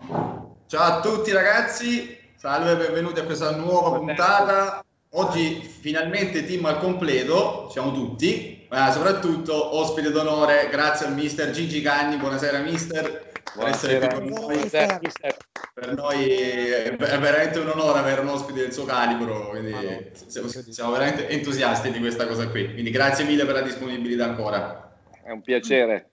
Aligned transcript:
Ciao 0.00 0.82
a 0.82 1.00
tutti 1.00 1.32
ragazzi, 1.32 2.16
salve, 2.36 2.76
benvenuti 2.76 3.20
a 3.20 3.24
questa 3.24 3.56
nuova 3.56 3.98
puntata. 3.98 4.84
Oggi 5.12 5.62
finalmente 5.62 6.44
team 6.44 6.66
al 6.66 6.78
completo, 6.78 7.68
siamo 7.70 7.92
tutti, 7.92 8.66
ma 8.68 8.90
soprattutto 8.90 9.76
ospite 9.76 10.10
d'onore, 10.10 10.68
grazie 10.70 11.06
al 11.06 11.14
mister 11.14 11.50
Gigi 11.50 11.80
Canni. 11.80 12.16
Buonasera 12.16 12.58
mister, 12.60 13.32
per 13.56 13.68
essere 13.68 13.98
qui 13.98 14.08
con 14.08 14.24
noi. 14.26 14.68
Per 14.68 15.94
noi 15.94 16.26
è 16.36 16.96
veramente 16.96 17.58
un 17.58 17.68
onore 17.68 17.98
avere 17.98 18.20
un 18.20 18.28
ospite 18.28 18.60
del 18.60 18.72
suo 18.72 18.84
calibro, 18.84 19.48
quindi 19.48 20.10
siamo, 20.26 20.48
siamo 20.48 20.90
veramente 20.92 21.28
entusiasti 21.28 21.90
di 21.90 21.98
questa 21.98 22.26
cosa 22.26 22.48
qui. 22.48 22.72
Quindi 22.72 22.90
grazie 22.90 23.24
mille 23.24 23.44
per 23.44 23.54
la 23.54 23.62
disponibilità 23.62 24.24
ancora. 24.24 24.92
È 25.24 25.30
un 25.30 25.40
piacere 25.40 26.10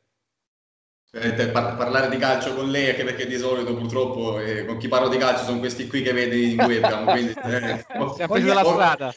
par- 1.52 1.76
parlare 1.78 2.10
di 2.10 2.18
calcio 2.18 2.54
con 2.54 2.70
lei, 2.70 2.90
anche 2.90 3.04
perché 3.04 3.26
di 3.26 3.38
solito 3.38 3.74
purtroppo 3.74 4.40
eh, 4.40 4.66
con 4.66 4.78
chi 4.78 4.88
parlo 4.88 5.08
di 5.08 5.18
calcio 5.18 5.46
sono 5.46 5.60
questi 5.60 5.88
qui 5.88 6.02
che 6.02 6.12
vedi 6.12 6.52
in 6.52 6.62
webcam. 6.62 7.06
quindi, 7.06 7.34
eh, 7.44 7.86
Siamo 8.16 8.34
presi 8.34 8.46
dalla 8.46 8.64
strada. 8.64 9.14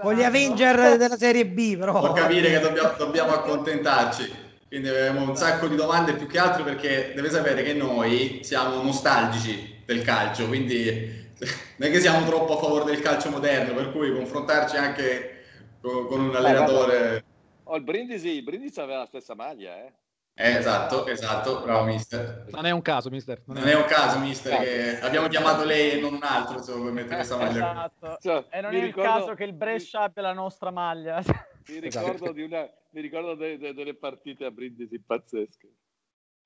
Con 0.00 0.14
gli 0.14 0.22
Avenger 0.22 0.96
della 0.96 1.16
Serie 1.16 1.46
B, 1.46 1.76
però. 1.76 1.98
Può 1.98 2.12
capire 2.12 2.50
che 2.50 2.60
dobbiamo, 2.60 2.92
dobbiamo 2.96 3.32
accontentarci. 3.32 4.42
Quindi 4.68 4.88
abbiamo 4.88 5.28
un 5.28 5.36
sacco 5.36 5.68
di 5.68 5.76
domande 5.76 6.14
più 6.14 6.26
che 6.26 6.38
altro 6.38 6.64
perché 6.64 7.12
deve 7.14 7.30
sapere 7.30 7.62
che 7.62 7.74
noi 7.74 8.40
siamo 8.42 8.82
nostalgici 8.82 9.82
del 9.84 10.02
calcio, 10.02 10.46
quindi 10.46 11.28
non 11.76 11.88
è 11.88 11.92
che 11.92 12.00
siamo 12.00 12.26
troppo 12.26 12.56
a 12.56 12.60
favore 12.60 12.84
del 12.84 13.00
calcio 13.00 13.30
moderno, 13.30 13.74
per 13.74 13.92
cui 13.92 14.12
confrontarci 14.12 14.76
anche 14.76 15.44
con, 15.80 16.06
con 16.06 16.20
un 16.20 16.34
allenatore... 16.34 17.24
Oh, 17.64 17.76
il 17.76 17.82
Brindisi, 17.82 18.30
il 18.30 18.42
Brindisi 18.42 18.80
aveva 18.80 18.98
la 18.98 19.06
stessa 19.06 19.34
maglia, 19.34 19.76
eh? 19.76 19.92
Eh, 20.36 20.56
esatto, 20.56 21.06
esatto, 21.06 21.62
bravo 21.62 21.84
mister. 21.84 22.46
Non 22.50 22.66
è 22.66 22.72
un 22.72 22.82
caso, 22.82 23.08
mister. 23.08 23.40
Non, 23.46 23.58
non 23.58 23.68
è... 23.68 23.76
un 23.76 23.84
caso, 23.84 24.18
mister, 24.18 24.58
che 24.58 24.98
abbiamo 24.98 25.28
chiamato 25.28 25.64
lei 25.64 25.92
e 25.92 26.00
non 26.00 26.14
un 26.14 26.24
altro 26.24 26.56
insomma, 26.56 26.84
per 26.86 26.92
mettere 26.92 27.14
questa 27.14 27.36
maglia. 27.36 27.70
Esatto. 27.70 28.18
Cioè, 28.20 28.44
e 28.50 28.60
non 28.60 28.74
è 28.74 28.80
ricordo... 28.80 29.08
il 29.08 29.14
caso 29.14 29.34
che 29.34 29.44
il 29.44 29.52
Brescia 29.52 30.00
abbia 30.00 30.22
la 30.22 30.32
nostra 30.32 30.72
maglia. 30.72 31.22
Mi 31.68 31.78
ricordo, 31.78 32.14
esatto. 32.14 32.32
di 32.32 32.42
una, 32.42 32.68
mi 32.90 33.00
ricordo 33.00 33.36
de, 33.36 33.58
de, 33.58 33.74
delle 33.74 33.94
partite 33.94 34.44
a 34.44 34.50
Brindisi 34.50 35.00
pazzesche. 35.00 35.68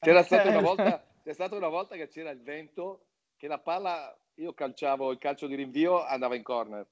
C'era 0.00 0.23
stata, 0.23 0.50
una 0.50 0.61
volta, 0.61 1.02
c'è 1.25 1.33
stata 1.33 1.56
una 1.56 1.69
volta 1.69 1.97
che 1.97 2.08
c'era 2.08 2.28
il 2.28 2.42
vento, 2.42 3.06
che 3.39 3.48
la 3.48 3.58
palla, 3.58 4.14
io 4.34 4.52
calciavo 4.52 5.12
il 5.12 5.19
calcio 5.19 5.47
di 5.47 5.55
rinvio, 5.55 6.05
andava 6.05 6.36
in 6.36 6.42
corner. 6.42 6.86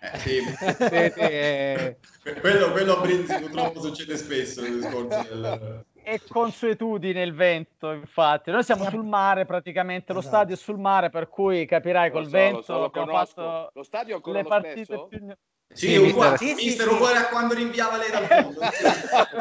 Eh, 0.00 0.18
sì. 0.18 0.40
sì, 0.48 1.12
sì. 1.12 2.30
Quello, 2.40 2.72
quello 2.72 2.96
a 2.96 3.00
Brindisi 3.02 3.38
purtroppo 3.38 3.80
succede 3.80 4.16
spesso 4.16 4.62
discorso 4.62 5.22
del 5.28 5.84
è 6.02 6.20
consuetudine 6.28 7.22
il 7.22 7.34
vento, 7.34 7.92
infatti. 7.92 8.50
Noi 8.50 8.62
siamo 8.62 8.88
sul 8.88 9.04
mare 9.04 9.46
praticamente, 9.46 10.12
lo 10.12 10.18
esatto. 10.18 10.36
stadio 10.36 10.54
è 10.54 10.58
sul 10.58 10.78
mare, 10.78 11.10
per 11.10 11.28
cui 11.28 11.64
capirai 11.66 12.10
col 12.10 12.24
so, 12.24 12.30
vento 12.30 12.56
lo, 12.56 12.62
so, 12.62 12.78
lo 12.78 12.84
abbiamo 12.84 13.12
fatto 13.12 13.70
lo 13.72 13.82
stadio 13.82 14.16
ancora 14.16 14.42
le 14.42 14.48
partite 14.48 15.06
più... 15.08 15.34
Sì, 15.72 15.88
sì, 15.88 15.96
uguale, 15.96 16.36
sì, 16.36 16.52
mister 16.52 16.86
sì, 16.86 16.94
uguale 16.94 17.16
a 17.16 17.28
quando 17.28 17.54
rinviava 17.54 17.96
lei 17.96 18.10
dal 18.10 18.26
fondo. 18.28 18.60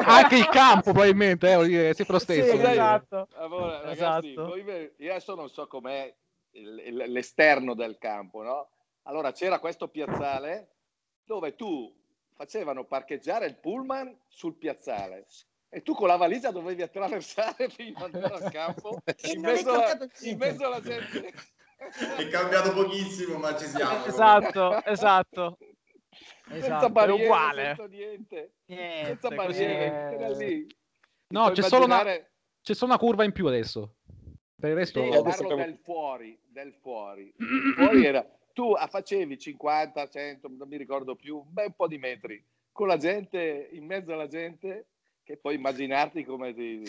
Anche 0.05 0.37
il 0.37 0.47
campo 0.47 0.91
probabilmente, 0.93 1.51
eh, 1.51 1.89
è 1.89 1.93
sempre 1.93 2.13
lo 2.13 2.19
stesso. 2.19 2.55
Sì, 2.55 2.63
esatto. 2.63 3.27
Allora, 3.33 3.81
ragazzi, 3.81 4.31
esatto. 4.31 4.55
io 4.55 5.11
adesso 5.11 5.35
non 5.35 5.49
so 5.49 5.67
com'è 5.67 6.13
l'esterno 6.51 7.73
del 7.73 7.97
campo, 7.97 8.43
no? 8.43 8.69
Allora 9.03 9.33
c'era 9.33 9.59
questo 9.59 9.89
piazzale 9.89 10.69
dove 11.25 11.55
tu 11.55 11.93
facevano 12.33 12.85
parcheggiare 12.85 13.45
il 13.45 13.55
pullman 13.55 14.17
sul 14.27 14.55
piazzale 14.55 15.25
e 15.73 15.81
tu 15.81 15.93
con 15.93 16.07
la 16.07 16.17
valigia 16.17 16.51
dovevi 16.51 16.81
attraversare 16.81 17.69
fino 17.69 18.03
ad 18.03 18.13
andare 18.13 18.43
al 18.43 18.51
campo 18.51 19.01
in 19.31 19.39
mezzo, 19.39 19.71
alla, 19.71 19.97
in 20.19 20.37
mezzo 20.37 20.65
alla 20.65 20.81
gente. 20.81 21.31
È 22.17 22.27
cambiato 22.27 22.73
pochissimo, 22.73 23.37
ma 23.37 23.57
ci 23.57 23.65
siamo. 23.65 24.05
Esatto, 24.05 24.83
esatto. 24.83 25.57
Senza 26.45 26.65
esatto, 26.65 26.89
barriere, 26.89 27.23
uguale. 27.23 27.63
senza 27.63 27.87
niente. 27.87 28.53
niente 28.65 29.05
senza 29.05 29.29
barriere, 29.29 29.85
era 29.85 30.29
lì. 30.29 30.67
No, 31.29 31.49
c'è 31.51 31.61
solo, 31.63 31.85
una, 31.85 32.03
c'è 32.03 32.73
solo 32.73 32.91
una 32.91 32.99
curva 32.99 33.23
in 33.23 33.31
più 33.31 33.47
adesso. 33.47 33.95
Per 34.59 34.69
il 34.69 34.75
resto... 34.75 35.01
Io 35.01 35.23
parlo 35.23 35.55
del 35.55 35.79
fuori, 35.81 36.37
del 36.43 36.73
fuori. 36.81 37.33
fuori 37.75 38.05
era... 38.05 38.23
Tu 38.53 38.75
facevi 38.75 39.39
50, 39.39 40.09
100, 40.09 40.49
non 40.49 40.67
mi 40.67 40.75
ricordo 40.75 41.15
più, 41.15 41.37
un 41.37 41.53
bel 41.53 41.73
po' 41.73 41.87
di 41.87 41.97
metri, 41.97 42.45
con 42.71 42.87
la 42.87 42.97
gente, 42.97 43.69
in 43.71 43.85
mezzo 43.85 44.11
alla 44.11 44.27
gente, 44.27 44.90
che 45.31 45.37
puoi 45.37 45.55
immaginarti 45.55 46.25
come 46.25 46.53
ti, 46.53 46.83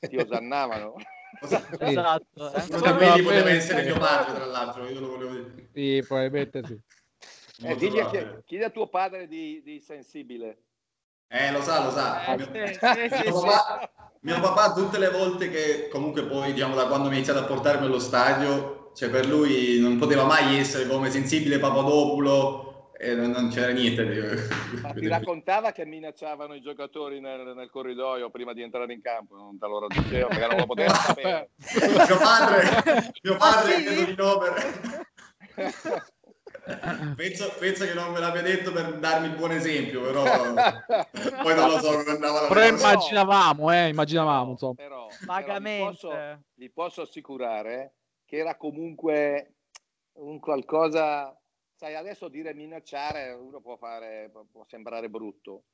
ti 0.00 0.16
osannavano. 0.16 0.94
esatto. 1.78 2.52
Eh. 2.52 2.80
Capelli 2.80 3.22
poteva 3.22 3.50
essere 3.50 3.84
mio 3.84 3.98
padre, 3.98 4.34
tra 4.34 4.44
l'altro, 4.44 4.88
io 4.88 5.00
lo 5.00 5.08
volevo 5.08 5.32
dire. 5.32 5.68
Sì, 5.72 6.04
probabilmente 6.06 6.62
sì. 6.64 6.78
Eh, 7.66 7.74
digli 7.76 7.98
a, 7.98 8.42
chiedi 8.44 8.64
a 8.64 8.70
tuo 8.70 8.88
padre 8.88 9.26
di, 9.26 9.62
di, 9.64 9.80
sensibile. 9.80 10.58
Eh, 11.28 11.50
lo 11.50 11.62
sa, 11.62 11.84
lo 11.84 11.90
sa. 11.90 12.26
Eh, 12.26 12.36
mio, 12.36 12.44
sì, 12.44 13.30
mio, 13.30 13.40
papà, 13.40 13.90
mio, 14.20 14.40
papà, 14.40 14.72
tutte 14.74 14.98
le 14.98 15.08
volte 15.08 15.50
che 15.50 15.88
comunque 15.88 16.24
poi, 16.24 16.52
diciamo, 16.52 16.74
da 16.74 16.86
quando 16.86 17.08
mi 17.08 17.14
ha 17.14 17.16
iniziato 17.16 17.40
a 17.40 17.44
portarmi 17.44 17.86
allo 17.86 17.98
stadio, 17.98 18.92
cioè 18.94 19.08
per 19.08 19.26
lui 19.26 19.80
non 19.80 19.96
poteva 19.96 20.24
mai 20.24 20.58
essere 20.58 20.86
come 20.86 21.10
sensibile 21.10 21.58
Papadopulo 21.58 22.65
e 22.98 23.14
non 23.14 23.50
c'era 23.50 23.72
niente 23.72 24.06
di... 24.06 24.80
Ma 24.80 24.92
ti 24.94 25.06
raccontava 25.06 25.70
che 25.72 25.84
minacciavano 25.84 26.54
i 26.54 26.62
giocatori 26.62 27.20
nel, 27.20 27.52
nel, 27.54 27.68
corridoio 27.70 28.30
prima 28.30 28.54
di 28.54 28.62
entrare 28.62 28.92
in 28.92 29.02
campo, 29.02 29.36
non 29.36 29.58
te 29.58 29.66
lo 29.66 29.86
diceva 29.88 30.28
perché 30.28 30.46
non 30.46 30.56
lo 30.56 30.66
poteva 30.66 30.94
sapere. 30.94 31.50
mio 32.06 32.16
padre, 32.18 33.12
mio 33.22 33.36
padre 33.36 33.74
ah, 33.74 33.78
sì? 33.78 34.04
di 34.06 34.14
no 34.16 34.38
per... 34.38 34.54
penso, 37.16 37.52
penso, 37.58 37.84
che 37.84 37.94
non 37.94 38.12
me 38.12 38.18
l'abbia 38.18 38.42
detto 38.42 38.72
per 38.72 38.94
darmi 38.98 39.26
il 39.26 39.34
buon 39.34 39.52
esempio, 39.52 40.00
però 40.00 40.22
poi 41.42 41.54
non 41.54 41.68
lo 41.68 41.78
so 41.78 41.98
come 41.98 42.10
andava 42.10 42.40
la 42.42 42.48
Però 42.48 42.66
immaginavamo, 42.66 43.72
eh, 43.72 43.88
immaginavamo, 43.88 44.50
insomma. 44.52 44.74
Però, 44.74 45.06
Vagamente. 45.26 45.78
Però 45.78 45.90
vi, 45.90 45.96
posso, 45.96 46.44
vi 46.54 46.70
posso 46.70 47.02
assicurare 47.02 47.94
che 48.24 48.38
era 48.38 48.56
comunque 48.56 49.56
un 50.14 50.40
qualcosa 50.40 51.38
sai, 51.76 51.94
adesso 51.94 52.28
dire 52.28 52.54
minacciare 52.54 53.32
uno 53.32 53.60
può, 53.60 53.76
fare, 53.76 54.30
può 54.50 54.64
sembrare 54.66 55.08
brutto, 55.08 55.64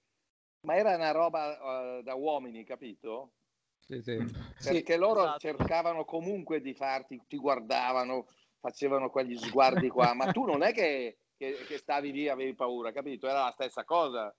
ma 0.67 0.75
era 0.77 0.95
una 0.95 1.13
roba 1.13 1.99
uh, 1.99 2.03
da 2.03 2.15
uomini, 2.15 2.65
capito? 2.65 3.33
Sì, 3.79 4.03
sì. 4.03 4.17
Perché 4.63 4.95
sì, 4.95 4.99
loro 4.99 5.23
esatto. 5.23 5.39
cercavano 5.39 6.05
comunque 6.05 6.61
di 6.61 6.75
farti, 6.75 7.23
ti 7.27 7.37
guardavano, 7.37 8.27
facevano 8.61 9.11
quegli 9.11 9.37
sguardi 9.37 9.89
qua, 9.89 10.13
ma 10.15 10.31
tu 10.31 10.45
non 10.45 10.63
è 10.63 10.73
che, 10.73 11.19
che, 11.37 11.55
che 11.67 11.79
stavi 11.79 12.13
lì 12.13 12.29
avevi 12.29 12.55
paura, 12.55 12.93
capito? 12.93 13.29
Era 13.29 13.45
la 13.45 13.53
stessa 13.53 13.85
cosa. 13.85 14.35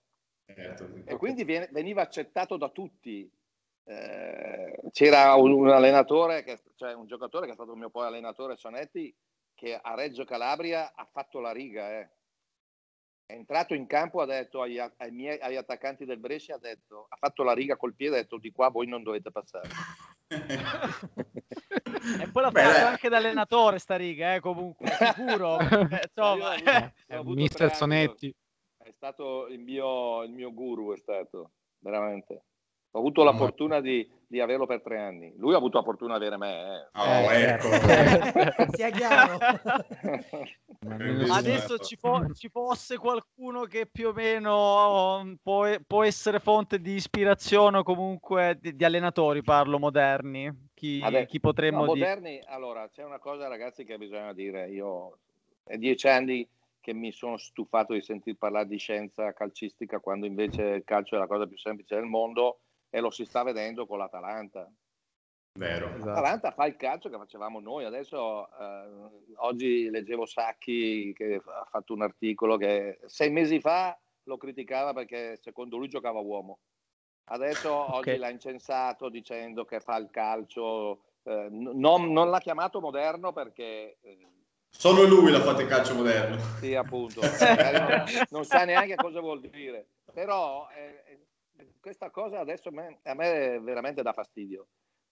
Certo. 0.46 0.90
E 1.06 1.16
quindi 1.18 1.44
viene, 1.44 1.70
veniva 1.72 2.02
accettato 2.02 2.58
da 2.58 2.70
tutti. 2.70 3.30
Eh, 3.86 4.80
c'era 4.92 5.36
un, 5.36 5.52
un 5.52 5.70
allenatore, 5.70 6.44
che, 6.44 6.60
cioè 6.76 6.94
un 6.94 7.06
giocatore 7.06 7.46
che 7.46 7.52
è 7.52 7.56
stato 7.56 7.72
il 7.72 7.78
mio 7.78 7.90
poi 7.90 8.08
allenatore 8.08 8.56
Sonetti, 8.56 9.14
che 9.56 9.76
a 9.76 9.96
Reggio 9.96 10.26
Calabria 10.26 10.94
ha 10.94 11.06
fatto 11.06 11.40
la 11.40 11.52
riga. 11.52 12.00
Eh. 12.00 12.10
È 13.26 13.34
entrato 13.34 13.74
in 13.74 13.88
campo, 13.88 14.22
ha 14.22 14.26
detto 14.26 14.62
agli, 14.62 14.78
ai 14.78 15.12
miei, 15.12 15.40
agli 15.40 15.56
attaccanti 15.56 16.06
del 16.06 16.20
Brescia, 16.20 16.56
ha, 16.56 16.60
detto, 16.60 17.08
ha 17.10 17.16
fatto 17.16 17.42
la 17.44 17.54
riga 17.54 17.78
col 17.78 17.96
piede, 17.96 18.18
ha 18.18 18.22
detto 18.22 18.38
di 18.38 18.52
qua 18.52 18.70
voi 18.70 18.88
non 18.88 19.02
dovete 19.02 19.32
passare. 19.32 19.70
e 20.28 20.48
poi 22.32 22.44
l'ha 22.44 22.52
fatto 22.52 22.86
anche 22.86 23.10
da 23.10 23.18
allenatore 23.18 23.80
sta 23.80 23.96
riga, 23.96 24.36
eh, 24.36 24.40
comunque, 24.40 24.88
sicuro. 25.16 25.60
eh, 25.60 26.02
insomma, 26.04 26.56
Mister 27.24 27.74
Sonetti. 27.74 28.32
È 28.78 28.92
stato 28.92 29.48
il 29.48 29.60
mio, 29.60 30.22
il 30.24 30.32
mio 30.32 30.54
guru, 30.54 30.94
è 30.94 30.98
stato, 30.98 31.54
veramente. 31.80 32.44
Ho 32.96 33.00
avuto 33.00 33.24
la 33.24 33.34
fortuna 33.34 33.82
di, 33.82 34.08
di, 34.28 34.40
averlo 34.40 34.68
per 34.68 34.84
tre 34.84 35.00
anni. 35.00 35.34
Lui 35.38 35.56
ha 35.56 35.58
avuto 35.58 35.80
la 35.80 35.84
fortuna 35.84 36.20
di 36.20 36.26
avere 36.26 36.38
me. 36.38 36.90
Eh. 36.94 37.00
Oh, 37.00 37.32
ecco. 37.32 37.70
Sia 38.78 38.92
chiaro. 38.92 39.40
Adesso 41.32 41.80
ci, 41.80 41.96
fo- 41.96 42.32
ci, 42.34 42.50
fosse 42.50 43.00
qualcuno 43.00 43.64
che 43.64 43.88
più 43.88 44.10
o 44.10 44.14
meno 44.14 45.18
um, 45.18 45.38
può, 45.42 45.68
può 45.88 46.04
essere 46.04 46.38
fonte 46.38 46.80
di 46.80 46.94
ispirazione 46.94 47.78
o 47.78 47.84
comunque 47.84 48.60
di, 48.62 48.76
di 48.76 48.86
allenatori, 48.86 49.42
parlo 49.42 49.80
moderni. 49.80 50.70
Chi, 50.76 51.02
Adesso, 51.04 51.26
chi 51.26 51.40
potremmo 51.40 51.86
no, 51.86 51.94
dire? 51.94 52.10
Moderni, 52.10 52.42
allora, 52.46 52.88
c'è 52.90 53.04
una 53.04 53.18
cosa 53.18 53.48
ragazzi 53.48 53.86
che 53.86 53.98
bisogna 53.98 54.34
dire. 54.34 54.70
Io 54.70 55.18
è 55.64 55.78
dieci 55.78 56.08
anni 56.08 56.48
che 56.80 56.94
mi 56.94 57.12
sono 57.12 57.38
stufato 57.38 57.94
di 57.94 58.04
sentir 58.04 58.36
parlare 58.38 58.68
di 58.68 58.78
scienza 58.78 59.34
calcistica 59.34 59.98
quando 59.98 60.28
invece 60.28 60.62
il 60.62 60.84
calcio 60.84 61.16
è 61.16 61.18
la 61.18 61.26
cosa 61.26 61.48
più 61.48 61.58
semplice 61.58 61.96
del 61.96 62.06
mondo 62.06 62.60
e 62.96 63.00
lo 63.00 63.10
si 63.10 63.26
sta 63.26 63.42
vedendo 63.42 63.88
con 63.88 63.98
l'Atalanta. 63.98 64.72
Vero. 65.58 65.88
Esatto. 65.88 66.06
L'Atalanta 66.06 66.52
fa 66.52 66.68
il 66.68 66.76
calcio 66.76 67.10
che 67.10 67.18
facevamo 67.18 67.60
noi. 67.60 67.86
Adesso 67.86 68.48
eh, 68.48 69.34
oggi 69.38 69.90
leggevo 69.90 70.28
Sacchi 70.28 71.12
che 71.16 71.42
ha 71.44 71.68
fatto 71.72 71.94
un 71.94 72.04
articolo 72.04 72.56
che 72.56 73.00
sei 73.08 73.32
mesi 73.32 73.60
fa 73.60 74.00
lo 74.26 74.38
criticava 74.38 74.94
perché 74.94 75.40
secondo 75.42 75.78
lui 75.78 75.88
giocava 75.88 76.20
uomo. 76.20 76.60
Adesso 77.32 77.74
okay. 77.96 77.98
oggi 77.98 78.18
l'ha 78.18 78.30
incensato 78.30 79.10
dicendo 79.10 79.66
che 79.66 79.80
fa 79.80 79.98
il 79.98 80.10
calcio 80.12 81.02
eh, 81.24 81.48
non, 81.50 82.12
non, 82.12 82.30
l'ha 82.30 82.40
chiamato 82.40 82.80
moderno 82.80 83.34
perché... 83.34 83.98
Eh, 84.02 84.28
Solo 84.70 85.04
lui 85.06 85.32
l'ha 85.32 85.42
fatto 85.42 85.62
il 85.62 85.68
calcio 85.68 85.96
moderno. 85.96 86.38
Sì, 86.60 86.76
appunto. 86.76 87.22
non, 87.22 88.04
non, 88.30 88.46
sa 88.46 88.66
neanche 88.66 88.96
cosa 88.96 89.20
vuol 89.20 89.40
dire. 89.42 89.88
Però 90.12 90.68
eh, 90.76 91.23
questa 91.80 92.10
cosa 92.10 92.40
adesso 92.40 92.70
a 92.70 92.72
me, 92.72 93.00
a 93.04 93.14
me 93.14 93.60
veramente 93.60 94.02
dà 94.02 94.14
fastidio. 94.14 94.68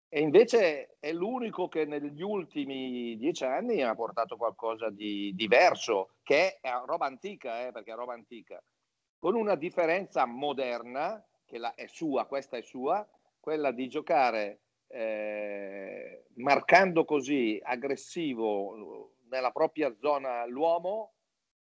E 0.09 0.21
invece 0.21 0.97
è 0.99 1.13
l'unico 1.13 1.69
che 1.69 1.85
negli 1.85 2.21
ultimi 2.21 3.17
dieci 3.17 3.45
anni 3.45 3.83
ha 3.83 3.95
portato 3.95 4.37
qualcosa 4.37 4.91
di 4.91 5.33
diverso, 5.37 6.17
che 6.23 6.59
è 6.61 6.71
roba 6.85 7.07
antica, 7.07 7.67
eh, 7.67 7.71
perché 7.71 7.93
è 7.93 7.95
roba 7.95 8.15
antica, 8.15 8.61
con 9.19 9.37
una 9.37 9.55
differenza 9.55 10.27
moderna, 10.27 11.25
che 11.45 11.59
la, 11.59 11.75
è 11.75 11.87
sua, 11.87 12.27
questa 12.27 12.57
è 12.57 12.63
sua, 12.63 13.09
quella 13.39 13.71
di 13.71 13.89
giocare 13.89 14.63
eh, 14.89 16.25
marcando 16.35 17.05
così 17.05 17.61
aggressivo 17.63 19.13
nella 19.29 19.53
propria 19.53 19.95
zona 20.01 20.45
l'uomo 20.47 21.13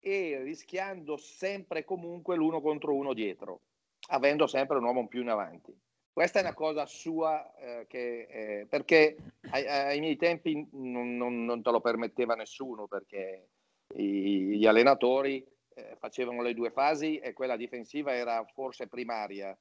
e 0.00 0.40
rischiando 0.42 1.16
sempre 1.16 1.80
e 1.80 1.84
comunque 1.84 2.36
l'uno 2.36 2.60
contro 2.60 2.94
uno 2.94 3.14
dietro, 3.14 3.60
avendo 4.08 4.46
sempre 4.46 4.78
un 4.78 4.84
uomo 4.84 5.06
più 5.06 5.22
in 5.22 5.28
avanti. 5.28 5.76
Questa 6.12 6.38
è 6.38 6.42
una 6.42 6.54
cosa 6.54 6.86
sua 6.86 7.54
eh, 7.56 7.86
che, 7.88 8.26
eh, 8.30 8.66
perché 8.66 9.16
ai, 9.50 9.66
ai, 9.66 10.00
miei 10.00 10.16
tempi 10.16 10.68
non, 10.72 11.16
non, 11.16 11.44
non, 11.44 11.60
te 11.60 11.70
lo 11.70 11.80
permetteva 11.80 12.36
nessuno 12.36 12.86
perché 12.86 13.48
i, 13.96 14.56
gli 14.56 14.64
allenatori 14.64 15.44
eh, 15.74 15.96
facevano 15.98 16.40
le 16.42 16.54
due 16.54 16.70
fasi 16.70 17.18
e 17.18 17.32
quella 17.32 17.56
difensiva 17.56 18.14
era 18.14 18.44
forse 18.54 18.86
primaria 18.86 19.58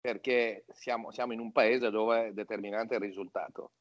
perché 0.00 0.64
siamo, 0.72 1.10
siamo 1.10 1.34
in 1.34 1.40
un 1.40 1.52
paese 1.52 1.90
dove 1.90 2.28
è 2.28 2.32
determinante 2.32 2.94
il 2.94 3.00
risultato. 3.00 3.72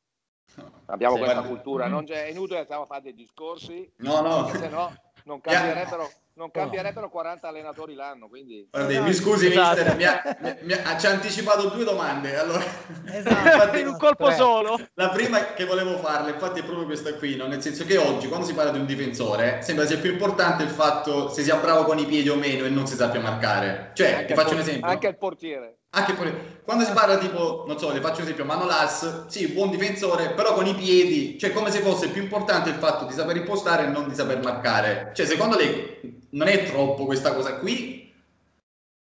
Abbiamo 0.88 1.16
sì, 1.16 1.22
questa 1.22 1.40
guarda. 1.40 1.48
cultura, 1.48 1.88
non 1.88 2.04
c'è, 2.06 2.26
è 2.26 2.30
inutile 2.30 2.60
che 2.60 2.66
stiamo 2.66 2.84
a 2.84 2.88
fare 2.88 3.04
dei 3.04 3.14
discorsi, 3.14 3.90
no, 3.98 4.22
no. 4.22 4.48
se 4.48 4.68
no 4.68 4.94
non 5.26 5.42
cambierebbero, 5.42 6.10
non 6.36 6.52
cambierebbero 6.52 7.10
40 7.10 7.48
allenatori 7.48 7.94
l'anno. 7.94 8.28
Quindi... 8.28 8.68
Guardi, 8.70 9.00
mi 9.00 9.14
scusi, 9.14 9.48
esatto. 9.48 9.76
mister, 9.78 9.96
mi 9.96 10.04
ha, 10.04 10.58
mi 10.62 10.74
ha, 10.74 10.98
ci 10.98 11.06
ha 11.06 11.12
anticipato 11.12 11.70
due 11.70 11.84
domande. 11.84 12.38
Allora, 12.38 12.64
esatto. 13.12 13.36
infatti, 13.48 13.80
in 13.80 13.88
un 13.88 13.98
colpo 13.98 14.26
tre. 14.26 14.36
solo. 14.36 14.78
La 14.96 15.10
prima 15.10 15.54
che 15.54 15.66
volevo 15.66 15.98
farle, 15.98 16.32
infatti, 16.32 16.60
è 16.60 16.64
proprio 16.64 16.86
questa 16.86 17.14
qui, 17.16 17.36
no? 17.36 17.48
nel 17.48 17.62
senso 17.62 17.86
che 17.86 17.98
oggi, 17.98 18.28
quando 18.28 18.46
si 18.46 18.54
parla 18.54 18.72
di 18.72 18.80
un 18.80 18.86
difensore, 18.86 19.62
sembra 19.62 19.86
sia 19.86 19.98
più 19.98 20.12
importante 20.12 20.64
il 20.64 20.70
fatto 20.70 21.30
se 21.30 21.42
sia 21.42 21.56
bravo 21.56 21.86
con 21.86 21.98
i 22.00 22.06
piedi 22.06 22.30
o 22.30 22.36
meno 22.36 22.66
e 22.66 22.70
non 22.70 22.86
si 22.86 22.96
sappia 22.96 23.22
marcare. 23.22 23.92
Cioè, 23.94 24.14
anche 24.14 24.26
ti 24.26 24.34
faccio 24.34 24.54
un 24.54 24.60
esempio. 24.60 24.88
Anche 24.88 25.08
il 25.08 25.18
portiere. 25.18 25.78
Anche 25.92 26.12
pure, 26.12 26.60
quando 26.66 26.84
si 26.84 26.92
parla 26.92 27.18
tipo, 27.18 27.64
non 27.66 27.80
so, 27.80 27.94
le 27.94 28.02
faccio 28.02 28.18
un 28.18 28.24
esempio, 28.24 28.44
Manolas, 28.44 29.28
sì, 29.28 29.48
buon 29.48 29.70
difensore, 29.70 30.32
però 30.32 30.54
con 30.54 30.66
i 30.66 30.76
piedi, 30.76 31.40
cioè 31.40 31.54
come 31.54 31.72
se 31.72 31.80
fosse 31.80 32.10
più 32.10 32.22
importante 32.22 32.70
il 32.70 32.76
fatto 32.76 33.06
di 33.06 33.14
saper 33.14 33.38
impostare 33.38 33.86
e 33.86 33.88
non 33.88 34.10
di 34.10 34.14
saper 34.14 34.44
marcare. 34.44 35.12
Cioè, 35.14 35.26
secondo 35.26 35.56
lei 35.56 36.24
non 36.36 36.48
è 36.48 36.64
troppo 36.64 37.06
questa 37.06 37.34
cosa 37.34 37.58
qui? 37.58 38.14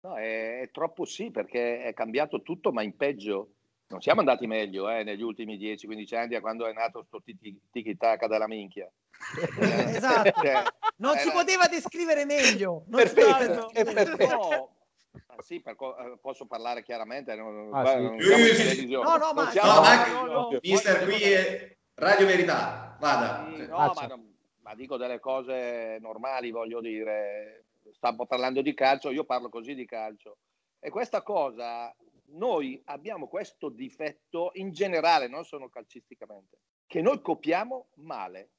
No, 0.01 0.15
è, 0.15 0.61
è 0.61 0.71
troppo 0.71 1.05
sì, 1.05 1.31
perché 1.31 1.83
è 1.83 1.93
cambiato 1.93 2.41
tutto, 2.41 2.71
ma 2.71 2.81
in 2.81 2.95
peggio. 2.95 3.51
Non 3.89 4.01
siamo 4.01 4.19
andati 4.19 4.47
meglio 4.47 4.89
eh, 4.89 5.03
negli 5.03 5.21
ultimi 5.21 5.57
10-15 5.57 6.15
anni, 6.15 6.27
da 6.33 6.41
quando 6.41 6.67
è 6.67 6.73
nato 6.73 7.03
sto 7.03 7.21
tiki-taka 7.71 8.27
della 8.27 8.47
minchia. 8.47 8.91
esatto, 9.61 10.41
cioè, 10.41 10.63
non 10.97 11.13
era... 11.13 11.21
si 11.21 11.31
poteva 11.31 11.67
descrivere 11.67 12.25
meglio. 12.25 12.83
Non 12.87 13.01
perfetto, 13.01 13.69
perfetto. 13.71 14.71
Ah, 15.27 15.41
sì, 15.41 15.61
per, 15.61 15.75
eh, 15.79 16.17
posso 16.21 16.45
parlare 16.45 16.83
chiaramente. 16.83 17.33
Non, 17.35 17.69
ah, 17.73 17.95
non 17.95 18.19
sì. 18.19 18.87
No, 18.89 19.15
no, 19.15 19.31
ma, 19.33 19.51
no, 19.53 19.81
anche, 19.81 20.11
no, 20.11 20.25
no, 20.25 20.59
mister, 20.61 21.03
qui 21.05 21.21
è 21.21 21.77
Radio 21.95 22.25
Verità, 22.25 22.97
vada. 22.99 23.49
Sì, 23.55 23.67
no, 23.67 23.93
ma, 23.95 24.19
ma, 24.67 24.75
dico 24.75 24.97
delle 24.97 25.19
cose 25.19 25.97
normali, 26.01 26.51
voglio 26.51 26.81
dire. 26.81 27.67
Stavo 27.93 28.25
parlando 28.25 28.61
di 28.61 28.73
calcio, 28.73 29.11
io 29.11 29.23
parlo 29.23 29.47
così 29.47 29.73
di 29.73 29.85
calcio. 29.85 30.39
E 30.77 30.89
questa 30.89 31.21
cosa, 31.21 31.95
noi 32.31 32.81
abbiamo 32.85 33.27
questo 33.27 33.69
difetto 33.69 34.51
in 34.55 34.71
generale, 34.71 35.29
non 35.29 35.45
solo 35.45 35.69
calcisticamente, 35.69 36.57
che 36.85 37.01
noi 37.01 37.21
copiamo 37.21 37.87
male. 37.95 38.49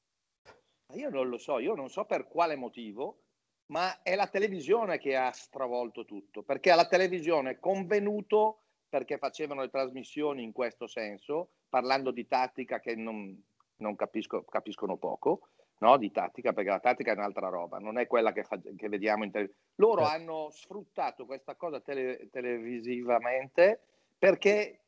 Ma 0.87 0.95
io 0.95 1.11
non 1.11 1.29
lo 1.29 1.37
so, 1.37 1.59
io 1.59 1.75
non 1.75 1.89
so 1.89 2.05
per 2.05 2.27
quale 2.27 2.55
motivo, 2.55 3.19
ma 3.67 4.01
è 4.01 4.15
la 4.15 4.27
televisione 4.27 4.97
che 4.97 5.15
ha 5.15 5.31
stravolto 5.31 6.05
tutto, 6.05 6.41
perché 6.41 6.71
alla 6.71 6.87
televisione 6.87 7.51
è 7.51 7.59
convenuto, 7.59 8.61
perché 8.89 9.19
facevano 9.19 9.61
le 9.61 9.69
trasmissioni 9.69 10.41
in 10.41 10.53
questo 10.53 10.87
senso, 10.87 11.49
parlando 11.69 12.09
di 12.09 12.25
tattica 12.25 12.79
che 12.79 12.95
non, 12.95 13.39
non 13.75 13.95
capisco, 13.95 14.43
capiscono 14.45 14.97
poco, 14.97 15.49
no? 15.79 15.97
di 15.97 16.11
tattica, 16.11 16.53
perché 16.53 16.69
la 16.69 16.79
tattica 16.79 17.11
è 17.11 17.15
un'altra 17.15 17.49
roba, 17.49 17.77
non 17.79 17.97
è 17.97 18.07
quella 18.07 18.31
che, 18.31 18.43
fa, 18.43 18.59
che 18.59 18.89
vediamo 18.89 19.23
in 19.23 19.31
televisione. 19.31 19.63
Loro 19.75 20.05
certo. 20.05 20.15
hanno 20.15 20.49
sfruttato 20.51 21.25
questa 21.25 21.55
cosa 21.55 21.79
tele, 21.81 22.29
televisivamente 22.31 23.81
perché 24.17 24.81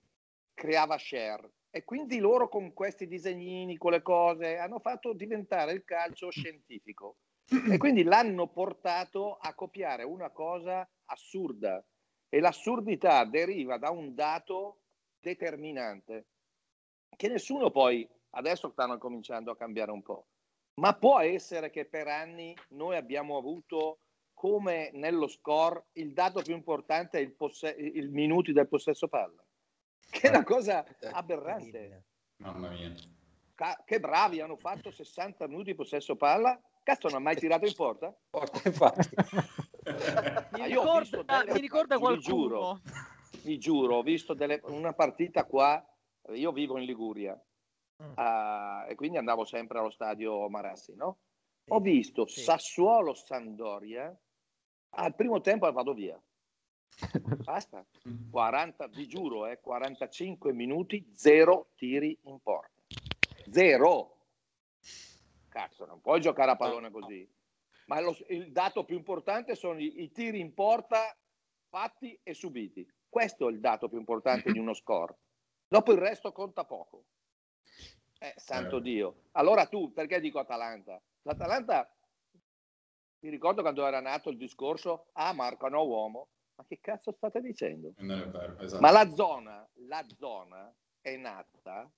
creava 0.54 0.98
share 0.98 1.50
e 1.70 1.84
quindi 1.86 2.20
loro 2.20 2.50
con 2.50 2.74
questi 2.74 3.08
disegnini, 3.08 3.78
con 3.78 3.92
le 3.92 4.02
cose, 4.02 4.58
hanno 4.58 4.80
fatto 4.80 5.14
diventare 5.14 5.72
il 5.72 5.86
calcio 5.86 6.30
scientifico 6.30 7.18
e 7.70 7.78
quindi 7.80 8.04
l'hanno 8.04 8.48
portato 8.48 9.38
a 9.38 9.54
copiare 9.54 10.04
una 10.04 10.30
cosa 10.30 10.88
assurda 11.06 11.84
e 12.28 12.40
l'assurdità 12.40 13.26
deriva 13.26 13.78
da 13.78 13.90
un 13.90 14.14
dato 14.14 14.80
determinante 15.20 16.26
che 17.16 17.28
nessuno 17.28 17.70
poi 17.70 18.08
adesso 18.32 18.70
stanno 18.70 18.98
cominciando 18.98 19.52
a 19.52 19.58
cambiare 19.58 19.92
un 19.92 20.02
po'. 20.02 20.28
Ma 20.82 20.96
può 20.96 21.20
essere 21.20 21.70
che 21.70 21.86
per 21.86 22.08
anni 22.08 22.56
noi 22.70 22.96
abbiamo 22.96 23.38
avuto 23.38 24.00
come 24.34 24.90
nello 24.94 25.28
score 25.28 25.86
il 25.94 26.12
dato 26.14 26.42
più 26.42 26.56
importante 26.56 27.20
è 27.20 27.22
il, 27.22 27.34
posse- 27.34 27.76
il 27.78 28.10
minuti 28.10 28.52
del 28.52 28.68
possesso 28.68 29.08
palla, 29.08 29.46
che 30.10 30.22
è 30.22 30.30
una 30.30 30.44
cosa 30.44 30.84
aberrante. 31.12 32.06
Mamma 32.38 32.70
mia. 32.70 32.92
Ca- 33.54 33.84
che 33.86 34.00
bravi, 34.00 34.42
hanno 34.42 34.58
fatto 34.58 34.90
60 34.90 35.48
minuti 35.48 35.70
di 35.70 35.76
possesso 35.76 36.16
palla 36.16 36.60
Cazzo, 36.84 37.10
non 37.10 37.18
ha 37.18 37.20
mai 37.20 37.36
tirato 37.36 37.68
in 37.68 37.76
porta? 37.76 38.12
Porta, 38.30 38.62
infatti. 38.68 39.10
mi, 40.58 40.66
ricorda, 40.66 41.22
delle... 41.22 41.54
mi 41.54 41.60
ricorda 41.60 42.00
qualcuno. 42.00 42.18
Vi 42.18 42.22
giuro, 42.22 42.82
vi 43.44 43.58
giuro, 43.60 43.96
ho 43.98 44.02
visto 44.02 44.34
delle... 44.34 44.60
una 44.64 44.94
partita 44.94 45.46
qua, 45.46 45.84
io 46.34 46.52
vivo 46.52 46.80
in 46.80 46.86
Liguria, 46.86 47.40
mm. 48.02 48.12
uh, 48.16 48.90
e 48.90 48.96
quindi 48.96 49.18
andavo 49.18 49.46
sempre 49.46 49.80
allo 49.80 49.90
stadio 49.90 50.50
Marassi, 50.50 50.96
no? 50.96 51.20
Ho 51.70 51.80
visto 51.80 52.26
sì. 52.26 52.42
Sassuolo-Sandoria, 52.42 54.18
al 54.96 55.16
primo 55.16 55.42
tempo 55.42 55.72
vado 55.72 55.94
via. 55.94 56.22
Basta, 57.44 57.86
40, 58.30 58.88
vi 58.88 59.08
giuro, 59.08 59.46
eh, 59.46 59.60
45 59.62 60.52
minuti, 60.54 61.10
zero 61.14 61.70
tiri 61.76 62.18
in 62.24 62.40
porta. 62.42 62.82
Zero 63.50 64.18
cazzo, 65.52 65.86
non 65.86 66.02
puoi 66.02 66.22
giocare 66.22 66.52
a 66.52 66.56
pallone 66.56 66.90
così. 66.90 67.30
Ma 67.88 68.00
lo, 68.00 68.16
il 68.30 68.52
dato 68.52 68.86
più 68.86 68.96
importante 68.96 69.54
sono 69.54 69.80
i, 69.80 70.02
i, 70.02 70.12
tiri 70.12 70.40
in 70.40 70.54
porta 70.54 71.16
fatti 71.68 72.18
e 72.24 72.34
subiti. 72.34 72.88
Questo 73.08 73.50
è 73.50 73.52
il 73.52 73.60
dato 73.60 73.90
più 73.90 74.00
importante 74.00 74.52
di 74.52 74.58
uno 74.58 74.74
score. 74.74 75.18
Dopo 75.68 75.92
il 75.92 75.98
resto 76.00 76.32
conta 76.32 76.64
poco. 76.64 77.04
Eh, 78.20 78.34
santo 78.38 78.78
eh. 78.78 78.82
Dio. 78.82 79.24
Allora 79.32 79.66
tu, 79.66 79.92
perché 79.94 80.20
dico 80.20 80.40
Atalanta? 80.40 81.02
L'Atalanta, 81.24 81.92
mi 83.20 83.30
ricordo 83.30 83.62
quando 83.62 83.86
era 83.86 84.00
nato 84.00 84.30
il 84.30 84.38
discorso, 84.38 85.08
ah, 85.14 85.34
marcano 85.34 85.84
uomo. 85.86 86.30
Ma 86.56 86.66
che 86.68 86.80
cazzo 86.80 87.12
state 87.12 87.42
dicendo? 87.42 87.94
Vero, 87.98 88.60
esatto. 88.60 88.82
Ma 88.82 88.92
la 88.92 89.10
zona, 89.10 89.68
la 89.88 90.06
zona 90.18 90.74
è 91.00 91.16
nata, 91.16 91.90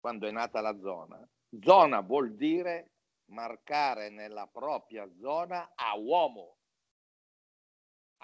quando 0.00 0.26
è 0.26 0.30
nata 0.30 0.60
la 0.60 0.76
zona, 0.78 1.28
Zona 1.60 2.00
vuol 2.00 2.34
dire 2.34 2.92
marcare 3.26 4.10
nella 4.10 4.46
propria 4.46 5.08
zona 5.18 5.72
a 5.74 5.96
uomo. 5.96 6.56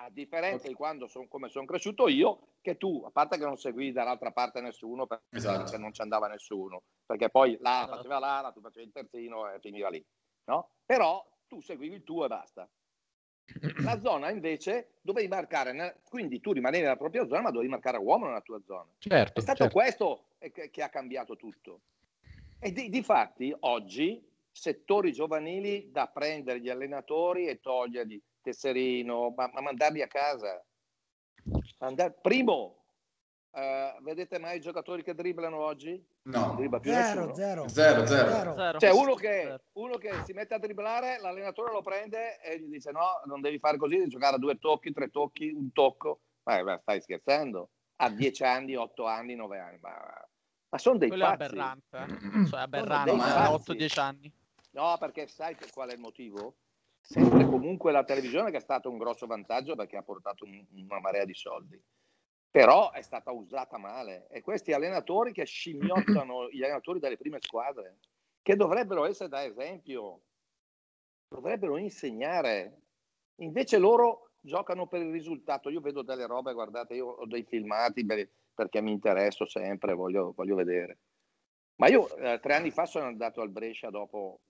A 0.04 0.11
differenza 0.11 0.66
di 0.66 0.75
quando 0.75 1.06
sono 1.06 1.28
come 1.28 1.49
sono 1.49 1.64
cresciuto 1.64 2.09
io, 2.09 2.54
che 2.61 2.76
tu, 2.76 3.04
a 3.06 3.11
parte 3.12 3.38
che 3.38 3.44
non 3.44 3.56
seguivi 3.56 3.92
dall'altra 3.92 4.32
parte 4.32 4.61
nessuno, 4.61 5.06
perché 5.06 5.25
esatto. 5.30 5.78
non 5.78 5.92
ci 5.92 6.00
andava 6.00 6.26
nessuno, 6.26 6.82
perché 7.06 7.30
poi 7.30 7.56
la 7.61 7.82
esatto. 7.82 7.97
faceva 7.97 8.18
l'ala, 8.18 8.50
tu 8.50 8.61
facevi 8.61 8.87
il 8.87 8.92
terzino 8.92 9.49
e 9.52 9.61
finiva 9.61 9.88
lì. 9.90 10.04
No? 10.47 10.71
Però 10.85 11.25
tu 11.47 11.61
seguivi 11.61 11.94
il 11.94 12.02
tuo 12.02 12.25
e 12.25 12.28
basta. 12.28 12.68
La 13.85 14.00
zona 14.00 14.30
invece 14.30 14.99
dovevi 15.02 15.28
marcare, 15.28 16.00
quindi 16.09 16.40
tu 16.40 16.52
rimanevi 16.52 16.82
nella 16.82 16.97
propria 16.97 17.25
zona, 17.26 17.42
ma 17.42 17.50
dovevi 17.50 17.71
marcare 17.71 17.99
a 17.99 18.00
uomo 18.00 18.26
nella 18.26 18.40
tua 18.40 18.61
zona. 18.64 18.88
Certo, 18.99 19.38
È 19.38 19.42
stato 19.42 19.68
certo. 19.68 19.73
questo 19.73 20.25
che 20.50 20.82
ha 20.82 20.88
cambiato 20.88 21.37
tutto. 21.37 21.82
E 22.59 22.73
di, 22.73 22.88
di 22.88 23.02
fatti 23.04 23.54
oggi 23.61 24.21
settori 24.50 25.12
giovanili 25.12 25.90
da 25.92 26.09
prendere 26.09 26.61
gli 26.61 26.68
allenatori 26.68 27.47
e 27.47 27.61
togliergli 27.61 28.21
tesserino, 28.42 29.32
ma, 29.34 29.50
ma 29.52 29.61
mandarli 29.62 30.02
a 30.02 30.08
casa. 30.08 30.62
Mandar, 31.78 32.20
primo, 32.20 32.82
Uh, 33.52 34.02
vedete 34.02 34.38
mai 34.38 34.56
i 34.56 34.61
giocatori 34.62 35.02
che 35.02 35.14
dribblano 35.14 35.58
oggi? 35.58 36.02
No, 36.22 36.56
non 36.58 36.80
più 36.80 36.90
zero, 36.90 37.34
zero, 37.34 37.68
zero, 37.68 38.06
zero, 38.06 38.54
zero. 38.54 38.78
Cioè 38.78 38.90
uno 38.92 39.14
che, 39.14 39.61
uno 39.72 39.99
che, 39.99 40.22
si 40.25 40.32
mette 40.32 40.54
a 40.54 40.58
dribblare, 40.58 41.18
l'allenatore 41.20 41.70
lo 41.70 41.82
prende 41.82 42.40
e 42.40 42.58
gli 42.58 42.68
dice 42.70 42.92
no, 42.92 43.20
non 43.26 43.42
devi 43.42 43.58
fare 43.58 43.76
così, 43.76 43.99
devi 43.99 44.08
giocare 44.08 44.37
a 44.37 44.38
due 44.38 44.58
tocchi, 44.58 44.90
tre 44.92 45.11
tocchi, 45.11 45.50
un 45.50 45.70
tocco. 45.70 46.20
Ma, 46.44 46.62
ma 46.62 46.78
stai 46.78 47.02
scherzando? 47.02 47.68
A 47.96 48.08
dieci 48.08 48.42
anni, 48.42 48.75
otto 48.75 49.04
anni, 49.04 49.34
nove 49.34 49.58
anni. 49.58 49.76
Ma, 49.82 49.92
ma 50.70 50.78
sono 50.78 50.96
dei 50.96 51.08
Quello 51.08 51.25
pazzi. 51.25 51.42
è 51.42 51.44
aberrante. 51.44 51.99
Eh? 51.99 52.46
Cioè, 52.46 52.61
aberrante, 52.61 53.11
a 53.11 53.50
8-10 53.50 54.00
anni. 54.00 54.32
No, 54.70 54.96
perché 54.99 55.26
sai 55.26 55.58
qual 55.75 55.90
è 55.90 55.92
il 55.92 56.00
motivo? 56.00 56.54
Sempre 57.02 57.44
comunque 57.44 57.90
la 57.90 58.04
televisione 58.04 58.50
che 58.50 58.59
è 58.59 58.61
stato 58.61 58.88
un 58.88 58.97
grosso 58.97 59.26
vantaggio 59.26 59.75
perché 59.75 59.97
ha 59.97 60.02
portato 60.02 60.44
un, 60.44 60.64
una 60.73 61.00
marea 61.00 61.25
di 61.25 61.35
soldi. 61.35 61.80
Però 62.49 62.92
è 62.92 63.02
stata 63.02 63.32
usata 63.32 63.76
male. 63.76 64.28
E 64.28 64.40
questi 64.40 64.73
allenatori 64.73 65.32
che 65.32 65.44
scimmiottano 65.44 66.49
gli 66.50 66.62
allenatori 66.62 67.00
delle 67.00 67.16
prime 67.16 67.38
squadre 67.40 67.99
che 68.40 68.56
dovrebbero 68.56 69.04
essere 69.04 69.28
da 69.28 69.44
esempio 69.44 70.23
dovrebbero 71.28 71.76
insegnare. 71.76 72.80
Invece 73.37 73.78
loro 73.78 74.30
giocano 74.40 74.87
per 74.87 75.02
il 75.02 75.11
risultato. 75.11 75.71
Io 75.71 75.80
vedo 75.80 76.02
delle 76.02 76.26
robe 76.26 76.52
guardate 76.52 76.94
io 76.94 77.09
ho 77.09 77.26
dei 77.26 77.44
filmati 77.44 78.06
perché 78.54 78.80
mi 78.80 78.92
interesso 78.92 79.47
sempre 79.47 79.94
voglio, 79.94 80.32
voglio 80.37 80.54
vedere. 80.54 80.99
Ma 81.76 81.88
io 81.88 82.14
eh, 82.16 82.38
tre 82.40 82.54
anni 82.54 82.71
fa 82.71 82.87
sono 82.87 83.06
andato 83.06 83.40
al 83.40 83.50
Brescia 83.50 83.90
dopo 83.90 84.40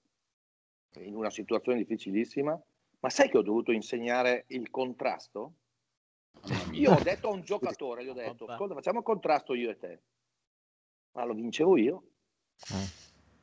in 1.01 1.15
una 1.15 1.31
situazione 1.31 1.79
difficilissima 1.79 2.61
ma 3.01 3.11
sai 3.11 3.29
che 3.29 3.39
ho 3.39 3.43
dovuto 3.43 3.73
insegnare 3.73 4.45
il 4.49 4.71
contrasto 4.71 5.55
io 6.73 6.93
ho 6.93 7.03
detto 7.03 7.29
a 7.29 7.33
un 7.33 7.43
giocatore, 7.43 8.05
gli 8.05 8.09
ho 8.09 8.15
detto, 8.15 8.47
ascolta, 8.47 8.75
facciamo 8.75 8.99
un 8.99 9.05
contrasto 9.05 9.55
io 9.55 9.71
e 9.71 9.79
te. 9.79 10.03
Ma 11.13 11.25
lo 11.25 11.35
vincevo 11.35 11.77
io. 11.77 12.03
Eh. 12.71 13.01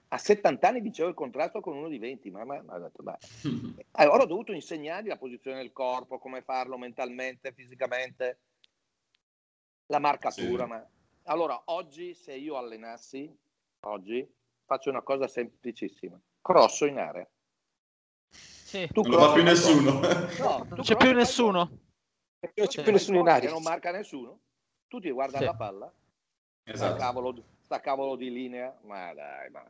A 0.09 0.17
70 0.17 0.67
anni 0.67 0.81
vincevo 0.81 1.07
il 1.07 1.15
contrasto 1.15 1.61
con 1.61 1.77
uno 1.77 1.87
di 1.87 1.99
20, 1.99 2.31
ma, 2.31 2.43
ma, 2.43 2.61
ma 2.63 2.79
detto, 2.79 3.03
allora 3.91 4.23
ho 4.23 4.25
dovuto 4.25 4.51
insegnargli 4.53 5.07
la 5.07 5.17
posizione 5.17 5.57
del 5.57 5.71
corpo, 5.71 6.17
come 6.17 6.41
farlo 6.41 6.77
mentalmente, 6.77 7.53
fisicamente, 7.53 8.39
la 9.85 9.99
marcatura. 9.99 10.63
Sì. 10.63 10.69
Ma... 10.69 10.89
Allora, 11.23 11.61
oggi 11.65 12.15
se 12.15 12.33
io 12.33 12.57
allenassi, 12.57 13.31
oggi 13.81 14.27
faccio 14.65 14.89
una 14.89 15.03
cosa 15.03 15.27
semplicissima, 15.27 16.19
crosso 16.41 16.85
in 16.85 16.97
area. 16.97 17.29
Sì. 18.69 18.87
Tu 18.91 19.01
non 19.01 19.11
lo 19.11 19.19
fa 19.19 19.33
più 19.33 19.41
nessuno. 19.41 19.99
No, 20.37 20.67
non 20.69 20.81
c'è 20.81 20.95
più 20.95 21.11
nessuno. 21.11 21.71
Perché 22.37 22.61
non 22.61 22.67
c'è 22.67 22.83
più 22.83 22.91
nessuno 22.91 23.19
in 23.21 23.27
aria. 23.27 23.49
Non 23.49 23.63
marca 23.63 23.89
nessuno. 23.89 24.41
Tutti 24.87 25.09
guardano 25.09 25.39
sì. 25.39 25.45
la 25.45 25.55
palla. 25.55 25.93
Esatto. 26.65 26.95
Sta 26.95 27.03
cavolo, 27.03 27.43
sta 27.61 27.79
cavolo 27.79 28.15
di 28.15 28.31
linea. 28.31 28.77
Ma 28.83 29.11
dai, 29.15 29.49
ma 29.49 29.65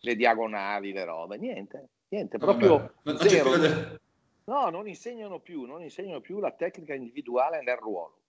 le 0.00 0.16
diagonali, 0.16 0.92
le 0.92 1.04
robe. 1.04 1.38
Niente, 1.38 1.90
niente. 2.08 2.38
Proprio 2.38 2.94
no, 3.02 3.16
zero. 3.18 3.56
De... 3.56 4.00
No, 4.46 4.70
non 4.70 4.88
insegnano 4.88 5.38
più, 5.38 5.62
non 5.62 5.80
insegnano 5.80 6.20
più 6.20 6.40
la 6.40 6.50
tecnica 6.50 6.94
individuale 6.94 7.62
nel 7.62 7.76
ruolo. 7.76 8.22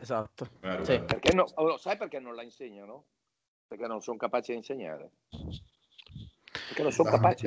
Esatto. 0.00 0.48
Vero, 0.60 0.84
sì. 0.84 1.00
perché 1.00 1.32
no, 1.32 1.48
sai 1.76 1.96
perché 1.96 2.20
non 2.20 2.36
la 2.36 2.42
insegnano? 2.42 3.06
Perché 3.66 3.88
non 3.88 4.00
sono 4.00 4.16
capaci 4.16 4.52
di 4.52 4.58
insegnare. 4.58 5.10
Perché 6.68 6.82
non 6.82 6.92
sono 6.92 7.10
capaci 7.10 7.46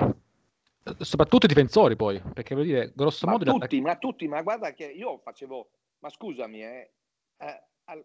soprattutto 1.00 1.46
i 1.46 1.50
difensori 1.50 1.96
poi, 1.96 2.22
perché 2.34 2.56
vuol 2.56 2.68
dire, 2.68 2.92
grosso 2.96 3.26
ma 3.26 3.34
modo... 3.34 3.52
Tutti, 3.54 3.82
ma 3.82 3.98
tutti, 3.98 4.28
ma 4.28 4.42
guarda 4.42 4.74
che 4.74 4.86
io 4.86 5.20
facevo, 5.20 5.70
ma 6.00 6.10
scusami, 6.10 6.64
eh, 6.64 6.92
eh, 7.38 7.64
al... 7.86 8.04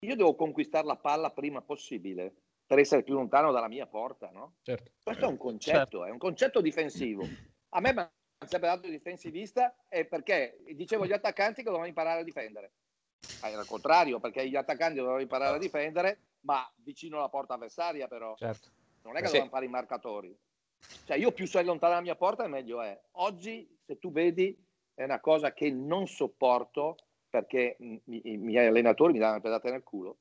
io 0.00 0.16
devo 0.16 0.34
conquistare 0.34 0.86
la 0.86 0.96
palla 0.96 1.30
prima 1.30 1.62
possibile 1.62 2.34
per 2.66 2.78
essere 2.78 3.04
più 3.04 3.14
lontano 3.14 3.52
dalla 3.52 3.68
mia 3.68 3.86
porta, 3.86 4.30
no? 4.30 4.56
Certo. 4.62 4.90
Questo 5.02 5.24
è 5.24 5.28
un 5.28 5.36
concetto, 5.36 5.76
certo. 5.76 6.04
è 6.04 6.10
un 6.10 6.18
concetto 6.18 6.60
difensivo. 6.60 7.24
A 7.70 7.80
me 7.80 7.92
mi 7.92 8.00
ha 8.00 8.10
sempre 8.46 8.68
dato 8.68 8.88
difensivista 8.88 9.74
è 9.88 10.04
perché 10.04 10.58
dicevo 10.74 11.04
agli 11.04 11.12
attaccanti 11.12 11.56
che 11.58 11.64
dovevano 11.64 11.88
imparare 11.88 12.20
a 12.20 12.24
difendere. 12.24 12.72
Era 13.42 13.60
il 13.60 13.66
contrario, 13.66 14.18
perché 14.18 14.48
gli 14.48 14.56
attaccanti 14.56 14.96
dovevano 14.96 15.20
imparare 15.20 15.56
a 15.56 15.60
difendere, 15.60 16.18
ma 16.40 16.68
vicino 16.76 17.18
alla 17.18 17.28
porta 17.28 17.54
avversaria 17.54 18.08
però. 18.08 18.34
Certo. 18.36 18.68
Non 19.02 19.16
è 19.16 19.20
che 19.20 19.26
sì. 19.26 19.32
dovevano 19.38 19.50
fare 19.50 19.64
i 19.66 19.68
marcatori. 19.68 20.36
Cioè, 21.04 21.16
io 21.16 21.32
più 21.32 21.46
sei 21.46 21.64
lontano 21.64 21.92
dalla 21.92 22.04
mia 22.04 22.16
porta, 22.16 22.46
meglio 22.48 22.82
è. 22.82 23.00
Oggi, 23.12 23.78
se 23.84 23.98
tu 23.98 24.10
vedi, 24.10 24.56
è 24.94 25.04
una 25.04 25.20
cosa 25.20 25.52
che 25.52 25.70
non 25.70 26.06
sopporto 26.06 26.96
perché 27.28 27.76
i, 27.78 28.00
i 28.04 28.36
miei 28.36 28.66
allenatori 28.66 29.12
mi 29.12 29.18
danno 29.18 29.32
una 29.32 29.42
pedata 29.42 29.70
nel 29.70 29.82
culo. 29.82 30.18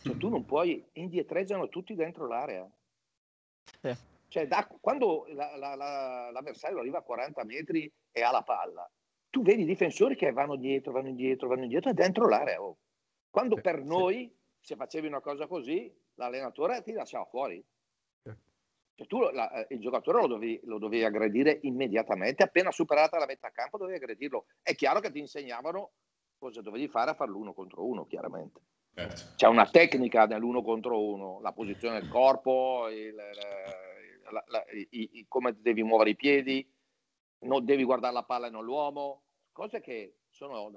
Cioè, 0.00 0.16
tu 0.16 0.28
non 0.28 0.44
puoi, 0.44 0.84
indietreggiano 0.92 1.68
tutti 1.68 1.94
dentro 1.94 2.26
l'area. 2.26 2.68
Sì. 3.80 3.96
Cioè, 4.28 4.46
da, 4.46 4.66
quando 4.80 5.26
la, 5.28 5.56
la, 5.56 5.74
la, 5.74 6.30
l'avversario 6.30 6.78
arriva 6.78 6.98
a 6.98 7.02
40 7.02 7.44
metri 7.44 7.90
e 8.12 8.22
ha 8.22 8.30
la 8.30 8.42
palla, 8.42 8.88
tu 9.30 9.42
vedi 9.42 9.62
i 9.62 9.66
difensori 9.66 10.16
che 10.16 10.32
vanno 10.32 10.56
dietro, 10.56 10.92
vanno 10.92 11.08
indietro, 11.08 11.48
vanno 11.48 11.62
indietro, 11.62 11.90
e 11.90 11.94
dentro 11.94 12.28
l'area. 12.28 12.62
Oh. 12.62 12.78
Quando 13.30 13.56
sì, 13.56 13.62
per 13.62 13.82
noi, 13.82 14.34
se 14.60 14.76
facevi 14.76 15.06
una 15.06 15.20
cosa 15.20 15.46
così, 15.46 15.92
l'allenatore 16.14 16.82
ti 16.82 16.92
lasciava 16.92 17.24
fuori. 17.24 17.64
Cioè, 18.98 19.06
tu 19.06 19.20
la, 19.30 19.52
eh, 19.52 19.74
il 19.74 19.80
giocatore 19.80 20.20
lo 20.22 20.26
dovevi, 20.26 20.60
lo 20.64 20.78
dovevi, 20.78 21.04
aggredire 21.04 21.60
immediatamente, 21.62 22.42
appena 22.42 22.72
superata 22.72 23.16
la 23.16 23.26
metà 23.26 23.52
campo 23.52 23.78
dovevi 23.78 23.98
aggredirlo. 23.98 24.46
È 24.60 24.74
chiaro 24.74 24.98
che 24.98 25.12
ti 25.12 25.20
insegnavano 25.20 25.92
cosa 26.36 26.62
dovevi 26.62 26.88
fare 26.88 27.12
a 27.12 27.14
fare 27.14 27.30
l'uno 27.30 27.54
contro 27.54 27.86
uno, 27.86 28.06
chiaramente. 28.06 28.60
Certo. 28.92 29.34
C'è 29.36 29.46
una 29.46 29.70
tecnica 29.70 30.26
nell'uno 30.26 30.62
contro 30.62 31.00
uno, 31.00 31.40
la 31.40 31.52
posizione 31.52 32.00
del 32.00 32.08
corpo, 32.08 32.88
il, 32.88 33.14
la, 33.14 34.44
la, 34.48 34.64
i, 34.72 35.10
i, 35.12 35.26
come 35.28 35.56
devi 35.60 35.84
muovere 35.84 36.10
i 36.10 36.16
piedi, 36.16 36.68
non 37.44 37.64
devi 37.64 37.84
guardare 37.84 38.14
la 38.14 38.24
palla 38.24 38.48
e 38.48 38.50
non 38.50 38.64
l'uomo, 38.64 39.22
cose 39.52 39.80
che 39.80 40.22
sono 40.28 40.72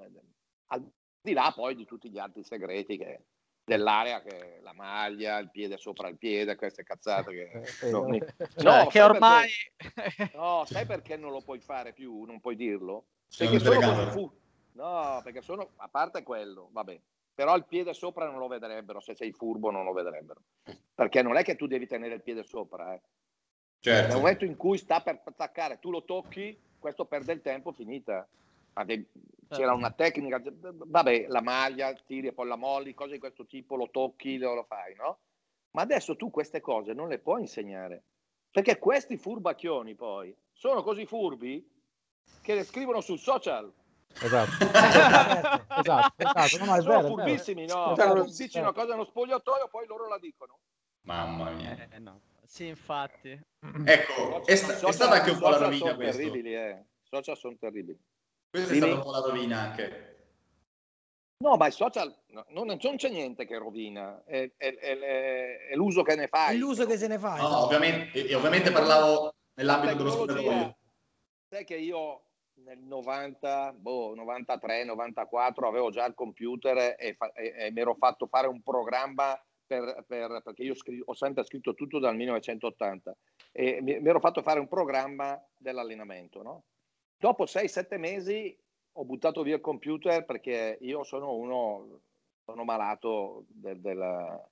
al 0.66 0.92
di 1.20 1.32
là 1.32 1.52
poi 1.54 1.74
di 1.74 1.84
tutti 1.84 2.08
gli 2.08 2.18
altri 2.18 2.44
segreti 2.44 2.96
che 2.96 3.24
dell'area 3.64 4.20
che 4.22 4.58
la 4.62 4.72
maglia, 4.72 5.38
il 5.38 5.50
piede 5.50 5.76
sopra 5.76 6.08
il 6.08 6.18
piede, 6.18 6.56
queste 6.56 6.82
cazzate 6.82 7.32
che, 7.32 7.90
non, 7.90 8.14
eh, 8.14 8.34
no, 8.62 8.82
no, 8.82 8.86
che 8.86 9.00
ormai 9.00 9.48
perché, 9.76 10.30
no, 10.34 10.64
sai 10.66 10.86
perché 10.86 11.16
non 11.16 11.30
lo 11.30 11.40
puoi 11.40 11.60
fare 11.60 11.92
più, 11.92 12.24
non 12.24 12.40
puoi 12.40 12.56
dirlo? 12.56 13.06
Perché 13.36 13.58
sono 13.60 14.10
fu- 14.10 14.32
no, 14.72 15.20
perché 15.22 15.42
sono 15.42 15.70
a 15.76 15.88
parte 15.88 16.22
quello, 16.22 16.68
vabbè. 16.72 17.00
Però 17.34 17.56
il 17.56 17.64
piede 17.64 17.94
sopra 17.94 18.26
non 18.26 18.38
lo 18.38 18.46
vedrebbero, 18.46 19.00
se 19.00 19.14
sei 19.14 19.32
furbo 19.32 19.70
non 19.70 19.84
lo 19.84 19.92
vedrebbero. 19.92 20.42
Perché 20.94 21.22
non 21.22 21.38
è 21.38 21.42
che 21.42 21.56
tu 21.56 21.66
devi 21.66 21.86
tenere 21.86 22.14
il 22.14 22.22
piede 22.22 22.44
sopra, 22.44 22.92
eh. 22.94 23.00
Certo. 23.80 24.06
Nel 24.08 24.16
momento 24.16 24.44
in 24.44 24.56
cui 24.56 24.76
sta 24.76 25.00
per 25.00 25.22
attaccare, 25.24 25.78
tu 25.80 25.90
lo 25.90 26.04
tocchi, 26.04 26.56
questo 26.78 27.06
perde 27.06 27.32
il 27.32 27.40
tempo, 27.40 27.72
finita 27.72 28.28
c'era 29.56 29.72
una 29.72 29.90
tecnica, 29.90 30.42
vabbè, 30.42 31.26
la 31.28 31.42
maglia, 31.42 31.92
tiri 31.92 32.28
e 32.28 32.32
poi 32.32 32.48
la 32.48 32.56
molli, 32.56 32.94
cose 32.94 33.12
di 33.12 33.18
questo 33.18 33.46
tipo, 33.46 33.76
lo 33.76 33.90
tocchi, 33.90 34.38
lo, 34.38 34.54
lo 34.54 34.64
fai, 34.64 34.94
no? 34.94 35.18
Ma 35.72 35.82
adesso 35.82 36.16
tu 36.16 36.30
queste 36.30 36.60
cose 36.60 36.92
non 36.92 37.08
le 37.08 37.18
puoi 37.18 37.42
insegnare, 37.42 38.04
perché 38.50 38.78
questi 38.78 39.16
furbacchioni 39.16 39.94
poi 39.94 40.34
sono 40.52 40.82
così 40.82 41.06
furbi 41.06 41.66
che 42.42 42.54
le 42.54 42.64
scrivono 42.64 43.00
sul 43.00 43.18
social. 43.18 43.72
Esatto, 44.20 44.64
esatto, 44.64 45.80
esatto, 45.80 46.14
esatto. 46.22 46.64
No, 46.64 46.74
no, 46.74 46.80
sono 46.80 46.82
vero, 46.82 47.08
furbissimi, 47.08 47.66
no? 47.66 47.92
Esatto. 47.92 48.24
Dici 48.24 48.58
una 48.58 48.72
cosa 48.72 48.88
nello 48.88 49.04
spogliatoio, 49.04 49.68
poi 49.68 49.86
loro 49.86 50.08
la 50.08 50.18
dicono. 50.18 50.58
Mamma 51.02 51.50
mia. 51.50 51.88
Eh, 51.90 51.98
no. 51.98 52.20
Sì, 52.44 52.66
infatti. 52.66 53.30
Ecco, 53.84 54.44
è, 54.44 54.54
sta, 54.56 54.86
è 54.86 54.92
stata 54.92 55.14
anche 55.14 55.30
un 55.30 55.38
po' 55.38 55.48
la 55.48 55.56
rovina 55.56 55.94
questo. 55.94 56.18
Terribili, 56.18 56.54
eh. 56.54 56.84
social 57.02 57.36
sono 57.36 57.56
terribili. 57.58 57.98
Questa 58.52 58.74
è 58.74 58.76
stata 58.76 58.94
un 58.96 59.00
po' 59.00 59.12
la 59.12 59.20
rovina 59.20 59.60
anche. 59.60 60.10
No, 61.38 61.56
ma 61.56 61.68
i 61.68 61.72
social 61.72 62.14
no, 62.32 62.44
non, 62.50 62.66
non, 62.66 62.76
c'è 62.76 63.08
niente 63.08 63.46
che 63.46 63.56
rovina, 63.56 64.22
è, 64.26 64.52
è, 64.58 64.76
è, 64.76 64.98
è, 65.70 65.74
l'uso 65.74 66.02
che 66.02 66.14
ne 66.16 66.26
fai. 66.26 66.54
È 66.54 66.58
l'uso 66.58 66.84
che 66.84 66.98
se 66.98 67.06
ne 67.06 67.18
fa. 67.18 67.36
No, 67.36 67.46
esatto. 67.46 67.64
ovviamente, 67.64 68.26
e 68.26 68.34
ovviamente 68.34 68.70
parlavo 68.70 69.32
nell'ambito 69.54 69.94
dello 69.94 70.10
spogliatoio. 70.10 70.76
Sai 71.48 71.64
che 71.64 71.76
io 71.76 72.24
nel 72.56 72.78
90, 72.78 73.72
boh, 73.72 74.14
93, 74.14 74.84
94 74.84 75.66
avevo 75.66 75.88
già 75.88 76.04
il 76.04 76.14
computer 76.14 76.94
e, 76.98 77.14
fa, 77.14 77.32
e, 77.32 77.54
e 77.56 77.70
mi 77.70 77.80
ero 77.80 77.94
fatto 77.94 78.26
fare 78.26 78.48
un 78.48 78.60
programma 78.60 79.34
per, 79.66 80.04
per, 80.06 80.42
perché 80.44 80.62
io 80.62 80.74
scri- 80.74 81.00
ho 81.02 81.14
sempre 81.14 81.42
scritto 81.44 81.72
tutto 81.72 81.98
dal 81.98 82.16
1980 82.16 83.16
e 83.50 83.80
mi, 83.80 83.98
mi 83.98 84.08
ero 84.10 84.20
fatto 84.20 84.42
fare 84.42 84.60
un 84.60 84.68
programma 84.68 85.42
dell'allenamento, 85.56 86.42
no? 86.42 86.64
Dopo 87.22 87.44
6-7 87.44 88.00
mesi 88.00 88.58
ho 88.94 89.04
buttato 89.04 89.44
via 89.44 89.54
il 89.54 89.60
computer 89.60 90.24
perché 90.24 90.76
io 90.80 91.04
sono 91.04 91.34
uno, 91.34 92.00
sono 92.44 92.64
malato, 92.64 93.44
del, 93.46 93.80
del, 93.80 94.42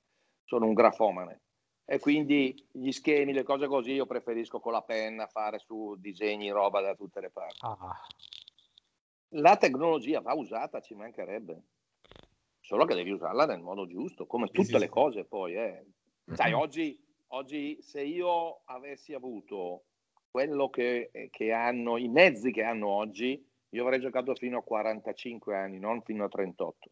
sono 0.44 0.66
un 0.66 0.74
grafomane 0.74 1.40
e 1.84 1.98
quindi 1.98 2.54
gli 2.70 2.92
schemi, 2.92 3.32
le 3.32 3.42
cose 3.42 3.66
così 3.66 3.90
io 3.90 4.06
preferisco 4.06 4.60
con 4.60 4.70
la 4.70 4.82
penna 4.82 5.26
fare 5.26 5.58
su 5.58 5.96
disegni, 5.98 6.48
roba 6.50 6.80
da 6.80 6.94
tutte 6.94 7.18
le 7.20 7.30
parti. 7.30 7.58
Ah. 7.62 8.00
La 9.30 9.56
tecnologia 9.56 10.20
va 10.20 10.34
usata, 10.34 10.78
ci 10.78 10.94
mancherebbe. 10.94 11.64
solo 12.60 12.84
che 12.84 12.94
devi 12.94 13.10
usarla 13.10 13.46
nel 13.46 13.62
modo 13.62 13.88
giusto, 13.88 14.26
come 14.26 14.46
tutte 14.46 14.74
sì, 14.74 14.78
le 14.78 14.88
cose 14.88 15.24
poi. 15.24 15.56
Eh. 15.56 15.86
Sai, 16.34 16.52
oggi, 16.52 16.96
oggi 17.30 17.82
se 17.82 18.00
io 18.00 18.60
avessi 18.66 19.12
avuto 19.12 19.86
quello 20.30 20.70
che, 20.70 21.10
che, 21.30 21.52
hanno, 21.52 21.96
i 21.96 22.08
mezzi 22.08 22.52
che 22.52 22.62
hanno 22.62 22.88
oggi, 22.88 23.44
io 23.70 23.82
avrei 23.82 24.00
giocato 24.00 24.34
fino 24.34 24.58
a 24.58 24.62
45 24.62 25.56
anni, 25.56 25.78
non 25.78 26.02
fino 26.02 26.24
a 26.24 26.28
38. 26.28 26.90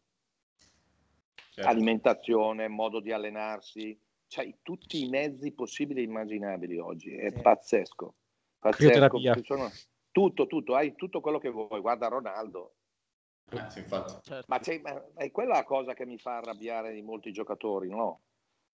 Certo. 1.51 1.69
Alimentazione, 1.69 2.67
modo 2.67 2.99
di 2.99 3.11
allenarsi, 3.11 3.97
c'hai 4.27 4.59
tutti 4.61 5.03
i 5.03 5.09
mezzi 5.09 5.51
possibili 5.51 6.01
e 6.01 6.03
immaginabili 6.03 6.77
oggi, 6.77 7.15
è 7.15 7.31
sì. 7.31 7.41
pazzesco. 7.41 8.13
pazzesco. 8.59 9.19
Sono, 9.43 9.69
tutto, 10.11 10.47
tutto, 10.47 10.75
hai 10.75 10.95
tutto 10.95 11.21
quello 11.21 11.39
che 11.39 11.49
vuoi, 11.49 11.79
guarda 11.81 12.07
Ronaldo. 12.07 12.75
Eh, 13.51 13.69
sì, 13.69 13.83
certo. 13.87 14.45
ma, 14.47 14.59
ma, 14.83 15.05
è 15.15 15.31
quella 15.31 15.55
la 15.55 15.63
cosa 15.63 15.93
che 15.93 16.05
mi 16.05 16.19
fa 16.19 16.37
arrabbiare 16.37 16.93
di 16.93 17.01
molti 17.01 17.31
giocatori, 17.31 17.89
no? 17.89 18.21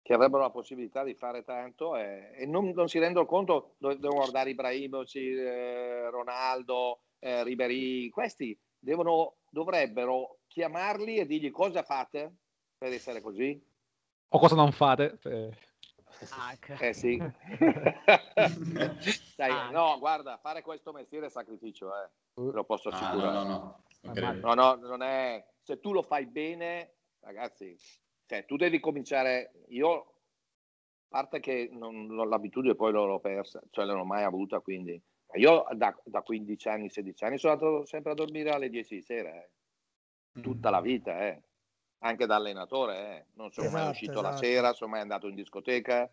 Che 0.01 0.13
avrebbero 0.13 0.41
la 0.41 0.49
possibilità 0.49 1.03
di 1.03 1.13
fare 1.13 1.43
tanto 1.43 1.95
e, 1.95 2.31
e 2.35 2.45
non, 2.45 2.69
non, 2.69 2.87
si 2.87 2.97
rendono 2.99 3.25
conto, 3.25 3.75
devono 3.77 4.15
guardare 4.15 4.49
Ibrahimovic, 4.49 5.15
eh, 5.15 6.09
Ronaldo, 6.09 7.01
eh, 7.19 7.43
Ribery, 7.43 8.09
questi 8.09 8.57
devono, 8.79 9.35
dovrebbero 9.49 10.39
chiamarli 10.47 11.17
e 11.17 11.25
dirgli 11.25 11.51
cosa 11.51 11.83
fate 11.83 12.33
per 12.77 12.91
essere 12.91 13.21
così? 13.21 13.63
O 14.29 14.39
cosa 14.39 14.55
non 14.55 14.71
fate? 14.71 15.19
Eh, 15.23 15.51
eh 16.79 16.93
sì. 16.93 17.17
Dai, 19.35 19.71
no, 19.71 19.97
guarda, 19.99 20.37
fare 20.37 20.61
questo 20.61 20.91
mestiere 20.91 21.27
è 21.27 21.29
sacrificio, 21.29 21.91
eh. 21.95 22.09
Te 22.33 22.41
lo 22.41 22.63
posso 22.63 22.89
assicurare. 22.89 23.27
Ah, 23.27 23.43
no, 23.43 23.43
no, 23.43 23.83
no. 24.01 24.33
No, 24.33 24.53
no, 24.53 24.75
non 24.75 25.03
è... 25.03 25.45
Se 25.61 25.79
tu 25.79 25.93
lo 25.93 26.01
fai 26.01 26.25
bene, 26.25 26.95
ragazzi, 27.19 27.77
cioè, 28.31 28.45
tu 28.45 28.55
devi 28.55 28.79
cominciare... 28.79 29.51
Io, 29.69 29.91
a 29.91 30.05
parte 31.09 31.41
che 31.41 31.67
non, 31.69 32.05
non, 32.05 32.29
l'abitudine 32.29 32.75
poi 32.75 32.93
l'ho 32.93 33.19
persa, 33.19 33.61
cioè 33.71 33.85
non 33.85 33.97
l'ho 33.97 34.05
mai 34.05 34.23
avuta, 34.23 34.61
quindi... 34.61 35.01
Io 35.33 35.65
da, 35.73 35.97
da 36.05 36.21
15 36.21 36.67
anni, 36.69 36.89
16 36.89 37.23
anni 37.25 37.37
sono 37.37 37.53
andato 37.53 37.85
sempre 37.85 38.11
a 38.11 38.15
dormire 38.15 38.51
alle 38.51 38.69
10 38.69 38.95
di 38.95 39.01
sera, 39.01 39.33
eh. 39.33 39.49
tutta 40.41 40.69
la 40.69 40.81
vita, 40.81 41.27
eh 41.27 41.41
anche 42.03 42.25
da 42.25 42.35
allenatore, 42.35 42.97
eh. 42.97 43.25
non 43.35 43.51
sono 43.51 43.67
esatto, 43.67 43.83
mai 43.83 43.91
uscito 43.91 44.11
esatto. 44.11 44.27
la 44.27 44.35
sera, 44.35 44.73
sono 44.73 44.91
mai 44.91 45.01
andato 45.01 45.27
in 45.27 45.35
discoteca, 45.35 46.09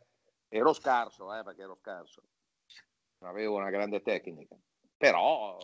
ero 0.48 0.72
scarso, 0.74 1.34
eh, 1.34 1.42
perché 1.42 1.62
ero 1.62 1.76
scarso, 1.76 2.22
non 3.20 3.30
avevo 3.30 3.56
una 3.56 3.70
grande 3.70 4.02
tecnica, 4.02 4.54
però, 4.96 5.56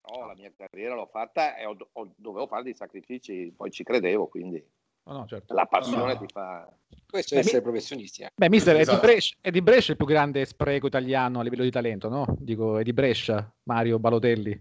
però 0.00 0.26
la 0.26 0.34
mia 0.34 0.52
carriera 0.54 0.94
l'ho 0.94 1.06
fatta 1.06 1.56
e 1.56 1.64
ho, 1.64 1.74
ho, 1.90 2.12
dovevo 2.16 2.46
fare 2.46 2.64
dei 2.64 2.74
sacrifici, 2.74 3.50
poi 3.56 3.70
ci 3.70 3.82
credevo, 3.82 4.28
quindi 4.28 4.62
oh 5.06 5.12
no, 5.12 5.26
certo. 5.26 5.54
la 5.54 5.66
passione 5.66 6.14
no. 6.14 6.18
ti 6.18 6.26
fa... 6.32 6.68
Questo 7.08 7.34
è 7.34 7.38
essere 7.38 7.58
mi... 7.58 7.62
professionisti. 7.62 8.22
Eh. 8.22 8.32
Beh, 8.34 8.48
mister, 8.48 8.76
esatto. 8.76 8.98
è, 8.98 9.00
di 9.00 9.06
Brescia, 9.06 9.36
è 9.40 9.50
di 9.50 9.62
Brescia 9.62 9.90
il 9.92 9.96
più 9.96 10.06
grande 10.06 10.44
spreco 10.44 10.86
italiano 10.86 11.40
a 11.40 11.42
livello 11.42 11.62
di 11.62 11.70
talento, 11.70 12.08
no? 12.08 12.26
Dico, 12.38 12.78
è 12.78 12.82
di 12.82 12.92
Brescia, 12.92 13.50
Mario 13.64 13.98
Balotelli. 13.98 14.60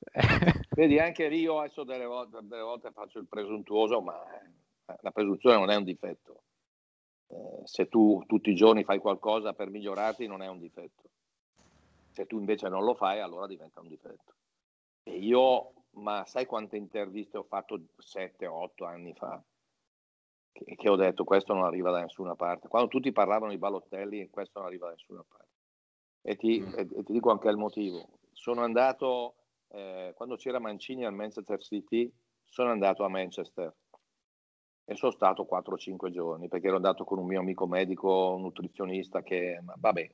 Vedi, 0.70 0.98
anche 0.98 1.28
lì 1.28 1.40
io 1.40 1.58
adesso 1.58 1.84
delle 1.84 2.04
volte, 2.04 2.38
delle 2.42 2.62
volte, 2.62 2.92
faccio 2.92 3.18
il 3.18 3.26
presuntuoso, 3.26 4.00
ma 4.00 4.14
eh, 4.86 4.96
la 5.00 5.10
presunzione 5.10 5.56
non 5.56 5.70
è 5.70 5.76
un 5.76 5.84
difetto. 5.84 6.42
Eh, 7.28 7.60
se 7.64 7.88
tu 7.88 8.22
tutti 8.26 8.50
i 8.50 8.54
giorni 8.54 8.84
fai 8.84 8.98
qualcosa 8.98 9.52
per 9.52 9.68
migliorarti, 9.68 10.26
non 10.26 10.42
è 10.42 10.48
un 10.48 10.58
difetto. 10.58 11.10
Se 12.10 12.26
tu 12.26 12.38
invece 12.38 12.68
non 12.68 12.84
lo 12.84 12.94
fai, 12.94 13.20
allora 13.20 13.46
diventa 13.46 13.80
un 13.80 13.88
difetto. 13.88 14.34
E 15.02 15.18
io, 15.18 15.72
ma 15.92 16.24
sai 16.26 16.46
quante 16.46 16.76
interviste 16.76 17.38
ho 17.38 17.44
fatto 17.44 17.80
7-8 17.98 18.84
anni 18.84 19.14
fa? 19.14 19.42
Che, 20.52 20.74
che, 20.76 20.88
ho 20.88 20.96
detto 20.96 21.24
questo 21.24 21.54
non 21.54 21.64
arriva 21.64 21.90
da 21.90 22.00
nessuna 22.00 22.34
parte. 22.34 22.68
Quando 22.68 22.88
tutti 22.88 23.12
parlavano 23.12 23.50
di 23.52 23.58
Balottelli, 23.58 24.28
questo 24.30 24.58
non 24.58 24.68
arriva 24.68 24.86
da 24.86 24.92
nessuna 24.92 25.24
parte. 25.26 25.46
E 26.22 26.36
ti, 26.36 26.60
mm. 26.60 26.72
e, 26.74 26.80
e 26.80 27.02
ti 27.04 27.12
dico 27.12 27.30
anche 27.30 27.48
il 27.48 27.56
motivo. 27.56 28.08
Sono 28.32 28.62
andato 28.62 29.34
eh, 29.68 30.12
quando 30.14 30.36
c'era 30.36 30.58
Mancini 30.58 31.04
al 31.04 31.14
Manchester 31.14 31.60
City, 31.60 32.12
sono 32.44 32.70
andato 32.70 33.04
a 33.04 33.08
Manchester 33.08 33.74
e 34.84 34.94
sono 34.94 35.12
stato 35.12 35.46
4-5 35.50 36.08
giorni 36.08 36.48
perché 36.48 36.68
ero 36.68 36.76
andato 36.76 37.04
con 37.04 37.18
un 37.18 37.26
mio 37.26 37.40
amico 37.40 37.66
medico, 37.66 38.34
un 38.34 38.40
nutrizionista 38.40 39.22
che, 39.22 39.60
vabbè, 39.62 40.10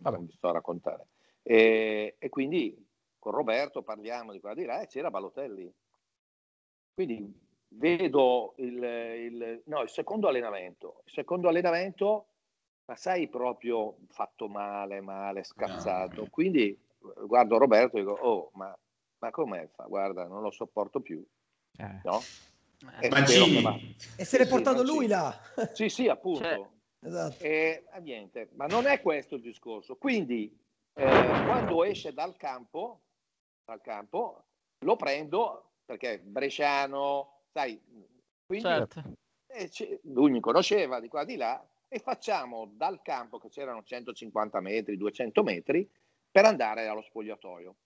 vabbè. 0.00 0.16
non 0.16 0.26
vi 0.26 0.32
sto 0.32 0.48
a 0.48 0.52
raccontare. 0.52 1.08
E, 1.42 2.16
e, 2.18 2.28
quindi 2.28 2.86
con 3.18 3.32
Roberto 3.32 3.82
parliamo 3.82 4.32
di 4.32 4.40
qua 4.40 4.52
di 4.52 4.66
là 4.66 4.82
e 4.82 4.86
c'era 4.86 5.10
Balotelli. 5.10 5.72
Quindi 6.92 7.43
vedo 7.76 8.54
il, 8.58 8.82
il, 8.82 9.62
no, 9.66 9.82
il 9.82 9.88
secondo 9.88 10.28
allenamento. 10.28 11.02
Il 11.06 11.12
secondo 11.12 11.48
allenamento, 11.48 12.26
ma 12.86 12.96
sai, 12.96 13.28
proprio 13.28 13.96
fatto 14.08 14.48
male, 14.48 15.00
male, 15.00 15.44
scazzato. 15.44 16.26
Quindi 16.30 16.78
guardo 17.26 17.58
Roberto 17.58 17.96
e 17.96 18.00
dico, 18.00 18.12
oh, 18.12 18.50
ma, 18.54 18.76
ma 19.18 19.30
come 19.30 19.68
fa? 19.74 19.84
Guarda, 19.84 20.26
non 20.26 20.42
lo 20.42 20.50
sopporto 20.50 21.00
più. 21.00 21.24
Eh. 21.76 22.00
No? 22.04 22.20
Eh, 23.00 23.08
Mancini. 23.08 23.96
E 24.16 24.24
se 24.24 24.38
l'è 24.38 24.46
portato 24.46 24.78
Mancini. 24.78 24.98
lui 24.98 25.06
là. 25.06 25.40
Sì, 25.72 25.88
sì, 25.88 26.08
appunto. 26.08 26.42
Cioè, 26.42 26.68
esatto. 27.00 27.42
E, 27.44 27.84
eh, 27.92 28.00
niente, 28.00 28.50
ma 28.54 28.66
non 28.66 28.86
è 28.86 29.00
questo 29.00 29.36
il 29.36 29.40
discorso. 29.40 29.96
Quindi, 29.96 30.56
eh, 30.94 31.04
quando 31.04 31.84
esce 31.84 32.12
dal 32.12 32.36
campo, 32.36 33.00
dal 33.64 33.80
campo, 33.80 34.44
lo 34.80 34.96
prendo 34.96 35.70
perché 35.84 36.18
Bresciano, 36.18 37.33
sai, 37.54 37.80
quindi 38.44 38.66
certo. 38.66 39.02
eh, 39.46 40.00
lui 40.02 40.32
mi 40.32 40.40
conosceva 40.40 40.98
di 40.98 41.08
qua 41.08 41.24
di 41.24 41.36
là 41.36 41.64
e 41.86 42.00
facciamo 42.00 42.72
dal 42.74 43.00
campo 43.00 43.38
che 43.38 43.48
c'erano 43.48 43.84
150 43.84 44.60
metri, 44.60 44.96
200 44.96 45.42
metri, 45.44 45.88
per 46.28 46.44
andare 46.44 46.88
allo 46.88 47.02
spogliatoio. 47.02 47.76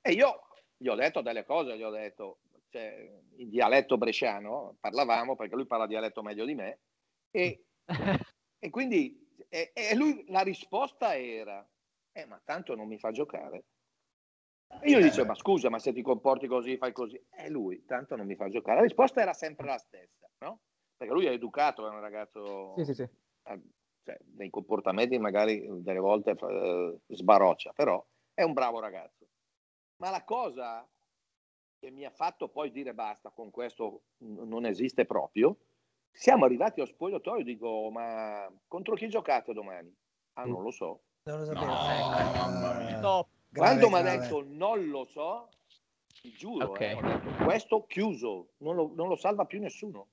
E 0.00 0.12
io 0.12 0.46
gli 0.76 0.86
ho 0.86 0.94
detto 0.94 1.20
delle 1.20 1.44
cose, 1.44 1.76
gli 1.76 1.82
ho 1.82 1.90
detto, 1.90 2.38
cioè, 2.70 3.10
in 3.36 3.48
dialetto 3.48 3.98
bresciano, 3.98 4.76
parlavamo 4.78 5.34
perché 5.34 5.56
lui 5.56 5.66
parla 5.66 5.88
dialetto 5.88 6.22
meglio 6.22 6.44
di 6.44 6.54
me, 6.54 6.78
e, 7.32 7.64
e 8.60 8.70
quindi 8.70 9.20
e, 9.48 9.72
e 9.74 9.94
lui, 9.96 10.24
la 10.28 10.42
risposta 10.42 11.16
era, 11.16 11.66
eh, 12.12 12.26
ma 12.26 12.40
tanto 12.44 12.76
non 12.76 12.86
mi 12.86 12.98
fa 12.98 13.10
giocare. 13.10 13.64
E 14.80 14.90
io 14.90 14.98
gli 14.98 15.04
dicevo, 15.04 15.28
ma 15.28 15.34
scusa, 15.34 15.70
ma 15.70 15.78
se 15.78 15.92
ti 15.92 16.02
comporti 16.02 16.46
così, 16.46 16.76
fai 16.76 16.92
così. 16.92 17.20
E 17.30 17.48
lui, 17.48 17.84
tanto 17.84 18.16
non 18.16 18.26
mi 18.26 18.34
fa 18.34 18.48
giocare. 18.48 18.78
La 18.78 18.82
risposta 18.82 19.20
era 19.20 19.32
sempre 19.32 19.66
la 19.66 19.78
stessa, 19.78 20.28
no? 20.38 20.60
Perché 20.96 21.12
lui 21.12 21.26
è 21.26 21.30
educato, 21.30 21.86
è 21.86 21.90
un 21.90 22.00
ragazzo... 22.00 22.74
Sì, 22.76 22.84
sì, 22.84 22.94
sì. 22.94 23.02
Eh, 23.02 23.62
cioè, 24.04 24.18
nei 24.36 24.50
comportamenti 24.50 25.18
magari 25.18 25.66
delle 25.82 25.98
volte 25.98 26.32
eh, 26.32 26.98
sbaroccia, 27.08 27.72
però 27.72 28.04
è 28.34 28.42
un 28.42 28.52
bravo 28.52 28.78
ragazzo. 28.78 29.26
Ma 29.96 30.10
la 30.10 30.24
cosa 30.24 30.86
che 31.78 31.90
mi 31.90 32.04
ha 32.04 32.10
fatto 32.10 32.48
poi 32.48 32.70
dire 32.70 32.94
basta, 32.94 33.30
con 33.30 33.50
questo 33.50 34.02
non 34.18 34.66
esiste 34.66 35.06
proprio, 35.06 35.56
siamo 36.10 36.44
arrivati 36.44 36.80
allo 36.80 36.88
spogliatoio 36.88 37.44
dico, 37.44 37.90
ma 37.90 38.50
contro 38.68 38.94
chi 38.94 39.08
giocate 39.08 39.52
domani? 39.52 39.94
Ah, 40.34 40.44
non 40.44 40.62
lo 40.62 40.70
so. 40.70 41.02
Non 41.24 41.38
lo 41.38 41.44
sapevo. 41.44 43.00
No, 43.00 43.20
eh, 43.20 43.26
Quando 43.54 43.88
mi 43.88 43.96
ha 43.96 44.02
detto 44.02 44.44
non 44.46 44.88
lo 44.88 45.04
so, 45.04 45.48
ti 46.20 46.32
giuro, 46.32 46.70
okay. 46.70 46.96
eh, 46.96 47.00
detto, 47.00 47.44
questo 47.44 47.84
chiuso, 47.86 48.48
non 48.58 48.74
lo, 48.74 48.92
non 48.94 49.08
lo 49.08 49.16
salva 49.16 49.44
più 49.44 49.60
nessuno. 49.60 50.08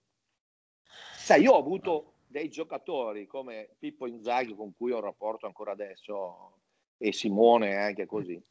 Sai, 1.16 1.42
io 1.42 1.54
ho 1.54 1.60
avuto 1.60 2.14
dei 2.28 2.50
giocatori 2.50 3.28
come 3.28 3.70
Pippo 3.78 4.08
Inzaghi 4.08 4.56
con 4.56 4.74
cui 4.76 4.92
ho 4.92 4.98
un 4.98 5.04
rapporto 5.04 5.46
ancora 5.46 5.72
adesso 5.72 6.60
e 6.98 7.12
Simone 7.12 7.76
anche 7.76 8.06
così. 8.06 8.42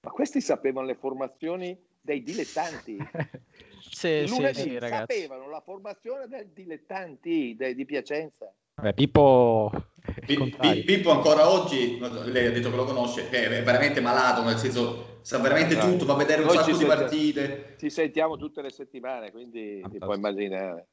Ma 0.00 0.10
questi 0.10 0.40
sapevano 0.40 0.86
le 0.86 0.94
formazioni 0.94 1.78
dei 2.00 2.22
dilettanti. 2.22 2.96
Sì, 3.80 4.26
lunedì 4.26 4.60
sì, 4.60 4.70
sì, 4.70 4.78
sapevano 4.80 5.48
la 5.48 5.60
formazione 5.60 6.26
dei 6.26 6.52
dilettanti 6.52 7.54
dei, 7.56 7.76
di 7.76 7.84
Piacenza. 7.84 8.52
Beh, 8.74 8.92
Pippo... 8.92 9.70
Pippo 10.20 11.10
ancora 11.10 11.50
oggi, 11.50 11.98
lei 11.98 12.46
ha 12.46 12.50
detto 12.52 12.70
che 12.70 12.76
lo 12.76 12.84
conosce, 12.84 13.28
è 13.28 13.62
veramente 13.62 14.00
malato, 14.00 14.42
nel 14.42 14.58
senso 14.58 15.20
sa 15.22 15.38
veramente 15.38 15.74
esatto. 15.74 15.90
tutto, 15.90 16.06
va 16.06 16.14
a 16.14 16.16
vedere 16.16 16.42
un 16.42 16.46
Noi 16.48 16.56
sacco 16.56 16.76
di 16.76 16.84
partite. 16.84 17.74
Ci 17.78 17.90
sentiamo 17.90 18.36
tutte 18.36 18.62
le 18.62 18.70
settimane, 18.70 19.30
quindi 19.30 19.84
ti 19.90 19.98
puoi 19.98 20.16
immaginare. 20.16 20.88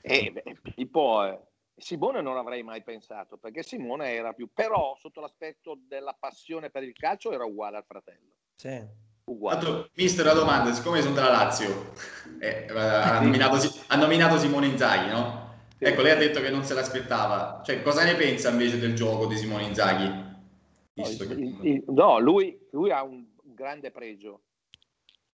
E 0.00 0.30
beh, 0.30 0.72
Pippo 0.74 1.24
è, 1.24 1.38
Simone 1.78 2.20
non 2.20 2.36
avrei 2.36 2.62
mai 2.62 2.82
pensato, 2.82 3.36
perché 3.36 3.62
Simone 3.62 4.12
era 4.12 4.32
più, 4.32 4.50
però 4.52 4.96
sotto 4.98 5.20
l'aspetto 5.20 5.78
della 5.86 6.16
passione 6.18 6.70
per 6.70 6.82
il 6.82 6.92
calcio 6.92 7.32
era 7.32 7.44
uguale 7.44 7.76
al 7.76 7.84
fratello. 7.86 8.34
Sì. 8.56 9.06
Uguale. 9.24 9.60
Tanto, 9.60 9.90
mister, 9.94 10.24
la 10.24 10.32
domanda, 10.32 10.72
siccome 10.72 11.02
sono 11.02 11.14
della 11.14 11.30
Lazio, 11.30 11.92
eh, 12.40 12.66
ha, 12.74 13.20
nominato, 13.20 13.58
ha, 13.86 13.96
nominato, 13.96 14.38
Simone 14.38 14.66
Inzaghi, 14.66 15.10
no? 15.10 15.47
Ecco, 15.80 16.02
lei 16.02 16.12
ha 16.12 16.16
detto 16.16 16.40
che 16.40 16.50
non 16.50 16.64
se 16.64 16.74
l'aspettava. 16.74 17.62
Cioè, 17.64 17.82
cosa 17.82 18.04
ne 18.04 18.16
pensa 18.16 18.50
invece 18.50 18.78
del 18.78 18.94
gioco 18.94 19.26
di 19.26 19.36
Simone 19.36 19.64
Inzaghi? 19.64 20.06
No, 20.06 21.08
il, 21.08 21.58
il, 21.62 21.84
no 21.86 22.18
lui, 22.18 22.58
lui 22.72 22.90
ha 22.90 23.04
un 23.04 23.24
grande 23.42 23.90
pregio, 23.92 24.42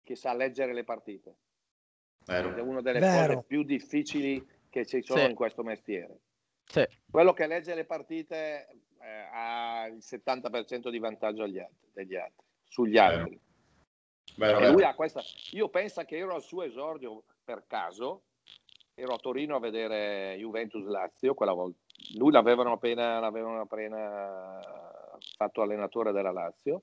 che 0.03 0.15
sa 0.15 0.35
leggere 0.35 0.75
le 0.75 0.85
partite. 0.85 1.37
Vero. 2.27 2.55
È 2.55 2.61
una 2.61 2.83
delle 2.83 2.99
Vero. 2.99 3.35
cose 3.35 3.47
più 3.47 3.63
difficili 3.63 4.47
che 4.69 4.85
ci 4.87 5.03
sono 5.03 5.21
sì. 5.21 5.31
in 5.31 5.35
questo 5.35 5.63
mestiere. 5.63 6.21
Sì. 6.65 6.87
Quello 7.11 7.33
che 7.33 7.47
legge 7.47 7.75
le 7.75 7.85
partite 7.85 8.69
eh, 9.01 9.29
ha 9.33 9.87
il 9.87 9.99
70% 10.01 10.91
di 10.91 10.99
vantaggio 10.99 11.43
agli 11.43 11.59
altri, 11.59 11.89
degli 11.93 12.17
altri, 12.17 12.45
sugli 12.65 12.99
altri. 12.99 13.39
Vero, 14.37 14.59
vero. 14.59 14.95
Questa... 14.95 15.23
Io 15.53 15.69
penso 15.69 16.03
che 16.05 16.17
ero 16.17 16.35
al 16.35 16.43
suo 16.43 16.63
esordio 16.63 17.25
per 17.45 17.65
caso, 17.67 18.25
ero 18.95 19.15
a 19.15 19.19
Torino 19.19 19.57
a 19.57 19.61
vedere 19.61 20.37
Juventus 20.39 20.87
Lazio 20.87 21.35
quella 21.35 21.53
volta. 21.53 21.79
Lui 22.17 22.31
l'avevano 22.31 22.73
appena, 22.73 23.19
l'avevano 23.19 23.61
appena 23.61 24.61
fatto 25.37 25.63
allenatore 25.63 26.13
della 26.13 26.33
Lazio. 26.33 26.83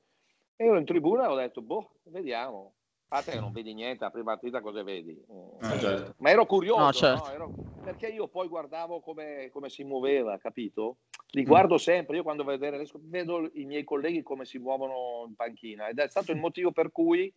E 0.55 0.65
ero 0.65 0.77
in 0.77 0.85
tribuna 0.85 1.25
e 1.25 1.27
ho 1.27 1.35
detto, 1.35 1.61
boh, 1.61 1.91
vediamo. 2.03 2.73
A 3.11 3.15
parte 3.15 3.31
che 3.31 3.39
non 3.39 3.51
vedi 3.51 3.73
niente, 3.73 4.03
la 4.03 4.09
prima 4.09 4.31
partita 4.31 4.61
cosa 4.61 4.83
vedi? 4.83 5.21
Ah, 5.59 5.77
certo. 5.77 6.15
Ma 6.19 6.29
ero 6.29 6.45
curioso, 6.45 6.81
no, 6.81 6.91
certo. 6.93 7.27
no? 7.27 7.33
Ero... 7.33 7.53
perché 7.83 8.07
io 8.07 8.27
poi 8.27 8.47
guardavo 8.47 9.01
come, 9.01 9.49
come, 9.51 9.69
si 9.69 9.83
muoveva, 9.83 10.37
capito? 10.37 10.97
Li 11.31 11.43
guardo 11.43 11.77
sempre, 11.77 12.17
io 12.17 12.23
quando 12.23 12.43
vedere, 12.45 12.85
vedo 13.01 13.49
i 13.53 13.65
miei 13.65 13.83
colleghi 13.83 14.21
come 14.21 14.45
si 14.45 14.59
muovono 14.59 15.25
in 15.27 15.35
panchina 15.35 15.87
ed 15.87 15.99
è 15.99 16.07
stato 16.07 16.31
il 16.31 16.39
motivo 16.39 16.71
per 16.71 16.91
cui 16.91 17.33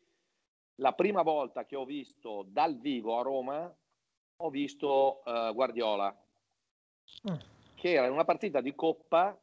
la 0.76 0.92
prima 0.92 1.22
volta 1.22 1.64
che 1.64 1.76
ho 1.76 1.84
visto 1.84 2.44
dal 2.48 2.78
vivo 2.78 3.18
a 3.18 3.22
Roma 3.22 3.74
ho 4.36 4.50
visto 4.50 5.22
uh, 5.24 5.52
Guardiola, 5.52 6.14
mm. 7.30 7.36
che 7.74 7.92
era 7.92 8.06
in 8.06 8.12
una 8.12 8.24
partita 8.24 8.60
di 8.60 8.74
coppa 8.74 9.38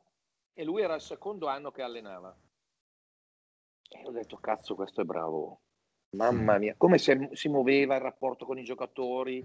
e 0.53 0.63
lui 0.63 0.81
era 0.81 0.95
il 0.95 1.01
secondo 1.01 1.47
anno 1.47 1.71
che 1.71 1.81
allenava. 1.81 2.35
E 3.89 4.01
ho 4.05 4.11
detto, 4.11 4.37
cazzo, 4.37 4.75
questo 4.75 5.01
è 5.01 5.03
bravo. 5.03 5.61
Mamma 6.13 6.57
mia, 6.57 6.75
come 6.77 6.97
si, 6.97 7.29
si 7.31 7.47
muoveva 7.47 7.95
il 7.95 8.01
rapporto 8.01 8.45
con 8.45 8.57
i 8.57 8.63
giocatori. 8.63 9.43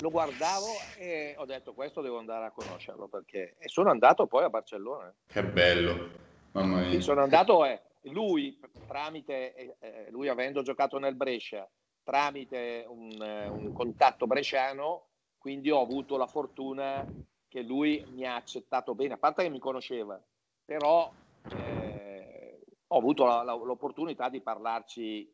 Lo 0.00 0.10
guardavo 0.10 0.66
e 0.98 1.34
ho 1.38 1.46
detto, 1.46 1.72
questo 1.72 2.02
devo 2.02 2.18
andare 2.18 2.46
a 2.46 2.50
conoscerlo 2.50 3.08
perché... 3.08 3.56
E 3.58 3.68
sono 3.68 3.90
andato 3.90 4.26
poi 4.26 4.44
a 4.44 4.50
Barcellona. 4.50 5.14
Che 5.26 5.44
bello. 5.44 6.10
Mamma 6.52 6.80
mia. 6.80 7.00
sono 7.00 7.22
andato 7.22 7.64
e 7.64 7.70
eh, 8.02 8.10
lui, 8.10 8.60
tramite, 8.86 9.78
eh, 9.78 10.10
lui 10.10 10.28
avendo 10.28 10.60
giocato 10.60 10.98
nel 10.98 11.14
Brescia, 11.14 11.66
tramite 12.02 12.84
un, 12.88 13.16
un 13.20 13.72
contatto 13.72 14.26
bresciano, 14.26 15.06
quindi 15.38 15.70
ho 15.70 15.80
avuto 15.80 16.16
la 16.16 16.26
fortuna 16.26 17.04
che 17.48 17.62
lui 17.62 18.04
mi 18.12 18.24
ha 18.24 18.36
accettato 18.36 18.94
bene, 18.94 19.14
a 19.14 19.18
parte 19.18 19.42
che 19.42 19.50
mi 19.50 19.58
conosceva, 19.58 20.20
però 20.64 21.12
eh, 21.50 22.60
ho 22.86 22.96
avuto 22.96 23.24
la, 23.24 23.42
la, 23.42 23.54
l'opportunità 23.54 24.28
di 24.28 24.40
parlarci 24.40 25.30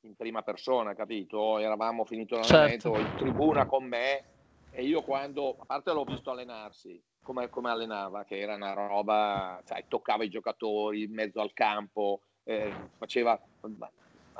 in 0.00 0.16
prima 0.16 0.42
persona, 0.42 0.94
capito? 0.94 1.58
Eravamo 1.58 2.04
finito 2.04 2.36
l'allenamento 2.36 2.94
certo. 2.94 3.08
in 3.08 3.16
tribuna 3.16 3.66
con 3.66 3.84
me 3.84 4.24
e 4.70 4.84
io 4.84 5.02
quando, 5.02 5.56
a 5.58 5.64
parte 5.64 5.92
l'ho 5.92 6.04
visto 6.04 6.30
allenarsi, 6.30 7.00
come, 7.22 7.48
come 7.48 7.70
allenava, 7.70 8.24
che 8.24 8.38
era 8.38 8.54
una 8.54 8.72
roba, 8.72 9.60
sai, 9.64 9.84
toccava 9.86 10.24
i 10.24 10.30
giocatori 10.30 11.04
in 11.04 11.12
mezzo 11.12 11.40
al 11.40 11.52
campo, 11.52 12.20
eh, 12.44 12.72
faceva... 12.98 13.40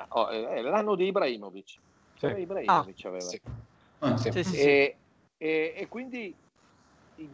Oh, 0.09 0.31
eh, 0.31 0.63
l'anno 0.63 0.95
di 0.95 1.07
Ibrahimovic. 1.07 1.79
Sì. 2.19 2.27
Ibrahimovic 2.27 3.05
ah, 3.05 3.09
aveva. 3.09 3.21
Sì. 3.21 3.41
Ah, 3.99 4.17
sì. 4.17 4.29
E, 4.29 4.97
e, 5.37 5.75
e, 5.77 5.89
quindi 5.89 6.35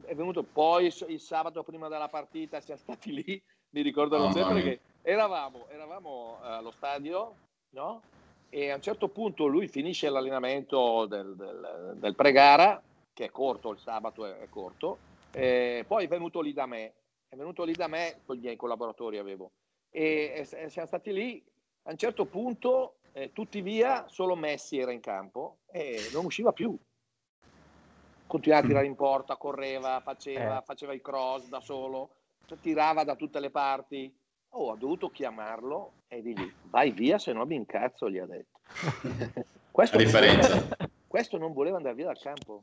è 0.05 0.14
venuto 0.14 0.42
poi 0.42 0.92
il 1.07 1.21
sabato 1.21 1.62
prima 1.62 1.88
della 1.88 2.09
partita, 2.09 2.61
siamo 2.61 2.81
stati 2.83 3.12
lì, 3.12 3.42
mi 3.71 3.83
ricordano 3.83 4.25
oh, 4.25 4.33
sempre 4.33 4.62
che 4.62 4.81
eravamo, 5.03 5.66
eravamo 5.68 6.38
eh, 6.42 6.49
allo 6.49 6.71
stadio, 6.71 7.35
no? 7.71 8.03
E 8.51 8.71
a 8.71 8.77
un 8.77 8.83
certo 8.83 9.09
punto 9.09 9.47
lui 9.47 9.68
finisce 9.68 10.09
l'allenamento 10.09 11.05
del, 11.07 11.35
del, 11.37 11.97
del 11.97 12.14
pre-gara, 12.14 12.83
che 13.12 13.27
è 13.27 13.31
corto, 13.31 13.73
il 13.73 13.79
sabato 13.79 14.25
è, 14.25 14.38
è 14.38 14.49
corto, 14.49 14.99
e 15.33 15.85
poi 15.87 16.05
è 16.05 16.09
venuto 16.09 16.40
lì 16.40 16.53
da 16.53 16.66
me, 16.66 16.94
è 17.29 17.37
venuto 17.37 17.64
lì 17.64 17.73
da 17.73 17.88
me, 17.88 18.21
con 18.25 18.37
i 18.37 18.40
miei 18.40 18.57
collaboratori 18.57 19.18
avevo, 19.18 19.53
e, 19.90 20.47
e, 20.51 20.57
e 20.59 20.68
siamo 20.71 20.87
stati 20.87 21.12
lì, 21.12 21.44
a 21.88 21.92
un 21.92 21.96
certo 21.96 22.27
punto 22.27 22.98
eh, 23.12 23.33
tutti 23.33 23.62
via, 23.62 24.05
solo 24.09 24.37
Messi 24.37 24.79
era 24.79 24.92
in 24.92 25.01
campo 25.01 25.59
e 25.70 26.09
non 26.12 26.24
usciva 26.27 26.53
più 26.53 26.79
continuava 28.29 28.62
a 28.62 28.68
tirare 28.68 28.87
in 28.87 28.94
porta, 28.94 29.37
correva, 29.37 30.01
faceva, 30.05 30.61
eh. 30.61 30.62
faceva 30.64 30.92
i 30.92 31.01
cross 31.01 31.48
da 31.48 31.61
solo, 31.61 32.11
tirava 32.61 33.03
da 33.03 33.16
tutte 33.16 33.40
le 33.40 33.51
parti. 33.51 34.14
Oh, 34.51 34.70
ho 34.70 34.77
dovuto 34.77 35.11
chiamarlo 35.11 35.92
e 36.07 36.22
di 36.22 36.35
lì, 36.37 36.55
vai 36.64 36.92
via 36.92 37.18
se 37.18 37.33
no 37.33 37.44
mi 37.44 37.57
incazzo, 37.57 38.09
gli 38.09 38.18
ha 38.18 38.27
detto. 38.27 38.61
questo, 39.72 39.96
differenza. 39.96 40.48
Non 40.48 40.59
voleva, 40.59 40.77
questo 41.07 41.38
non 41.38 41.53
voleva 41.53 41.77
andare 41.79 41.94
via 41.96 42.07
dal 42.07 42.18
campo. 42.18 42.61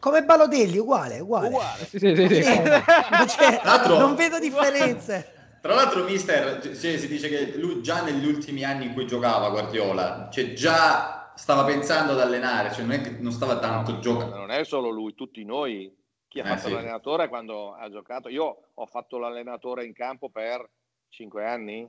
Come 0.00 0.24
Balotelli, 0.24 0.78
uguale, 0.78 1.20
uguale. 1.20 1.48
uguale. 1.48 1.84
Sì, 1.84 1.98
sì, 1.98 2.16
sì. 2.16 2.42
Cioè, 2.42 3.60
non 3.86 4.16
vedo 4.16 4.40
differenze. 4.40 5.41
Tra 5.62 5.76
l'altro, 5.76 6.02
mister, 6.02 6.60
cioè, 6.60 6.74
si 6.74 7.06
dice 7.06 7.28
che 7.28 7.56
lui 7.56 7.82
già 7.82 8.02
negli 8.02 8.26
ultimi 8.26 8.64
anni 8.64 8.86
in 8.86 8.94
cui 8.94 9.06
giocava 9.06 9.48
Guardiola, 9.48 10.28
cioè 10.28 10.54
già 10.54 11.30
stava 11.36 11.62
pensando 11.62 12.12
ad 12.12 12.20
allenare, 12.20 12.72
cioè 12.72 12.82
non 12.82 12.96
è 12.96 13.00
che 13.00 13.10
non 13.10 13.30
stava 13.30 13.60
tanto 13.60 14.00
giocando. 14.00 14.38
Non 14.38 14.50
è 14.50 14.64
solo 14.64 14.88
lui, 14.88 15.14
tutti 15.14 15.44
noi. 15.44 15.96
Chi 16.26 16.40
ha 16.40 16.44
eh, 16.44 16.48
fatto 16.48 16.66
sì. 16.66 16.72
l'allenatore 16.72 17.28
quando 17.28 17.74
ha 17.74 17.88
giocato? 17.88 18.28
Io 18.28 18.70
ho 18.74 18.86
fatto 18.86 19.18
l'allenatore 19.18 19.84
in 19.84 19.92
campo 19.92 20.30
per 20.30 20.68
5 21.10 21.46
anni. 21.46 21.82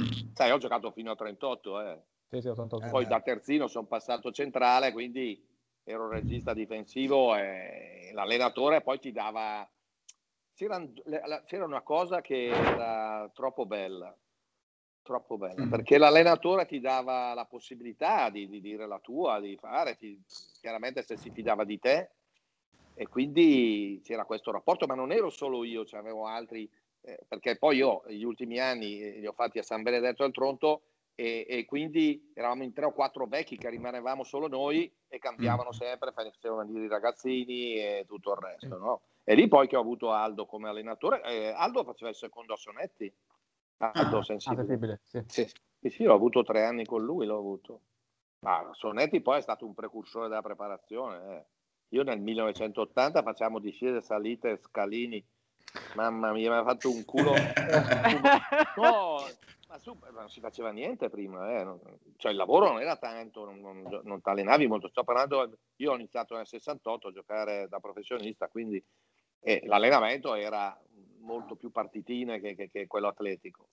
Mm. 0.00 0.32
Sai, 0.32 0.50
ho 0.50 0.56
giocato 0.56 0.90
fino 0.90 1.10
a 1.10 1.14
38, 1.14 1.80
eh. 1.82 2.02
Sì, 2.30 2.40
sì, 2.40 2.48
88. 2.48 2.88
Poi 2.88 3.04
eh, 3.04 3.08
da 3.08 3.20
terzino 3.20 3.66
sono 3.66 3.84
passato 3.84 4.32
centrale, 4.32 4.90
quindi 4.90 5.38
ero 5.84 6.08
regista 6.08 6.54
difensivo 6.54 7.36
e 7.36 8.10
l'allenatore 8.14 8.80
poi 8.80 8.98
ti 8.98 9.12
dava... 9.12 9.68
C'era, 11.46 11.64
una 11.64 11.82
cosa 11.82 12.20
che 12.20 12.46
era 12.46 13.28
troppo 13.34 13.66
bella, 13.66 14.16
troppo 15.02 15.36
bella, 15.36 15.64
mm. 15.64 15.70
perché 15.70 15.98
l'allenatore 15.98 16.66
ti 16.66 16.78
dava 16.78 17.34
la 17.34 17.46
possibilità 17.46 18.30
di, 18.30 18.48
di 18.48 18.60
dire 18.60 18.86
la 18.86 19.00
tua, 19.00 19.40
di 19.40 19.56
fare, 19.56 19.96
ti, 19.96 20.20
chiaramente 20.60 21.02
se 21.02 21.16
si 21.16 21.30
fidava 21.30 21.64
di 21.64 21.78
te 21.78 22.10
e 22.94 23.08
quindi 23.08 24.00
c'era 24.04 24.24
questo 24.24 24.50
rapporto, 24.50 24.86
ma 24.86 24.94
non 24.94 25.12
ero 25.12 25.30
solo 25.30 25.64
io, 25.64 25.84
c'avevo 25.84 26.26
altri, 26.26 26.70
eh, 27.00 27.18
perché 27.26 27.56
poi 27.56 27.78
io 27.78 28.04
gli 28.06 28.22
ultimi 28.22 28.60
anni 28.60 29.00
eh, 29.00 29.18
li 29.18 29.26
ho 29.26 29.32
fatti 29.32 29.58
a 29.58 29.62
San 29.62 29.82
Benedetto 29.82 30.22
al 30.22 30.32
Tronto 30.32 30.82
e, 31.14 31.44
e, 31.48 31.64
quindi 31.64 32.30
eravamo 32.34 32.62
in 32.62 32.72
tre 32.72 32.86
o 32.86 32.92
quattro 32.92 33.26
vecchi 33.26 33.56
che 33.56 33.68
rimanevamo 33.68 34.22
solo 34.22 34.46
noi 34.46 34.90
e 35.08 35.18
cambiavano 35.18 35.70
mm. 35.70 35.76
sempre, 35.76 36.12
facevano 36.12 36.64
venire 36.64 36.84
i 36.84 36.88
ragazzini 36.88 37.74
e 37.74 38.04
tutto 38.06 38.32
il 38.32 38.38
resto, 38.38 38.78
no? 38.78 39.00
E 39.24 39.34
lì 39.34 39.46
poi 39.48 39.68
che 39.68 39.76
ho 39.76 39.80
avuto 39.80 40.10
Aldo 40.10 40.46
come 40.46 40.68
allenatore, 40.68 41.22
eh, 41.22 41.48
Aldo 41.50 41.84
faceva 41.84 42.10
il 42.10 42.16
secondo 42.16 42.54
a 42.54 42.56
Sonetti, 42.56 43.12
Aldo 43.78 44.18
ah, 44.18 44.22
sensibile. 44.22 45.00
sì. 45.04 45.22
Sì. 45.26 45.50
sì. 45.80 45.90
sì, 45.90 46.04
l'ho 46.04 46.14
avuto 46.14 46.42
tre 46.42 46.64
anni 46.64 46.84
con 46.84 47.04
lui, 47.04 47.26
l'ho 47.26 47.38
avuto. 47.38 47.80
Ma 48.40 48.68
Sonetti 48.72 49.20
poi 49.20 49.38
è 49.38 49.42
stato 49.42 49.64
un 49.64 49.74
precursore 49.74 50.28
della 50.28 50.42
preparazione. 50.42 51.36
Eh. 51.36 51.44
Io 51.90 52.02
nel 52.02 52.20
1980 52.20 53.22
facciamo 53.22 53.58
discese, 53.58 54.00
salite, 54.00 54.56
scalini. 54.56 55.24
Mamma 55.94 56.32
mia, 56.32 56.50
mi 56.50 56.56
ha 56.56 56.64
fatto 56.64 56.90
un 56.90 57.04
culo. 57.04 57.32
no, 58.76 59.18
ma 59.68 59.78
su, 59.78 59.96
non 60.12 60.28
si 60.28 60.40
faceva 60.40 60.70
niente 60.70 61.08
prima. 61.08 61.60
Eh. 61.60 61.66
Cioè 62.16 62.32
il 62.32 62.36
lavoro 62.36 62.68
non 62.68 62.80
era 62.80 62.96
tanto, 62.96 63.44
non, 63.44 63.60
non, 63.60 64.00
non 64.04 64.20
ti 64.20 64.28
allenavi 64.28 64.66
molto. 64.66 64.88
Sto 64.88 65.04
parlando, 65.04 65.58
io 65.76 65.92
ho 65.92 65.94
iniziato 65.94 66.34
nel 66.34 66.46
68 66.46 67.08
a 67.08 67.12
giocare 67.12 67.68
da 67.68 67.78
professionista, 67.78 68.48
quindi 68.48 68.82
eh, 69.42 69.62
l'allenamento 69.66 70.34
era 70.34 70.78
molto 71.20 71.56
più 71.56 71.70
partitine 71.70 72.40
che, 72.40 72.54
che, 72.54 72.70
che 72.70 72.86
quello 72.86 73.08
atletico. 73.08 73.68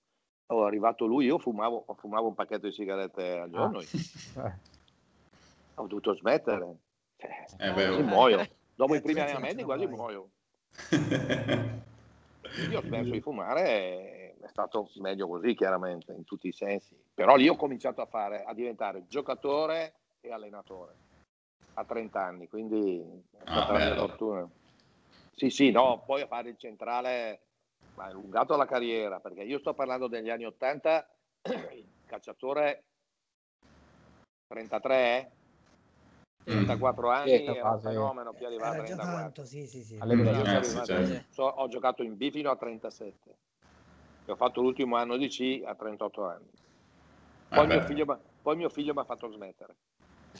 Oh, 0.48 0.64
è 0.64 0.68
arrivato 0.68 1.06
lui, 1.06 1.26
io 1.26 1.38
fumavo, 1.38 1.86
fumavo, 1.98 2.28
un 2.28 2.34
pacchetto 2.34 2.68
di 2.68 2.74
sigarette 2.74 3.38
al 3.38 3.50
giorno. 3.52 3.80
Ah. 4.36 4.58
Ho 5.76 5.88
dovuto 5.88 6.16
smettere. 6.16 6.78
Eh, 7.18 7.72
quasi 7.72 8.02
muoio. 8.02 8.48
Dopo 8.76 8.96
i 8.96 9.02
primi 9.02 9.20
allenamenti 9.20 9.64
quasi 9.64 9.86
muoio. 9.86 10.30
Quindi 12.56 12.76
ho 12.76 12.82
smesso 12.82 13.12
di 13.12 13.22
fumare 13.22 13.70
e 13.70 14.36
è 14.42 14.48
stato 14.48 14.90
meglio 15.02 15.28
così, 15.28 15.54
chiaramente, 15.54 16.14
in 16.14 16.24
tutti 16.24 16.48
i 16.48 16.52
sensi. 16.52 16.98
Però 17.14 17.36
lì 17.36 17.48
ho 17.48 17.56
cominciato 17.56 18.02
a 18.02 18.06
fare, 18.06 18.44
a 18.44 18.54
diventare 18.54 19.06
giocatore 19.08 19.94
e 20.20 20.32
allenatore 20.32 20.96
a 21.76 21.84
30 21.86 22.22
anni, 22.22 22.48
quindi 22.50 23.00
è 23.32 23.42
ah, 23.46 23.52
stata 23.52 23.74
ah, 23.74 23.86
una 23.86 23.96
fortuna. 23.96 24.50
Sì, 25.40 25.50
sì, 25.50 25.72
no, 25.72 26.04
poi 26.06 26.20
a 26.20 26.28
fare 26.28 26.50
il 26.50 26.58
centrale 26.58 27.44
ha 27.96 28.04
allungato 28.04 28.58
la 28.58 28.66
carriera, 28.66 29.22
perché 29.22 29.44
io 29.44 29.58
sto 29.60 29.74
parlando 29.74 30.10
degli 30.10 30.30
anni 30.30 30.44
80, 30.44 31.10
il 31.76 31.86
calciatore 32.06 32.84
33, 34.50 35.32
34 36.44 37.08
mm. 37.08 37.10
anni, 37.10 37.32
è 37.32 37.62
un 37.62 37.80
fenomeno 37.80 38.34
più 38.34 38.48
arrivato 38.48 38.82
a 38.82 38.84
34. 38.84 39.46
Sì, 39.46 39.66
sì, 39.66 39.82
sì. 39.82 39.98
Eh, 39.98 40.64
sì 40.64 40.84
certo. 40.84 41.26
so, 41.30 41.44
ho 41.44 41.70
giocato 41.70 42.04
in 42.04 42.18
B 42.18 42.32
fino 42.32 42.52
a 42.52 42.58
37 42.58 43.38
e 44.26 44.30
ho 44.30 44.36
fatto 44.36 44.60
l'ultimo 44.60 44.98
anno 44.98 45.16
di 45.16 45.30
C 45.30 45.62
a 45.66 45.74
38 45.74 46.28
anni. 46.28 46.50
Poi, 47.48 47.66
mio 47.66 47.82
figlio, 47.84 48.22
poi 48.42 48.58
mio 48.58 48.70
figlio 48.70 48.94
mi 48.94 49.00
ha 49.00 49.06
fatto 49.06 49.32
smettere. 49.32 49.76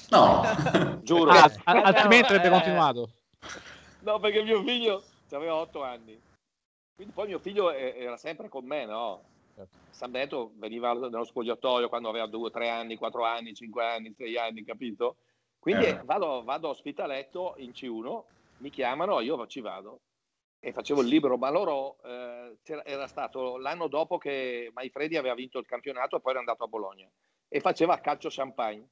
No, 0.10 0.44
giuro. 1.04 1.32
Ah, 1.32 1.50
altrimenti 1.64 2.34
avrebbe 2.34 2.48
eh, 2.48 2.52
continuato. 2.52 3.10
No, 4.02 4.20
perché 4.20 4.44
mio 4.44 4.62
figlio 4.64 5.04
aveva 5.32 5.56
otto 5.56 5.84
anni. 5.84 6.20
Quindi 6.96 7.14
poi 7.14 7.28
mio 7.28 7.40
figlio 7.40 7.72
era 7.72 8.18
sempre 8.18 8.50
con 8.50 8.66
me, 8.66 8.86
no? 8.86 9.24
Certo. 9.56 9.78
San 9.90 10.12
Benedetto 10.12 10.52
veniva 10.56 10.94
nello 10.94 11.24
spogliatoio 11.24 11.90
quando 11.90 12.10
aveva 12.10 12.28
due, 12.28 12.50
tre 12.50 12.70
anni, 12.70 12.98
quattro 12.98 13.26
anni, 13.26 13.54
cinque 13.54 13.86
anni, 13.86 14.14
sei 14.14 14.38
anni, 14.38 14.64
capito? 14.64 15.18
Quindi 15.60 15.86
eh. 15.86 16.02
vado, 16.04 16.44
vado 16.44 16.68
a 16.68 16.72
ospitaletto 16.72 17.56
in 17.58 17.72
C1, 17.72 18.24
mi 18.58 18.70
chiamano, 18.70 19.20
io 19.20 19.46
ci 19.48 19.60
vado 19.60 20.02
e 20.62 20.74
facevo 20.74 21.02
il 21.02 21.08
libro, 21.08 21.38
ma 21.38 21.50
loro 21.50 21.98
eh, 22.04 22.58
era 22.84 23.08
stato 23.08 23.58
l'anno 23.58 23.88
dopo 23.88 24.18
che 24.18 24.72
Maifredi 24.74 25.16
aveva 25.16 25.34
vinto 25.34 25.58
il 25.58 25.66
campionato 25.66 26.18
e 26.18 26.20
poi 26.20 26.32
era 26.32 26.40
andato 26.40 26.64
a 26.66 26.68
Bologna 26.68 27.10
e 27.48 27.62
faceva 27.62 28.00
calcio 28.00 28.30
champagne. 28.30 28.88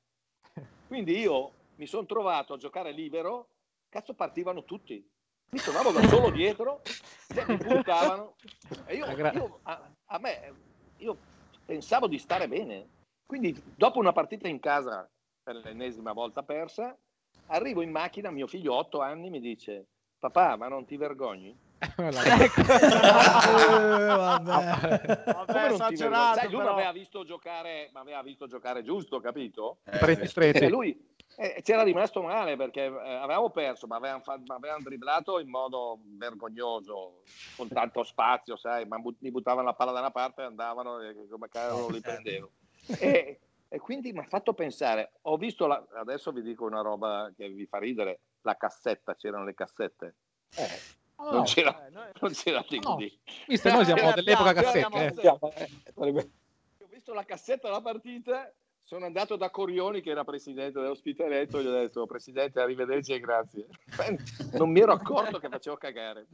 Quindi 0.87 1.17
io 1.17 1.51
mi 1.75 1.85
sono 1.85 2.05
trovato 2.05 2.53
a 2.53 2.57
giocare 2.57 2.91
libero, 2.91 3.49
cazzo 3.97 4.13
partivano 4.13 4.63
tutti 4.63 5.03
mi 5.49 5.59
trovavo 5.59 5.91
da 5.91 6.05
solo 6.07 6.29
dietro, 6.29 6.81
cioè, 7.33 7.45
mi 7.47 7.57
puntavano 7.57 8.35
e 8.85 8.95
io, 8.95 9.05
io 9.07 9.59
a, 9.63 9.89
a, 10.05 10.19
me 10.19 10.53
io 10.97 11.17
pensavo 11.65 12.07
di 12.07 12.19
stare 12.19 12.49
bene. 12.49 12.89
Quindi 13.25 13.59
dopo 13.75 13.97
una 13.97 14.11
partita 14.11 14.49
in 14.49 14.59
casa 14.59 15.09
per 15.41 15.55
l'ennesima 15.55 16.11
volta 16.11 16.43
persa, 16.43 16.95
arrivo 17.47 17.81
in 17.81 17.91
macchina, 17.91 18.29
mio 18.29 18.45
figlio 18.45 18.75
8 18.75 18.99
anni 18.99 19.29
mi 19.29 19.39
dice 19.39 19.85
papà 20.19 20.57
ma 20.57 20.67
non 20.67 20.85
ti 20.85 20.97
vergogni? 20.97 21.57
ecco. 21.79 22.61
vabbè, 24.17 25.23
vabbè 25.25 25.71
esagerato, 25.71 26.39
Sai, 26.39 26.51
lui 26.51 26.61
mi 26.61 26.67
aveva 26.67 26.91
visto 26.91 27.23
giocare, 27.23 27.89
mi 27.93 27.99
aveva 27.99 28.21
visto 28.21 28.47
giocare 28.47 28.83
giusto, 28.83 29.21
capito? 29.21 29.77
Eh, 29.85 30.27
stretti. 30.27 30.65
E 30.65 30.69
lui, 30.69 31.15
eh, 31.39 31.61
c'era 31.61 31.83
rimasto 31.83 32.23
male 32.23 32.55
perché 32.55 32.85
eh, 32.85 33.13
avevamo 33.13 33.51
perso, 33.51 33.85
ma 33.85 33.97
avevamo, 33.97 34.23
fa- 34.23 34.41
avevamo, 34.47 34.81
dribblato 34.81 35.37
in 35.37 35.49
modo 35.49 35.99
vergognoso, 36.17 37.21
con 37.55 37.67
tanto 37.67 38.03
spazio, 38.03 38.57
sai, 38.57 38.87
ma 38.87 38.99
mi 39.19 39.29
buttavano 39.29 39.67
la 39.67 39.75
palla 39.75 39.91
da 39.91 39.99
una 39.99 40.09
parte 40.11 40.41
e 40.41 40.45
andavano 40.45 40.99
e 40.99 41.27
come 41.29 41.47
cavolo 41.47 41.89
li 41.89 42.01
prendevo. 42.01 42.51
E, 42.99 43.39
e 43.67 43.79
quindi 43.79 44.13
mi 44.13 44.19
ha 44.19 44.23
fatto 44.23 44.53
pensare, 44.53 45.11
ho 45.23 45.37
visto, 45.37 45.67
la- 45.67 45.85
adesso 45.93 46.31
vi 46.31 46.41
dico 46.41 46.65
una 46.65 46.81
roba 46.81 47.31
che 47.35 47.49
vi 47.49 47.67
fa 47.67 47.77
ridere, 47.77 48.21
la 48.41 48.55
cassetta, 48.55 49.15
c'erano 49.15 49.43
le 49.43 49.53
cassette. 49.53 50.15
Eh. 50.55 50.95
Oh, 51.17 51.31
non, 51.31 51.43
c'era, 51.43 51.85
eh, 51.85 51.89
noi... 51.89 52.07
non 52.19 52.31
c'era 52.31 52.65
no. 52.81 52.95
Visto, 53.47 53.69
noi 53.69 53.85
siamo 53.85 54.11
dell'epoca 54.13 54.53
cassette. 54.53 55.13
Eh. 55.21 55.81
Ho 55.93 56.87
visto 56.89 57.13
la 57.13 57.25
cassetta 57.25 57.67
della 57.67 57.81
partita 57.81 58.51
sono 58.87 59.05
andato 59.05 59.35
da 59.35 59.49
Corioni 59.49 59.99
che 59.99 60.11
era 60.11 60.23
presidente 60.23 60.79
dell'ospitaletto 60.79 61.59
e 61.59 61.63
gli 61.63 61.67
ho 61.67 61.71
detto 61.71 62.05
presidente 62.05 62.61
arrivederci 62.61 63.11
e 63.11 63.19
grazie 63.19 63.67
non 64.57 64.71
mi 64.71 64.79
ero 64.79 64.93
accorto 64.93 65.39
che 65.39 65.49
facevo 65.49 65.75
cagare 65.75 66.27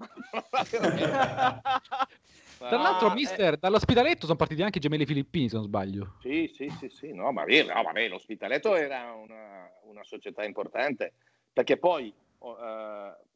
tra 2.59 2.77
l'altro 2.77 3.07
ah, 3.07 3.13
mister 3.15 3.55
eh. 3.55 3.57
dall'ospitaletto 3.57 4.27
sono 4.27 4.37
partiti 4.37 4.61
anche 4.61 4.77
i 4.77 4.81
gemelli 4.81 5.07
filippini 5.07 5.49
se 5.49 5.55
non 5.55 5.65
sbaglio 5.65 6.17
sì 6.19 6.47
sì 6.53 6.69
sì, 6.77 6.89
sì. 6.89 7.11
No, 7.11 7.31
ma, 7.31 7.43
no, 7.43 7.81
vabbè, 7.83 8.07
l'ospitaletto 8.07 8.75
era 8.75 9.13
una, 9.13 9.67
una, 9.85 10.03
società 10.03 10.43
importante 10.43 11.13
perché 11.51 11.77
poi 11.77 12.13
uh, 12.37 12.53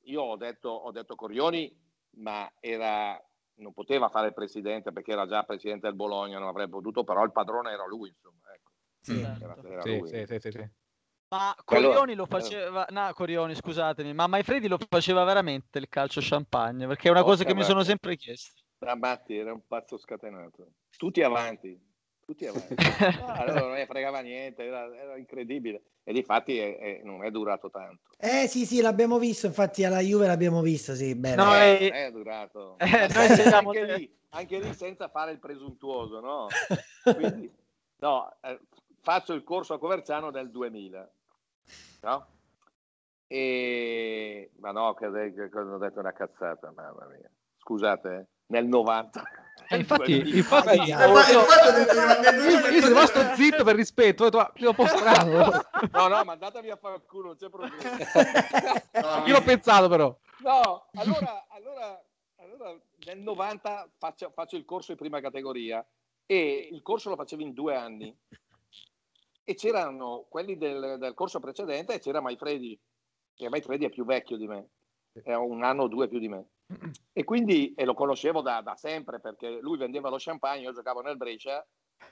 io 0.04 0.22
ho 0.22 0.38
detto, 0.38 0.70
ho 0.70 0.92
detto 0.92 1.16
Corioni 1.16 1.76
ma 2.18 2.48
era 2.60 3.20
non 3.56 3.74
poteva 3.74 4.10
fare 4.10 4.28
il 4.28 4.34
presidente 4.36 4.92
perché 4.92 5.14
era 5.14 5.26
già 5.26 5.42
presidente 5.42 5.88
del 5.88 5.96
Bologna, 5.96 6.38
non 6.38 6.50
avrebbe 6.50 6.74
potuto, 6.74 7.04
però 7.04 7.24
il 7.24 7.32
padrone 7.32 7.72
era 7.72 7.88
lui, 7.88 8.10
insomma. 8.10 8.54
Ecco. 8.54 8.67
Certo. 9.08 9.82
Sì, 9.84 10.02
sì, 10.06 10.26
sì, 10.26 10.40
sì, 10.40 10.52
sì. 10.52 10.70
Ma 11.30 11.54
Corioni 11.66 12.16
lo 12.16 12.26
faceva, 12.26 12.86
no, 12.90 13.12
Corioni, 13.14 13.54
scusatemi, 13.54 14.14
ma 14.14 14.28
Maifredi 14.28 14.70
lo 14.70 14.78
faceva 14.90 15.26
veramente 15.26 15.78
il 15.78 15.90
calcio 15.90 16.22
champagne? 16.24 16.88
Perché 16.88 17.10
è 17.10 17.12
una 17.12 17.22
oh, 17.22 17.26
cosa 17.26 17.44
che 17.44 17.54
mi 17.54 17.64
sono 17.64 17.84
sempre 17.84 18.16
chiesto. 18.16 18.62
Matti 18.98 19.36
era 19.36 19.52
un 19.52 19.66
pazzo 19.68 19.98
scatenato. 19.98 20.68
Tutti 20.96 21.22
avanti, 21.24 21.78
tutti 22.26 22.46
avanti. 22.48 22.76
No, 23.20 23.26
allora 23.26 23.60
non 23.60 23.72
ne 23.72 23.86
fregava 23.86 24.22
niente, 24.22 24.64
era, 24.64 24.96
era 24.96 25.18
incredibile. 25.18 25.82
E 26.04 26.14
di 26.14 26.24
fatti 26.24 26.58
è, 26.58 26.78
è, 26.78 27.02
non 27.04 27.26
è 27.26 27.32
durato 27.32 27.70
tanto. 27.70 28.12
Eh 28.18 28.48
sì, 28.48 28.66
sì, 28.66 28.80
l'abbiamo 28.80 29.20
visto, 29.20 29.48
infatti 29.48 29.84
alla 29.84 30.00
Juve 30.00 30.28
l'abbiamo 30.28 30.62
visto, 30.62 30.96
sì, 30.96 31.14
bene. 31.16 31.36
No, 31.36 31.54
è, 31.54 31.78
eh, 31.82 31.92
è 31.92 32.12
durato. 32.12 32.78
Eh, 32.80 32.86
anche, 33.52 33.84
lì, 33.84 34.18
anche, 34.30 34.60
lì, 34.60 34.74
senza 34.74 35.10
fare 35.10 35.32
il 35.32 35.40
presuntuoso, 35.40 36.22
no? 36.22 36.48
Quindi, 37.14 37.54
no, 37.98 38.34
eh, 38.42 38.58
faccio 39.08 39.32
il 39.32 39.46
corso 39.46 39.74
a 39.74 39.80
Coverciano 39.80 40.32
nel 40.32 40.52
2000, 40.52 41.12
no? 42.02 42.28
E... 43.26 44.52
Ma 44.58 44.72
no, 44.72 44.94
che, 44.96 45.10
che 45.34 45.58
ho 45.58 45.78
detto 45.78 46.00
una 46.00 46.12
cazzata, 46.12 46.74
mamma 46.76 47.06
mia. 47.06 47.32
Scusate, 47.58 48.14
eh? 48.14 48.26
nel 48.48 48.68
90. 48.68 49.24
Eh, 49.70 49.78
infatti, 49.78 50.36
infatti, 50.36 50.76
io, 50.76 50.84
io, 50.86 51.16
io, 51.26 52.70
io 52.70 52.82
sono 52.82 52.88
rimasto 52.88 53.36
zitto 53.36 53.64
per 53.64 53.76
rispetto, 53.76 54.26
ho 54.26 54.30
detto, 54.30 54.74
po' 54.74 54.88
strano. 54.88 55.52
No, 55.92 56.08
no, 56.08 56.24
ma 56.26 56.34
andatevi 56.34 56.70
a 56.70 56.76
fare 56.76 56.96
il 56.96 57.04
culo, 57.06 57.28
non 57.28 57.38
c'è 57.38 57.50
problema. 57.50 57.76
No, 58.92 59.24
io 59.28 59.34
l'ho 59.34 59.42
pensato 59.42 59.88
però. 59.88 60.14
No, 60.40 60.86
allora, 60.96 61.46
allora, 61.48 62.04
allora 62.40 62.78
nel 63.06 63.20
90 63.20 63.90
faccio, 63.98 64.32
faccio 64.32 64.58
il 64.58 64.66
corso 64.66 64.92
di 64.92 64.98
prima 64.98 65.22
categoria 65.22 65.86
e 66.26 66.68
il 66.70 66.82
corso 66.82 67.10
lo 67.10 67.16
facevo 67.16 67.42
in 67.42 67.54
due 67.54 67.74
anni 67.74 68.14
e 69.50 69.56
c'erano 69.56 70.26
quelli 70.28 70.58
del, 70.58 70.98
del 71.00 71.14
corso 71.14 71.40
precedente 71.40 71.94
e 71.94 72.00
c'era 72.00 72.20
Maifredi, 72.20 72.78
che 73.34 73.48
Maifredi 73.48 73.86
è 73.86 73.90
più 73.90 74.04
vecchio 74.04 74.36
di 74.36 74.46
me, 74.46 74.72
è 75.24 75.34
un 75.36 75.64
anno 75.64 75.84
o 75.84 75.88
due 75.88 76.10
più 76.10 76.20
di 76.20 76.28
me. 76.28 76.50
E 77.14 77.24
quindi 77.24 77.74
e 77.74 77.86
lo 77.86 77.94
conoscevo 77.94 78.42
da, 78.42 78.60
da, 78.60 78.76
sempre 78.76 79.22
perché 79.22 79.62
lui 79.62 79.78
vendeva 79.78 80.10
lo 80.10 80.18
champagne, 80.20 80.64
io 80.64 80.74
giocavo 80.74 81.00
nel 81.00 81.16
Brescia, 81.16 81.66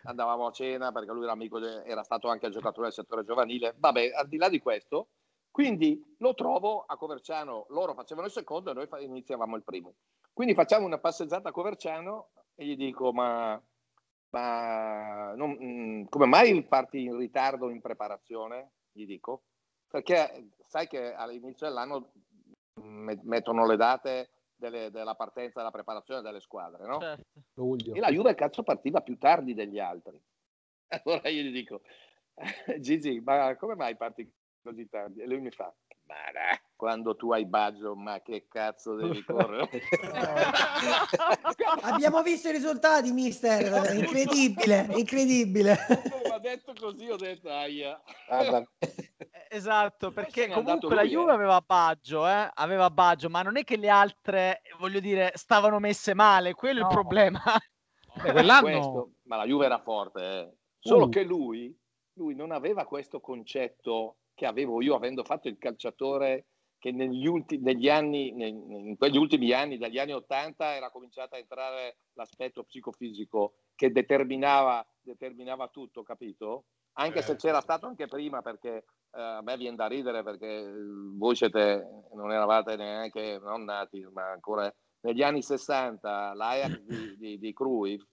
andavamo 0.04 0.48
a 0.48 0.52
cena 0.52 0.94
perché 0.94 1.12
lui 1.12 1.24
era, 1.24 1.34
amico, 1.34 1.60
era 1.60 2.04
stato 2.04 2.30
anche 2.30 2.50
giocatore 2.50 2.84
del 2.84 2.94
settore 2.94 3.26
giovanile. 3.26 3.76
Vabbè, 3.80 4.12
al 4.16 4.30
di 4.30 4.38
là 4.38 4.48
di 4.48 4.60
questo, 4.60 5.10
quindi 5.52 6.02
lo 6.20 6.34
trovo 6.36 6.86
a 6.88 6.96
Coverciano, 6.96 7.66
loro 7.72 7.94
facevano 7.96 8.28
il 8.28 8.32
secondo 8.32 8.72
e 8.72 8.74
noi 8.74 8.88
iniziavamo 9.04 9.58
il 9.58 9.64
primo. 9.66 9.96
Quindi 10.32 10.54
facciamo 10.54 10.86
una 10.86 11.00
passeggiata 11.00 11.50
a 11.50 11.52
Coverciano 11.52 12.30
e 12.56 12.66
gli 12.66 12.78
dico 12.78 13.12
ma 13.12 13.62
ma 14.32 15.34
non, 15.36 15.58
mm, 15.62 16.04
come 16.10 16.26
mai 16.26 16.64
parti 16.64 17.04
in 17.04 17.18
ritardo 17.18 17.70
in 17.70 17.82
preparazione? 17.82 18.72
Gli 18.92 19.06
dico, 19.06 19.44
perché 19.88 20.52
sai 20.60 20.88
che 20.88 21.14
all'inizio 21.14 21.68
dell'anno 21.68 22.12
mettono 22.82 23.66
le 23.66 23.78
date 23.78 24.30
delle, 24.56 24.90
della 24.90 25.16
partenza 25.16 25.60
della 25.60 25.72
preparazione 25.72 26.22
delle 26.22 26.40
squadre, 26.40 26.86
no? 26.86 27.00
Certo. 27.00 27.24
E 27.94 28.00
la 28.00 28.12
Juve 28.12 28.36
cazzo 28.36 28.64
partiva 28.64 29.02
più 29.02 29.18
tardi 29.18 29.54
degli 29.54 29.80
altri. 29.80 30.20
Allora 31.04 31.30
io 31.30 31.42
gli 31.42 31.52
dico, 31.52 31.82
Gigi, 32.80 33.20
ma 33.20 33.56
come 33.56 33.76
mai 33.76 33.96
parti 33.96 34.32
così 34.62 34.88
tardi? 34.88 35.22
E 35.22 35.28
lui 35.28 35.40
mi 35.40 35.52
fa, 35.52 35.74
ma 36.04 36.16
quando 36.76 37.16
tu 37.16 37.32
hai 37.32 37.46
Baggio, 37.46 37.96
ma 37.96 38.22
che 38.22 38.48
cazzo 38.48 38.96
devi 38.96 39.24
correre? 39.28 39.70
Abbiamo 41.82 42.22
visto 42.22 42.50
i 42.50 42.52
risultati, 42.52 43.12
mister. 43.12 43.96
Incredibile, 43.96 44.88
incredibile. 44.96 45.78
Ha 46.32 46.40
detto 46.40 46.74
così, 46.80 47.10
ho 47.10 47.16
detto 47.16 47.50
aia. 47.50 48.00
Eh, 48.30 48.68
esatto, 49.50 50.12
perché 50.12 50.50
comunque 50.50 50.94
la 50.94 51.04
Juve 51.04 51.32
eh. 51.32 51.36
aveva 51.36 51.62
Baggio, 51.62 52.28
eh? 52.28 52.50
aveva 52.54 52.90
Baggio, 52.90 53.30
ma 53.30 53.42
non 53.42 53.58
è 53.58 53.64
che 53.64 53.78
le 53.78 53.90
altre, 53.90 54.62
voglio 54.80 55.00
dire, 55.00 55.32
stavano 55.36 55.80
messe 55.80 56.14
male, 56.14 56.54
quello 56.54 56.82
no. 56.82 56.86
è 56.86 56.90
il 56.90 56.94
problema. 56.94 57.42
Beh, 58.22 58.32
quell'anno... 58.32 58.62
Questo, 58.62 59.12
ma 59.24 59.38
la 59.38 59.46
Juve 59.46 59.66
era 59.66 59.80
forte, 59.80 60.22
eh. 60.22 60.54
solo 60.80 61.06
uh. 61.06 61.10
che 61.10 61.24
lui, 61.24 61.76
lui 62.14 62.36
non 62.36 62.52
aveva 62.52 62.86
questo 62.86 63.20
concetto 63.20 64.18
che 64.36 64.46
avevo 64.46 64.82
io 64.82 64.96
avendo 64.96 65.24
fatto 65.24 65.48
il 65.48 65.58
calciatore 65.58 66.48
che 66.86 66.92
negli, 66.92 67.26
ulti, 67.26 67.58
negli 67.58 67.90
anni, 67.90 68.28
in 68.28 68.96
quegli 68.96 69.18
ultimi 69.18 69.52
anni, 69.54 69.80
dagli 69.80 69.98
anni 69.98 70.14
80, 70.14 70.76
era 70.76 70.92
cominciato 70.92 71.34
a 71.34 71.40
entrare 71.40 71.98
l'aspetto 72.14 72.64
psicofisico 72.64 73.56
che 73.74 73.92
determinava, 73.92 74.86
determinava 75.02 75.68
tutto, 75.70 76.04
capito? 76.04 76.66
Anche 77.00 77.20
eh. 77.20 77.22
se 77.24 77.38
c'era 77.38 77.60
stato 77.60 77.88
anche 77.88 78.06
prima, 78.06 78.44
perché 78.44 78.86
eh, 79.16 79.20
a 79.20 79.42
me 79.42 79.58
viene 79.58 79.78
da 79.78 79.88
ridere 79.88 80.22
perché 80.22 80.60
eh, 80.60 80.74
voi 81.16 81.36
siete, 81.36 82.04
non 82.14 82.32
eravate 82.32 82.76
neanche, 82.76 83.40
non 83.42 83.64
nati, 83.64 84.08
ma 84.14 84.30
ancora 84.30 84.72
negli 85.00 85.24
anni 85.24 85.42
60 85.42 86.36
l'Ajax 86.36 86.82
di, 86.82 87.18
di, 87.18 87.40
di 87.40 87.52
Cruyff 87.52 88.04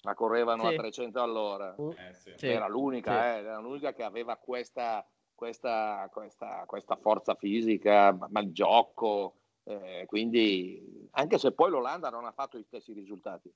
la 0.00 0.14
correvano 0.14 0.66
sì. 0.66 0.74
a 0.74 0.78
300 0.78 1.20
all'ora. 1.20 1.74
Eh, 1.74 2.14
sì. 2.14 2.46
Era 2.46 2.68
l'unica, 2.68 3.12
sì. 3.12 3.18
eh, 3.18 3.42
era 3.42 3.58
l'unica 3.58 3.92
che 3.92 4.02
aveva 4.02 4.38
questa 4.38 5.06
questa, 5.38 6.08
questa, 6.12 6.64
questa 6.66 6.96
forza 6.96 7.36
fisica, 7.36 8.12
ma 8.28 8.40
il 8.40 8.52
gioco. 8.52 9.36
Eh, 9.62 10.04
quindi, 10.06 11.08
anche 11.12 11.38
se 11.38 11.52
poi 11.52 11.70
l'Olanda 11.70 12.10
non 12.10 12.24
ha 12.24 12.32
fatto 12.32 12.58
gli 12.58 12.64
stessi 12.64 12.92
risultati, 12.92 13.48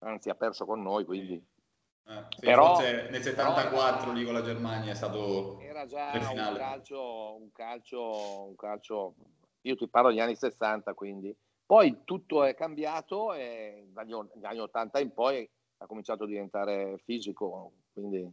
anzi 0.00 0.28
ha 0.28 0.34
perso 0.34 0.66
con 0.66 0.82
noi, 0.82 1.06
quindi. 1.06 1.42
Eh, 2.04 2.26
sì, 2.28 2.40
però, 2.40 2.78
nel 2.78 3.22
74 3.22 4.00
però, 4.00 4.12
lì 4.12 4.24
con 4.24 4.34
la 4.34 4.42
Germania 4.42 4.90
è 4.90 4.94
stato 4.94 5.58
era 5.60 5.86
già 5.86 6.10
un 6.12 6.54
calcio, 6.54 7.34
un 7.36 7.52
calcio, 7.52 8.42
un 8.48 8.56
calcio, 8.56 9.14
io 9.62 9.74
ti 9.74 9.88
parlo 9.88 10.10
degli 10.10 10.20
anni 10.20 10.36
60 10.36 10.92
quindi. 10.92 11.34
Poi 11.64 12.02
tutto 12.04 12.44
è 12.44 12.54
cambiato 12.54 13.32
e 13.32 13.86
dagli, 13.90 14.12
dagli 14.34 14.44
anni 14.44 14.58
80 14.58 15.00
in 15.00 15.14
poi 15.14 15.48
ha 15.78 15.86
cominciato 15.86 16.24
a 16.24 16.26
diventare 16.26 16.98
fisico 16.98 17.72
quindi 17.92 18.30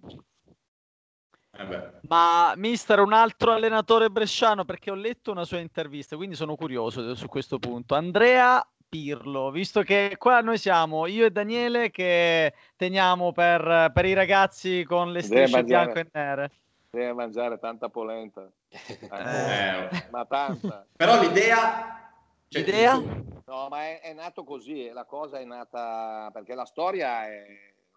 eh 1.52 1.92
Ma 2.08 2.54
mister, 2.56 3.00
un 3.00 3.14
altro 3.14 3.52
allenatore 3.52 4.10
bresciano, 4.10 4.66
perché 4.66 4.92
ho 4.92 4.96
letto 4.96 5.32
una 5.32 5.46
sua 5.46 5.60
intervista, 5.60 6.16
quindi 6.16 6.36
sono 6.36 6.56
curioso 6.56 7.16
su 7.16 7.28
questo 7.28 7.60
punto. 7.60 7.96
Andrea 7.96 8.66
Pirlo, 8.88 9.52
visto 9.52 9.82
che 9.82 10.16
qua 10.18 10.42
noi 10.42 10.58
siamo 10.58 11.06
io 11.06 11.26
e 11.26 11.32
Daniele 11.32 11.92
che 11.92 12.54
teniamo 12.76 13.32
per, 13.32 13.92
per 13.94 14.06
i 14.06 14.14
ragazzi 14.14 14.84
con 14.84 15.12
le 15.12 15.22
strisce 15.22 15.64
bianche 15.64 16.00
e 16.00 16.08
nere. 16.12 16.52
Deve 16.90 17.14
mangiare 17.14 17.60
tanta 17.60 17.90
polenta. 17.90 18.50
Eh, 18.70 20.08
ma 20.10 20.26
tanta. 20.26 20.86
Però 20.96 21.20
l'idea... 21.22 22.12
Cioè, 22.48 22.64
l'idea? 22.64 22.96
No, 22.96 23.68
ma 23.70 23.82
è, 23.84 24.02
è, 24.02 24.14
nato 24.14 24.44
così, 24.44 24.90
la 24.90 25.06
cosa 25.06 25.38
è 25.38 25.46
nata... 25.46 26.32
perché 26.34 26.56
la 26.56 26.66
storia 26.66 27.28
è... 27.28 27.46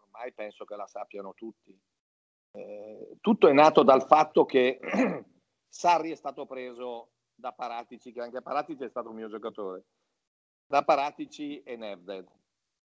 ormai 0.05 0.33
penso 0.33 0.67
che 0.67 0.77
la 0.77 0.87
sappiano 0.87 1.33
tutti 1.33 1.75
eh, 2.53 3.17
tutto 3.21 3.49
è 3.49 3.53
nato 3.53 3.83
dal 3.83 4.05
fatto 4.07 4.45
che 4.45 4.79
Sarri 5.69 6.11
è 6.11 6.17
stato 6.17 6.47
preso 6.47 7.13
da 7.35 7.53
Paratici, 7.53 8.13
che 8.13 8.21
anche 8.21 8.43
Paratici 8.43 8.85
è 8.85 8.89
stato 8.89 9.09
un 9.09 9.17
mio 9.17 9.29
giocatore, 9.29 9.85
da 10.67 10.83
Paratici 10.85 11.63
e 11.63 11.77
Nevded. 11.77 12.29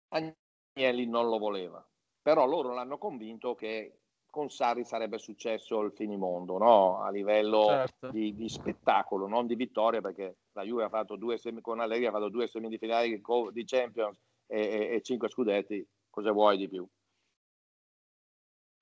Agnelli 0.08 1.06
non 1.06 1.28
lo 1.28 1.38
voleva, 1.38 1.84
però 2.20 2.46
loro 2.46 2.72
l'hanno 2.72 2.98
convinto 2.98 3.54
che 3.54 4.00
con 4.36 4.50
Sarri 4.50 4.84
sarebbe 4.84 5.16
successo 5.16 5.80
il 5.80 5.92
finimondo, 5.92 6.58
no? 6.58 7.00
a 7.00 7.10
livello 7.10 7.64
certo. 7.68 8.10
di, 8.10 8.34
di, 8.34 8.50
spettacolo, 8.50 9.26
non 9.26 9.46
di 9.46 9.54
vittoria, 9.54 10.02
perché 10.02 10.36
la 10.52 10.62
Juve 10.62 10.84
ha 10.84 10.88
fatto 10.90 11.16
due 11.16 11.38
semi, 11.38 11.62
con 11.62 11.80
Allegri 11.80 12.04
ha 12.04 12.10
fatto 12.10 12.28
due 12.28 12.46
semifinali 12.46 13.22
di 13.52 13.64
Champions 13.64 14.20
e, 14.46 14.60
e, 14.60 14.94
e 14.94 15.00
cinque 15.00 15.30
scudetti, 15.30 15.86
cosa 16.10 16.32
vuoi 16.32 16.58
di 16.58 16.68
più? 16.68 16.86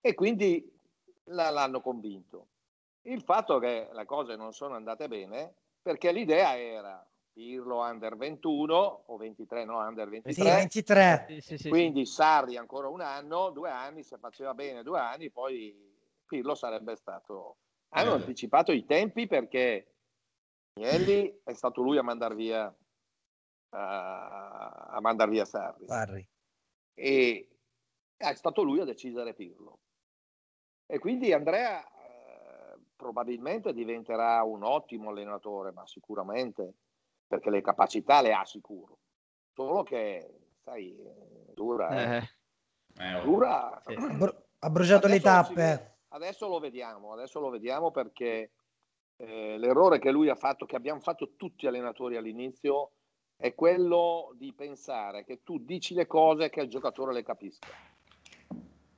E 0.07 0.13
quindi 0.13 0.71
la, 1.29 1.49
l'hanno 1.49 1.81
convinto. 1.81 2.49
Il 3.07 3.23
fatto 3.23 3.59
che 3.59 3.89
le 3.91 4.05
cose 4.05 4.37
non 4.37 4.53
sono 4.53 4.75
andate 4.75 5.09
bene 5.09 5.55
perché 5.81 6.13
l'idea 6.13 6.59
era 6.59 7.07
Pirlo 7.33 7.79
under 7.79 8.15
21 8.15 9.05
o 9.07 9.17
23, 9.17 9.65
no, 9.65 9.79
under 9.79 10.11
23. 10.11 10.33
Sì, 10.35 10.43
23. 10.43 11.25
Sì, 11.27 11.41
sì, 11.41 11.57
sì, 11.57 11.69
quindi 11.71 12.05
Sarri 12.05 12.59
ancora 12.59 12.89
un 12.89 13.01
anno, 13.01 13.49
due 13.49 13.71
anni, 13.71 14.03
se 14.03 14.19
faceva 14.19 14.53
bene 14.53 14.83
due 14.83 14.99
anni, 14.99 15.31
poi 15.31 15.75
Pirlo 16.27 16.55
sarebbe 16.55 16.97
stato... 16.97 17.57
Hanno 17.95 18.11
eh. 18.11 18.17
anticipato 18.17 18.73
i 18.73 18.85
tempi 18.85 19.27
perché 19.27 19.95
Agnelli 20.75 21.41
è 21.45 21.55
stato 21.55 21.81
lui 21.81 21.97
a 21.97 22.03
mandar 22.03 22.35
via, 22.35 22.67
uh, 22.67 22.77
a 23.71 24.99
mandar 25.01 25.31
via 25.31 25.47
Sarri. 25.47 25.87
Sarri. 25.87 26.29
E 26.93 27.49
è 28.17 28.35
stato 28.35 28.63
lui 28.63 28.81
a 28.81 28.85
decidere 28.85 29.33
Pirlo. 29.33 29.79
E 30.95 31.01
quindi 31.01 31.33
Andrea 31.33 31.85
eh, 31.85 32.79
probabilmente 32.95 33.73
diventerà 33.73 34.45
un 34.45 34.63
ottimo 34.63 35.11
allenatore, 35.11 35.73
ma 35.73 35.85
sicuramente 35.89 36.75
perché 37.27 37.51
le 37.51 37.63
capacità 37.63 38.23
le 38.23 38.33
ha 38.33 38.45
sicuro. 38.45 38.99
Solo 39.53 39.83
che, 39.83 40.53
sai, 40.63 40.97
dura. 41.53 41.89
Eh. 42.19 42.29
Eh. 42.97 43.23
Dura. 43.25 43.83
Sì. 43.85 43.95
Ha 44.65 44.71
bruciato 44.71 45.09
le 45.09 45.21
tappe. 45.21 45.97
Adesso 46.09 46.49
lo 46.49 46.59
vediamo, 46.59 47.13
adesso 47.13 47.39
lo 47.39 47.51
vediamo 47.51 47.91
perché 47.91 48.53
eh, 49.17 49.59
l'errore 49.59 49.99
che 49.99 50.11
lui 50.11 50.31
ha 50.31 50.35
fatto, 50.35 50.65
che 50.65 50.77
abbiamo 50.77 51.01
fatto 51.01 51.35
tutti 51.37 51.67
gli 51.67 51.69
allenatori 51.69 52.17
all'inizio, 52.17 52.93
è 53.37 53.55
quello 53.55 54.33
di 54.37 54.55
pensare 54.55 55.25
che 55.25 55.43
tu 55.43 55.59
dici 55.59 55.93
le 55.93 56.07
cose 56.07 56.49
che 56.49 56.63
il 56.63 56.71
giocatore 56.71 57.13
le 57.13 57.23
capisca 57.23 57.69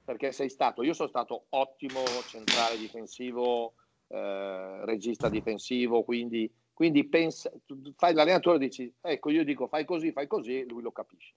perché 0.06 0.30
sei 0.30 0.48
stato, 0.48 0.84
io 0.84 0.92
sono 0.92 1.08
stato 1.08 1.46
ottimo 1.48 2.22
centrale 2.22 2.78
difensivo, 2.78 3.74
eh, 4.06 4.84
regista 4.84 5.28
difensivo, 5.28 6.04
quindi, 6.04 6.48
quindi 6.72 7.08
pensa, 7.08 7.50
fai 7.96 8.14
l'allenatore 8.14 8.58
e 8.58 8.60
dici, 8.60 8.94
ecco 9.00 9.30
io 9.30 9.42
dico 9.42 9.66
fai 9.66 9.84
così, 9.84 10.12
fai 10.12 10.28
così, 10.28 10.64
lui 10.68 10.80
lo 10.80 10.92
capisce. 10.92 11.34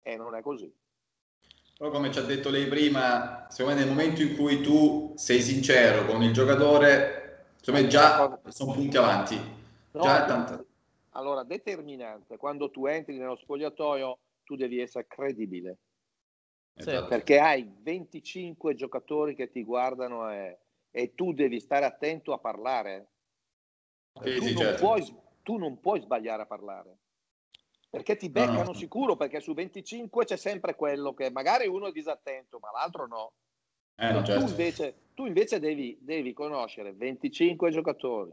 E 0.00 0.16
non 0.16 0.34
è 0.34 0.40
così. 0.40 0.74
Però 1.76 1.90
come 1.90 2.10
ci 2.10 2.18
ha 2.18 2.22
detto 2.22 2.48
lei 2.48 2.66
prima, 2.66 3.46
secondo 3.50 3.78
me 3.78 3.84
nel 3.84 3.94
momento 3.94 4.22
in 4.22 4.36
cui 4.36 4.62
tu 4.62 5.12
sei 5.16 5.42
sincero 5.42 6.06
con 6.06 6.22
il 6.22 6.32
giocatore, 6.32 7.48
secondo 7.60 7.82
me 7.82 7.88
già 7.88 8.40
sono 8.48 8.72
punti 8.72 8.96
avanti. 8.96 9.36
No, 9.90 10.02
già 10.02 10.24
tanto... 10.24 10.64
Allora, 11.10 11.42
determinante, 11.42 12.38
quando 12.38 12.70
tu 12.70 12.86
entri 12.86 13.18
nello 13.18 13.36
spogliatoio, 13.36 14.18
tu 14.44 14.56
devi 14.56 14.80
essere 14.80 15.06
credibile 15.06 15.76
Esatto. 16.74 17.06
Perché 17.06 17.38
hai 17.38 17.70
25 17.80 18.74
giocatori 18.74 19.34
che 19.34 19.50
ti 19.50 19.62
guardano 19.62 20.30
e, 20.30 20.58
e 20.90 21.14
tu 21.14 21.32
devi 21.32 21.60
stare 21.60 21.84
attento 21.84 22.32
a 22.32 22.38
parlare. 22.38 23.08
Sì, 24.22 24.34
tu, 24.36 24.42
sì, 24.42 24.52
non 24.54 24.62
certo. 24.62 24.84
puoi, 24.84 25.16
tu, 25.42 25.56
non 25.56 25.80
puoi, 25.80 26.00
sbagliare 26.00 26.42
a 26.42 26.46
parlare. 26.46 26.98
Perché 27.90 28.16
ti 28.16 28.30
beccano 28.30 28.64
no, 28.64 28.72
sicuro, 28.72 29.16
perché 29.16 29.40
su 29.40 29.52
25 29.52 30.24
c'è 30.24 30.36
sempre 30.36 30.74
quello 30.74 31.12
che 31.12 31.30
magari 31.30 31.66
uno 31.66 31.88
è 31.88 31.92
disattento, 31.92 32.58
ma 32.58 32.70
l'altro 32.72 33.06
no. 33.06 33.32
Eh, 33.96 34.10
no 34.10 34.24
certo. 34.24 34.44
tu, 34.44 34.50
invece, 34.50 34.94
tu 35.12 35.26
invece 35.26 35.60
devi, 35.60 35.98
devi 36.00 36.32
conoscere 36.32 36.94
25 36.94 37.70
giocatori, 37.70 38.32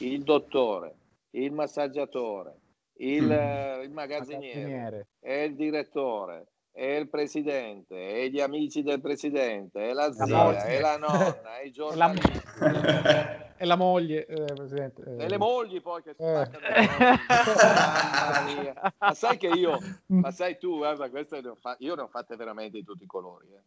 il 0.00 0.24
dottore, 0.24 0.96
il 1.30 1.52
massaggiatore, 1.52 2.58
il, 2.94 3.26
mm. 3.26 3.82
il 3.82 3.90
magazziniere, 3.92 4.60
magazziniere. 4.60 5.06
e 5.20 5.44
il 5.44 5.54
direttore 5.54 6.46
e 6.78 6.98
il 6.98 7.08
presidente, 7.08 7.94
e 7.94 8.28
gli 8.28 8.38
amici 8.38 8.82
del 8.82 9.00
presidente, 9.00 9.88
e 9.88 9.94
la 9.94 10.12
zia, 10.12 10.26
la 10.26 10.60
e 10.68 10.78
la 10.78 10.98
nonna, 10.98 11.58
e 11.58 11.68
i 11.68 11.70
giornalisti. 11.70 12.38
e 13.56 13.64
la 13.64 13.76
moglie, 13.76 14.26
eh, 14.26 14.52
presidente. 14.52 15.02
Eh. 15.02 15.24
E 15.24 15.28
le 15.30 15.38
mogli 15.38 15.80
poi 15.80 16.02
che 16.02 16.10
eh. 16.10 16.16
ma 18.98 19.14
sai 19.14 19.38
che 19.38 19.46
io, 19.46 19.78
ma 20.08 20.30
sai 20.30 20.58
tu, 20.58 20.76
guarda, 20.76 21.08
queste 21.08 21.40
ne 21.40 21.54
fa- 21.58 21.76
io 21.78 21.94
ne 21.94 22.02
ho 22.02 22.08
fatte 22.08 22.36
veramente 22.36 22.76
di 22.76 22.84
tutti 22.84 23.04
i 23.04 23.06
colori. 23.06 23.54
Eh. 23.54 23.62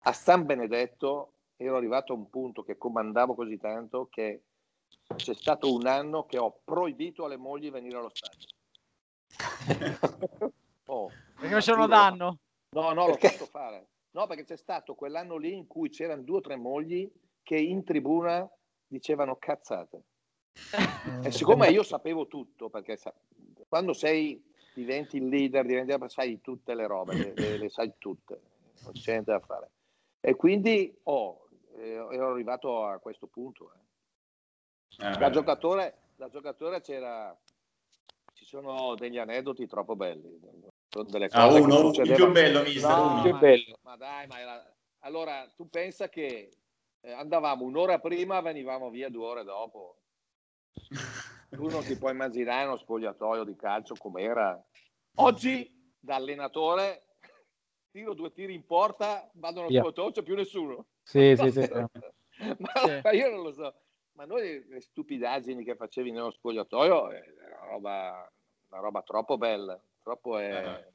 A 0.00 0.12
San 0.12 0.44
Benedetto 0.44 1.32
ero 1.56 1.78
arrivato 1.78 2.12
a 2.12 2.16
un 2.16 2.28
punto 2.28 2.62
che 2.62 2.76
comandavo 2.76 3.34
così 3.34 3.56
tanto 3.56 4.08
che 4.10 4.42
c'è 5.16 5.32
stato 5.32 5.72
un 5.72 5.86
anno 5.86 6.26
che 6.26 6.36
ho 6.36 6.60
proibito 6.62 7.24
alle 7.24 7.38
mogli 7.38 7.70
venire 7.70 7.96
allo 7.96 8.12
stadio. 8.12 8.46
oh, 10.84 11.10
perché 11.40 11.54
facevano 11.54 11.86
danno? 11.86 12.38
No, 12.70 12.92
no, 12.92 13.06
l'ho 13.06 13.16
fatto 13.16 13.46
fare. 13.46 13.88
No, 14.12 14.26
perché 14.26 14.44
c'è 14.44 14.56
stato 14.56 14.94
quell'anno 14.94 15.36
lì 15.36 15.54
in 15.54 15.66
cui 15.66 15.88
c'erano 15.88 16.22
due 16.22 16.38
o 16.38 16.40
tre 16.40 16.56
mogli 16.56 17.10
che 17.42 17.56
in 17.56 17.82
tribuna 17.82 18.48
dicevano 18.86 19.36
cazzate. 19.36 20.02
e 21.24 21.30
siccome 21.30 21.68
io 21.68 21.82
sapevo 21.82 22.26
tutto, 22.26 22.68
perché 22.68 22.96
sa- 22.96 23.14
quando 23.68 23.92
sei, 23.92 24.42
diventi 24.74 25.16
il 25.16 25.28
leader, 25.28 25.64
diventi, 25.64 26.08
sai 26.08 26.40
tutte 26.40 26.74
le 26.74 26.86
robe, 26.86 27.14
le, 27.14 27.32
le, 27.34 27.58
le 27.58 27.68
sai 27.70 27.94
tutte, 27.98 28.40
non 28.82 28.92
c'è 28.92 29.12
niente 29.12 29.30
da 29.30 29.40
fare. 29.40 29.70
E 30.20 30.34
quindi 30.34 30.94
oh, 31.04 31.48
eh, 31.76 31.92
ero 31.92 32.30
arrivato 32.30 32.84
a 32.84 32.98
questo 32.98 33.26
punto. 33.26 33.72
Eh. 33.72 35.06
Eh, 35.06 35.16
da, 35.16 35.30
giocatore, 35.30 36.10
da 36.16 36.28
giocatore 36.28 36.80
c'era, 36.80 37.36
ci 38.32 38.44
sono 38.44 38.94
degli 38.96 39.18
aneddoti 39.18 39.66
troppo 39.66 39.96
belli 39.96 40.38
sono 40.90 41.08
delle 41.08 41.28
ah, 41.30 41.46
cose 41.46 41.58
ah, 41.58 41.62
uno, 41.62 41.90
il 41.90 42.12
più 42.14 42.30
bello 42.32 42.62
mister 42.62 42.90
no, 42.90 43.20
più 43.22 43.38
bello. 43.38 43.78
ma 43.82 43.96
dai 43.96 44.26
ma 44.26 44.40
era... 44.40 44.76
allora 45.00 45.48
tu 45.54 45.68
pensa 45.68 46.08
che 46.08 46.50
eh, 47.00 47.12
andavamo 47.12 47.64
un'ora 47.64 48.00
prima 48.00 48.40
venivamo 48.40 48.90
via 48.90 49.08
due 49.08 49.24
ore 49.24 49.44
dopo 49.44 50.00
tu 51.48 51.68
non 51.68 51.84
ti 51.84 51.96
puoi 51.96 52.12
immaginare 52.12 52.66
uno 52.66 52.76
spogliatoio 52.76 53.44
di 53.44 53.54
calcio 53.54 53.94
com'era 53.96 54.60
oggi 55.16 55.94
da 55.98 56.16
allenatore 56.16 57.04
tiro 57.92 58.14
due 58.14 58.32
tiri 58.32 58.54
in 58.54 58.66
porta 58.66 59.30
vado 59.34 59.60
allo 59.60 59.70
yeah. 59.70 59.82
spogliatoio 59.82 60.10
c'è 60.10 60.22
più 60.24 60.34
nessuno 60.34 60.86
sì, 61.02 61.36
sì, 61.36 61.50
sì. 61.52 61.70
ma, 62.58 63.02
sì. 63.10 63.16
io 63.16 63.30
non 63.30 63.42
lo 63.42 63.52
so 63.52 63.74
ma 64.12 64.24
noi 64.24 64.66
le 64.66 64.80
stupidaggini 64.80 65.62
che 65.62 65.76
facevi 65.76 66.10
nello 66.10 66.32
spogliatoio 66.32 67.10
è 67.10 67.22
una 67.46 67.64
roba, 67.66 68.32
una 68.70 68.80
roba 68.80 69.02
troppo 69.02 69.38
bella 69.38 69.80
Purtroppo 70.02 70.38
è... 70.38 70.50
Eh, 70.50 70.88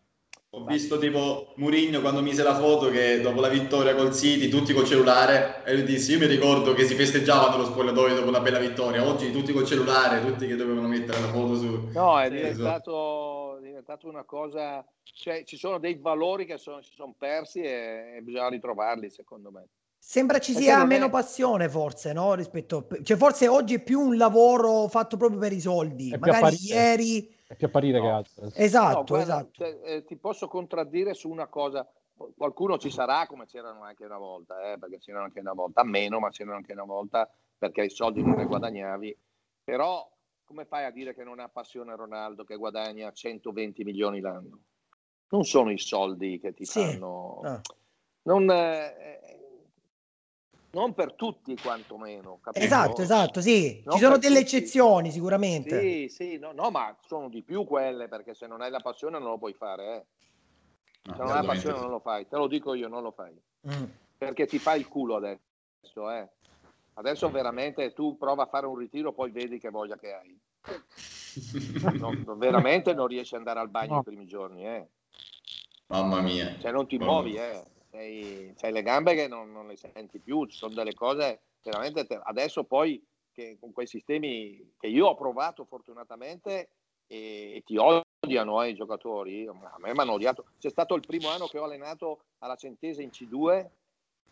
Ho 0.51 0.63
visto 0.63 0.97
tipo 0.97 1.53
Murigno 1.57 1.99
quando 1.99 2.21
mise 2.21 2.41
la 2.41 2.55
foto 2.55 2.89
che 2.89 3.19
dopo 3.19 3.41
la 3.41 3.49
vittoria 3.49 3.93
col 3.93 4.15
City, 4.15 4.47
tutti 4.47 4.73
col 4.73 4.85
cellulare, 4.85 5.63
e 5.65 5.73
lui 5.73 5.83
disse, 5.83 6.13
io 6.13 6.19
mi 6.19 6.27
ricordo 6.27 6.73
che 6.73 6.85
si 6.85 6.95
festeggiava 6.95 7.49
nello 7.49 7.65
spogliatoio 7.65 8.15
dopo 8.15 8.29
una 8.29 8.39
bella 8.39 8.59
vittoria, 8.59 9.05
oggi 9.05 9.31
tutti 9.31 9.51
col 9.51 9.65
cellulare, 9.65 10.25
tutti 10.25 10.47
che 10.47 10.55
dovevano 10.55 10.87
mettere 10.87 11.19
la 11.19 11.27
foto 11.27 11.57
su... 11.57 11.89
No, 11.91 12.21
è 12.21 12.29
diventato, 12.29 13.57
è 13.57 13.61
diventato 13.61 14.07
una 14.07 14.23
cosa, 14.23 14.85
cioè 15.03 15.43
ci 15.43 15.57
sono 15.57 15.77
dei 15.77 15.95
valori 15.99 16.45
che 16.45 16.57
sono, 16.57 16.81
si 16.81 16.93
sono 16.95 17.13
persi 17.17 17.59
e, 17.61 18.15
e 18.17 18.21
bisogna 18.21 18.47
ritrovarli 18.47 19.09
secondo 19.09 19.51
me. 19.51 19.67
Sembra 19.97 20.39
ci 20.39 20.53
sia 20.53 20.85
meno 20.85 21.07
è... 21.07 21.09
passione 21.09 21.67
forse, 21.67 22.13
no? 22.13 22.33
Rispetto. 22.35 22.87
Cioè 23.01 23.17
forse 23.17 23.47
oggi 23.47 23.73
è 23.73 23.83
più 23.83 23.99
un 23.99 24.17
lavoro 24.17 24.87
fatto 24.87 25.17
proprio 25.17 25.39
per 25.39 25.51
i 25.51 25.59
soldi. 25.59 26.11
È 26.11 26.17
Magari 26.17 26.55
ieri 26.61 27.34
è 27.47 27.55
più 27.55 27.67
apparire 27.67 27.99
no. 27.99 28.03
che 28.03 28.09
altro. 28.09 28.51
Esatto, 28.53 28.97
no, 28.97 29.03
guarda, 29.03 29.23
esatto. 29.23 29.49
Cioè, 29.51 29.79
eh, 29.83 30.03
ti 30.05 30.15
posso 30.17 30.47
contraddire 30.47 31.13
su 31.13 31.29
una 31.29 31.47
cosa. 31.47 31.87
Qualcuno 32.35 32.77
ci 32.77 32.89
sarà 32.89 33.25
come 33.27 33.45
c'erano 33.45 33.83
anche 33.83 34.05
una 34.05 34.17
volta, 34.17 34.71
eh, 34.71 34.77
perché 34.77 34.99
c'erano 34.99 35.25
anche 35.25 35.41
una 35.41 35.53
volta, 35.53 35.83
meno, 35.83 36.19
ma 36.19 36.29
c'erano 36.29 36.55
anche 36.55 36.71
una 36.71 36.85
volta 36.85 37.29
perché 37.57 37.83
i 37.83 37.89
soldi 37.89 38.23
non 38.23 38.35
ne 38.35 38.45
guadagnavi. 38.45 39.17
Però 39.63 40.09
come 40.45 40.65
fai 40.65 40.85
a 40.85 40.91
dire 40.91 41.13
che 41.13 41.23
non 41.23 41.39
ha 41.39 41.49
passione 41.49 41.95
Ronaldo 41.95 42.43
che 42.43 42.55
guadagna 42.55 43.11
120 43.11 43.83
milioni 43.83 44.21
l'anno? 44.21 44.59
Non 45.29 45.43
sono 45.43 45.71
i 45.71 45.79
soldi 45.79 46.39
che 46.39 46.53
ti 46.53 46.65
sì. 46.65 46.79
fanno... 46.79 47.41
Ah. 47.43 47.61
Non, 48.23 48.49
eh, 48.49 49.44
non 50.75 50.93
per 50.93 51.13
tutti 51.13 51.55
quantomeno. 51.55 52.39
Capito? 52.41 52.65
Esatto, 52.65 53.01
esatto, 53.01 53.39
sì. 53.39 53.81
Non 53.85 53.95
Ci 53.95 54.03
sono 54.03 54.17
delle 54.17 54.41
tutti. 54.43 54.57
eccezioni 54.57 55.09
sicuramente. 55.09 55.79
Sì, 55.79 56.09
sì, 56.09 56.37
no, 56.37 56.51
no, 56.51 56.69
ma 56.69 56.93
sono 57.07 57.29
di 57.29 57.41
più 57.43 57.63
quelle 57.63 58.09
perché 58.09 58.33
se 58.33 58.45
non 58.45 58.61
hai 58.61 58.69
la 58.69 58.81
passione 58.81 59.17
non 59.17 59.29
lo 59.29 59.37
puoi 59.37 59.53
fare. 59.53 59.95
Eh. 59.95 60.05
No, 61.03 61.15
se 61.15 61.21
non 61.21 61.31
hai 61.31 61.45
la 61.45 61.53
passione 61.53 61.79
non 61.79 61.89
lo 61.89 61.99
fai, 61.99 62.27
te 62.27 62.35
lo 62.35 62.47
dico 62.47 62.73
io, 62.73 62.89
non 62.89 63.03
lo 63.03 63.11
fai. 63.11 63.33
Mm. 63.69 63.85
Perché 64.17 64.45
ti 64.47 64.59
fai 64.59 64.81
il 64.81 64.89
culo 64.89 65.15
adesso, 65.15 66.11
eh. 66.11 66.29
Adesso 66.97 67.29
veramente 67.29 67.93
tu 67.93 68.17
prova 68.17 68.43
a 68.43 68.47
fare 68.47 68.65
un 68.65 68.75
ritiro, 68.75 69.13
poi 69.13 69.31
vedi 69.31 69.57
che 69.59 69.69
voglia 69.69 69.97
che 69.97 70.13
hai. 70.13 70.39
No, 71.99 72.13
veramente 72.37 72.93
non 72.93 73.07
riesci 73.07 73.33
ad 73.33 73.41
andare 73.41 73.59
al 73.59 73.67
bagno 73.67 73.95
no. 73.95 73.99
i 73.99 74.03
primi 74.03 74.25
giorni, 74.25 74.65
eh. 74.65 74.87
Mamma 75.87 76.21
mia. 76.21 76.57
Cioè 76.59 76.71
non 76.71 76.87
ti 76.87 76.97
Mamma 76.97 77.11
muovi, 77.11 77.35
eh 77.35 77.74
sei, 77.95 78.53
sei 78.57 78.71
le 78.71 78.81
gambe 78.81 79.15
che 79.15 79.27
non, 79.27 79.51
non, 79.51 79.67
le 79.67 79.77
senti 79.77 80.19
più, 80.19 80.45
ci 80.45 80.57
sono 80.57 80.73
delle 80.73 80.93
cose 80.93 81.41
veramente... 81.63 82.05
Te- 82.05 82.19
adesso 82.21 82.65
poi 82.65 83.03
che 83.31 83.57
con 83.59 83.71
quei 83.71 83.87
sistemi 83.87 84.73
che 84.77 84.87
io 84.87 85.07
ho 85.07 85.15
provato 85.15 85.65
fortunatamente 85.65 86.69
e, 87.07 87.55
e 87.55 87.63
ti 87.65 87.77
odiano 87.77 88.61
eh, 88.61 88.69
i 88.69 88.75
giocatori, 88.75 89.47
a 89.47 89.53
me 89.79 89.93
mi 89.93 89.99
hanno 89.99 90.13
odiato. 90.13 90.45
C'è 90.59 90.69
stato 90.69 90.95
il 90.95 91.05
primo 91.05 91.29
anno 91.29 91.47
che 91.47 91.57
ho 91.57 91.63
allenato 91.63 92.25
alla 92.39 92.55
Centese 92.55 93.01
in 93.01 93.09
C2 93.09 93.67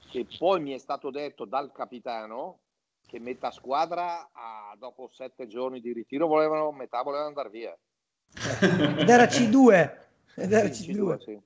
che 0.09 0.27
poi 0.37 0.59
mi 0.59 0.73
è 0.73 0.77
stato 0.77 1.09
detto 1.09 1.45
dal 1.45 1.71
capitano 1.71 2.59
che 3.07 3.19
metà 3.19 3.51
squadra 3.51 4.29
a, 4.31 4.75
dopo 4.77 5.09
sette 5.11 5.47
giorni 5.47 5.79
di 5.81 5.93
ritiro 5.93 6.27
volevano, 6.27 6.71
metà 6.71 7.01
volevano 7.01 7.29
andare 7.29 7.49
via. 7.49 7.77
Ed 8.33 9.09
era 9.09 9.25
C2. 9.25 10.01
Ed 10.35 10.51
era 10.51 10.67
C2. 10.67 10.91
C2 10.91 11.19
sì. 11.19 11.41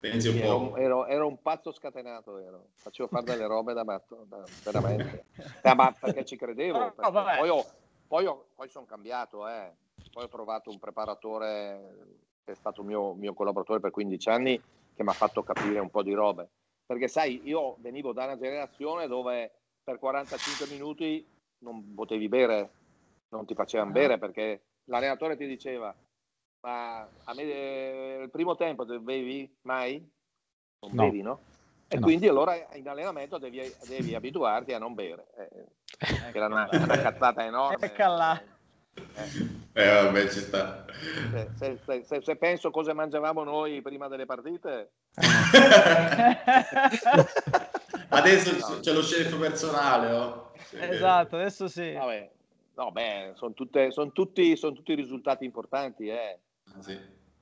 Pensi 0.00 0.28
un 0.28 0.38
ero, 0.38 0.76
ero, 0.76 1.06
ero, 1.06 1.26
un 1.26 1.42
pazzo 1.42 1.72
scatenato, 1.72 2.38
ero. 2.38 2.68
facevo 2.76 3.06
fare 3.06 3.24
delle 3.24 3.46
robe 3.46 3.74
da 3.74 3.84
matto, 3.84 4.24
da, 4.26 4.42
veramente. 4.64 5.26
Eh, 5.62 5.74
ma 5.74 5.92
perché 5.92 6.24
ci 6.24 6.36
credevo. 6.36 6.92
Perché 6.92 7.10
poi, 7.38 7.48
ho, 7.50 7.66
poi, 8.06 8.24
ho, 8.24 8.46
poi 8.54 8.68
sono 8.70 8.86
cambiato, 8.86 9.46
eh. 9.46 9.70
poi 10.10 10.24
ho 10.24 10.28
trovato 10.28 10.70
un 10.70 10.78
preparatore 10.78 11.96
che 12.42 12.52
è 12.52 12.54
stato 12.54 12.82
mio, 12.82 13.12
mio 13.12 13.34
collaboratore 13.34 13.80
per 13.80 13.90
15 13.90 14.28
anni 14.30 14.58
che 14.94 15.02
mi 15.02 15.10
ha 15.10 15.12
fatto 15.12 15.42
capire 15.42 15.78
un 15.80 15.90
po' 15.90 16.02
di 16.02 16.14
robe. 16.14 16.48
Perché 16.86 17.06
sai, 17.06 17.42
io 17.44 17.76
venivo 17.80 18.14
da 18.14 18.24
una 18.24 18.38
generazione 18.38 19.06
dove 19.06 19.52
per 19.84 19.98
45 19.98 20.66
minuti 20.68 21.26
non 21.58 21.92
potevi 21.94 22.26
bere, 22.26 22.70
non 23.28 23.44
ti 23.44 23.54
facevano 23.54 23.90
ah. 23.90 23.92
bere 23.92 24.18
perché 24.18 24.62
l'allenatore 24.84 25.36
ti 25.36 25.46
diceva 25.46 25.94
ma 26.62 27.08
a 27.24 27.34
me 27.34 27.42
eh, 27.42 28.20
il 28.22 28.30
primo 28.30 28.54
tempo 28.56 28.84
bevi 28.84 29.50
mai? 29.62 29.98
Non 30.80 30.90
no. 30.94 31.02
bevi, 31.04 31.22
no? 31.22 31.40
E 31.88 31.96
no. 31.96 32.02
quindi 32.02 32.28
allora 32.28 32.54
in 32.74 32.88
allenamento 32.88 33.38
devi, 33.38 33.60
devi 33.88 34.14
abituarti 34.14 34.72
a 34.72 34.78
non 34.78 34.94
bere. 34.94 35.26
Eh, 35.36 35.66
era 36.32 36.46
una, 36.46 36.68
una 36.70 36.98
cazzata 37.00 37.44
enorme. 37.44 37.84
Eccola. 37.86 38.40
Eh. 38.42 39.82
eh, 39.82 40.02
vabbè, 40.02 40.28
ci 40.28 40.40
sta. 40.40 40.84
Se, 41.56 41.78
se, 41.84 42.04
se, 42.04 42.20
se, 42.22 42.36
penso 42.36 42.70
cosa 42.70 42.92
mangiavamo 42.92 43.42
noi 43.42 43.82
prima 43.82 44.08
delle 44.08 44.26
partite... 44.26 44.92
adesso 48.10 48.52
no. 48.56 48.80
c'è 48.80 48.92
lo 48.92 49.00
chef 49.00 49.36
personale. 49.38 50.12
Oh. 50.12 50.52
Esatto, 50.72 51.36
adesso 51.36 51.68
sì. 51.68 51.92
Vabbè. 51.92 52.30
No, 52.74 52.92
beh, 52.92 53.32
sono, 53.34 53.52
tutte, 53.52 53.90
sono, 53.90 54.12
tutti, 54.12 54.56
sono 54.56 54.74
tutti 54.74 54.94
risultati 54.94 55.44
importanti. 55.44 56.08
Eh. 56.08 56.38
Ah, 56.64 56.82
sì. 56.82 56.98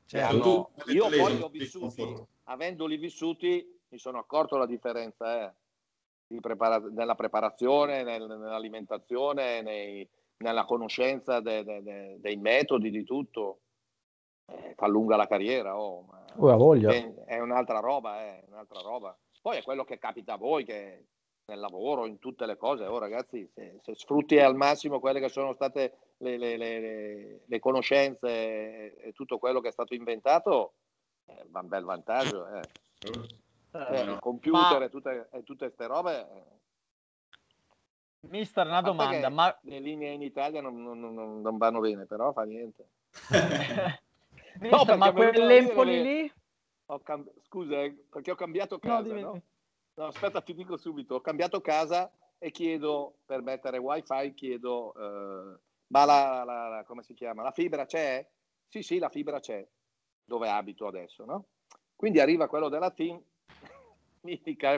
Cioè, 0.06 0.20
hanno, 0.22 0.70
io 0.86 1.08
poi 1.08 1.36
li 1.36 1.42
ho 1.42 1.48
vissuti, 1.48 2.26
avendoli 2.44 2.96
vissuti, 2.96 3.78
mi 3.88 3.98
sono 3.98 4.18
accorto 4.18 4.56
la 4.56 4.64
differenza 4.64 5.54
eh, 6.26 6.40
prepara- 6.40 6.78
nella 6.78 7.14
preparazione, 7.14 8.02
nel, 8.04 8.26
nell'alimentazione, 8.26 9.60
nei, 9.60 10.08
nella 10.38 10.64
conoscenza 10.64 11.40
de, 11.40 11.62
de, 11.62 11.82
de, 11.82 12.16
dei 12.20 12.36
metodi, 12.36 12.90
di 12.90 13.04
tutto. 13.04 13.60
Eh, 14.46 14.72
fa 14.76 14.86
lunga 14.86 15.16
la 15.16 15.26
carriera, 15.26 15.78
oh, 15.78 16.06
oh, 16.36 16.74
è, 16.74 17.14
è, 17.26 17.38
un'altra 17.38 17.80
roba, 17.80 18.22
eh, 18.24 18.44
un'altra 18.48 18.80
roba. 18.80 19.14
Poi 19.42 19.58
è 19.58 19.62
quello 19.62 19.84
che 19.84 19.98
capita 19.98 20.34
a 20.34 20.38
voi, 20.38 20.64
che 20.64 21.04
nel 21.48 21.60
lavoro, 21.60 22.06
in 22.06 22.18
tutte 22.18 22.46
le 22.46 22.56
cose. 22.56 22.84
Oh, 22.84 22.98
ragazzi, 22.98 23.48
se, 23.54 23.78
se 23.82 23.94
sfrutti 23.94 24.38
al 24.38 24.54
massimo 24.54 25.00
quelle 25.00 25.20
che 25.20 25.28
sono 25.28 25.52
state 25.54 26.14
le, 26.18 26.36
le, 26.36 26.56
le, 26.56 27.40
le 27.46 27.58
conoscenze 27.58 28.28
e, 28.28 28.94
e, 28.98 29.12
tutto 29.12 29.38
quello 29.38 29.60
che 29.60 29.68
è 29.68 29.72
stato 29.72 29.94
inventato, 29.94 30.74
è 31.24 31.44
un 31.50 31.68
bel 31.68 31.84
vantaggio. 31.84 32.46
Eh. 32.48 32.60
Eh, 33.72 34.00
il 34.00 34.18
computer 34.20 34.78
ma... 34.78 34.84
e 34.84 35.42
tutte 35.42 35.66
queste 35.66 35.86
robe. 35.86 36.20
Eh. 36.20 36.56
Mister, 38.28 38.66
una 38.66 38.82
domanda, 38.82 39.28
ma 39.28 39.56
le 39.62 39.78
linee 39.78 40.12
in 40.12 40.22
Italia 40.22 40.60
non, 40.60 40.82
non, 40.82 40.98
non, 40.98 41.40
non 41.40 41.56
vanno 41.56 41.80
bene, 41.80 42.04
però 42.04 42.32
fa 42.32 42.42
niente. 42.42 42.88
Mister, 44.60 44.86
no, 44.86 44.96
ma 44.96 45.12
quell'Empoli 45.12 46.02
lì? 46.02 46.32
Cambi... 47.02 47.30
Scusa, 47.42 47.82
eh, 47.82 47.94
perché 48.10 48.32
ho 48.32 48.34
cambiato 48.34 48.78
casa, 48.78 49.14
no, 49.14 49.40
no? 49.98 50.06
aspetta, 50.06 50.40
ti 50.40 50.54
dico 50.54 50.76
subito, 50.76 51.16
ho 51.16 51.20
cambiato 51.20 51.60
casa 51.60 52.10
e 52.38 52.50
chiedo 52.50 53.18
per 53.26 53.42
mettere 53.42 53.78
wifi, 53.78 54.32
chiedo 54.34 54.94
eh, 54.94 55.58
ma 55.88 56.04
la, 56.04 56.44
la, 56.44 56.68
la, 56.68 56.84
come 56.84 57.02
si 57.02 57.14
chiama? 57.14 57.42
La 57.42 57.50
fibra 57.50 57.84
c'è? 57.84 58.26
Sì, 58.68 58.82
sì, 58.82 58.98
la 58.98 59.08
fibra 59.08 59.40
c'è, 59.40 59.66
dove 60.24 60.48
abito 60.48 60.86
adesso, 60.86 61.24
no? 61.24 61.46
Quindi 61.96 62.20
arriva 62.20 62.48
quello 62.48 62.68
della 62.68 62.90
team, 62.90 63.20
mica, 64.22 64.74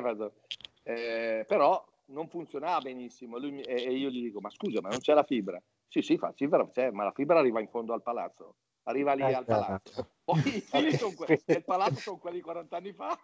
eh, 0.82 1.44
però 1.46 1.84
non 2.06 2.28
funzionava 2.28 2.80
benissimo 2.80 3.38
Lui, 3.38 3.60
e, 3.60 3.84
e, 3.84 3.92
io 3.92 4.08
gli 4.08 4.22
dico, 4.22 4.40
ma 4.40 4.50
scusa, 4.50 4.80
ma 4.80 4.88
non 4.88 5.00
c'è 5.00 5.14
la 5.14 5.24
fibra? 5.24 5.60
Sì, 5.86 6.02
sì, 6.02 6.16
fa, 6.16 6.32
fibra 6.32 6.66
c'è, 6.68 6.90
ma 6.90 7.04
la 7.04 7.12
fibra 7.12 7.38
arriva 7.38 7.60
in 7.60 7.68
fondo 7.68 7.92
al 7.92 8.02
palazzo, 8.02 8.54
arriva 8.84 9.12
lì 9.14 9.22
eh, 9.22 9.34
al 9.34 9.44
palazzo. 9.44 9.92
Certo. 9.92 10.10
Poi 10.30 10.64
i 10.88 10.96
sono 10.96 11.14
que- 11.14 11.42
il 11.44 11.64
palazzo 11.64 11.96
sono 11.96 12.18
quelli 12.18 12.40
40 12.40 12.76
anni 12.76 12.92
fa 12.92 13.18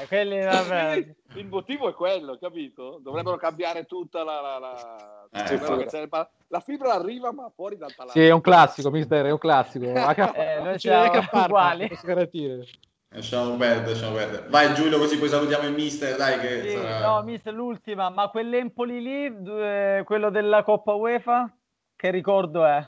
eh, 0.00 0.06
quelli, 0.08 0.40
vabbè. 0.40 1.14
Il 1.34 1.46
motivo 1.46 1.88
è 1.88 1.94
quello, 1.94 2.36
capito? 2.36 2.98
Dovrebbero 3.00 3.36
cambiare 3.36 3.84
tutta 3.84 4.24
la, 4.24 4.40
la, 4.40 4.58
la, 4.58 5.28
eh, 5.30 6.08
la 6.48 6.60
fibra 6.60 6.94
arriva 6.94 7.30
ma 7.32 7.50
fuori 7.54 7.76
dal 7.76 7.92
palazzo. 7.94 8.18
Sì, 8.18 8.26
è 8.26 8.30
un 8.30 8.40
classico, 8.40 8.90
mister, 8.90 9.26
è 9.26 9.30
un 9.30 9.38
classico. 9.38 9.84
eh, 9.84 10.60
noi 10.62 10.78
siamo 10.78 11.12
uguali. 11.32 11.88
Lasciamo 13.10 13.56
perdere, 13.56 13.90
lasciamo 13.90 14.16
perdere. 14.16 14.48
Vai 14.48 14.74
Giulio, 14.74 14.98
così 14.98 15.18
poi 15.18 15.28
salutiamo 15.28 15.66
il 15.66 15.72
mister, 15.72 16.16
dai 16.16 16.38
che 16.40 16.60
sì, 16.62 16.76
sarà... 16.76 17.06
No, 17.06 17.22
mister, 17.22 17.54
l'ultima, 17.54 18.10
ma 18.10 18.28
quell'Empoli 18.28 19.00
lì, 19.00 19.32
quello 20.04 20.28
della 20.30 20.62
Coppa 20.62 20.92
UEFA, 20.92 21.50
che 21.96 22.10
ricordo 22.10 22.66
è? 22.66 22.86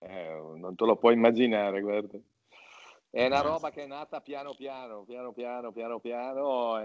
Eh, 0.00 0.54
non 0.56 0.74
te 0.74 0.84
lo 0.84 0.96
puoi 0.96 1.14
immaginare, 1.14 1.80
guarda. 1.82 2.18
È 3.14 3.26
una 3.26 3.42
roba 3.42 3.70
che 3.70 3.84
è 3.84 3.86
nata 3.86 4.20
piano 4.20 4.54
piano, 4.54 5.04
piano 5.04 5.32
piano, 5.32 5.70
piano 5.70 6.00
piano. 6.00 6.80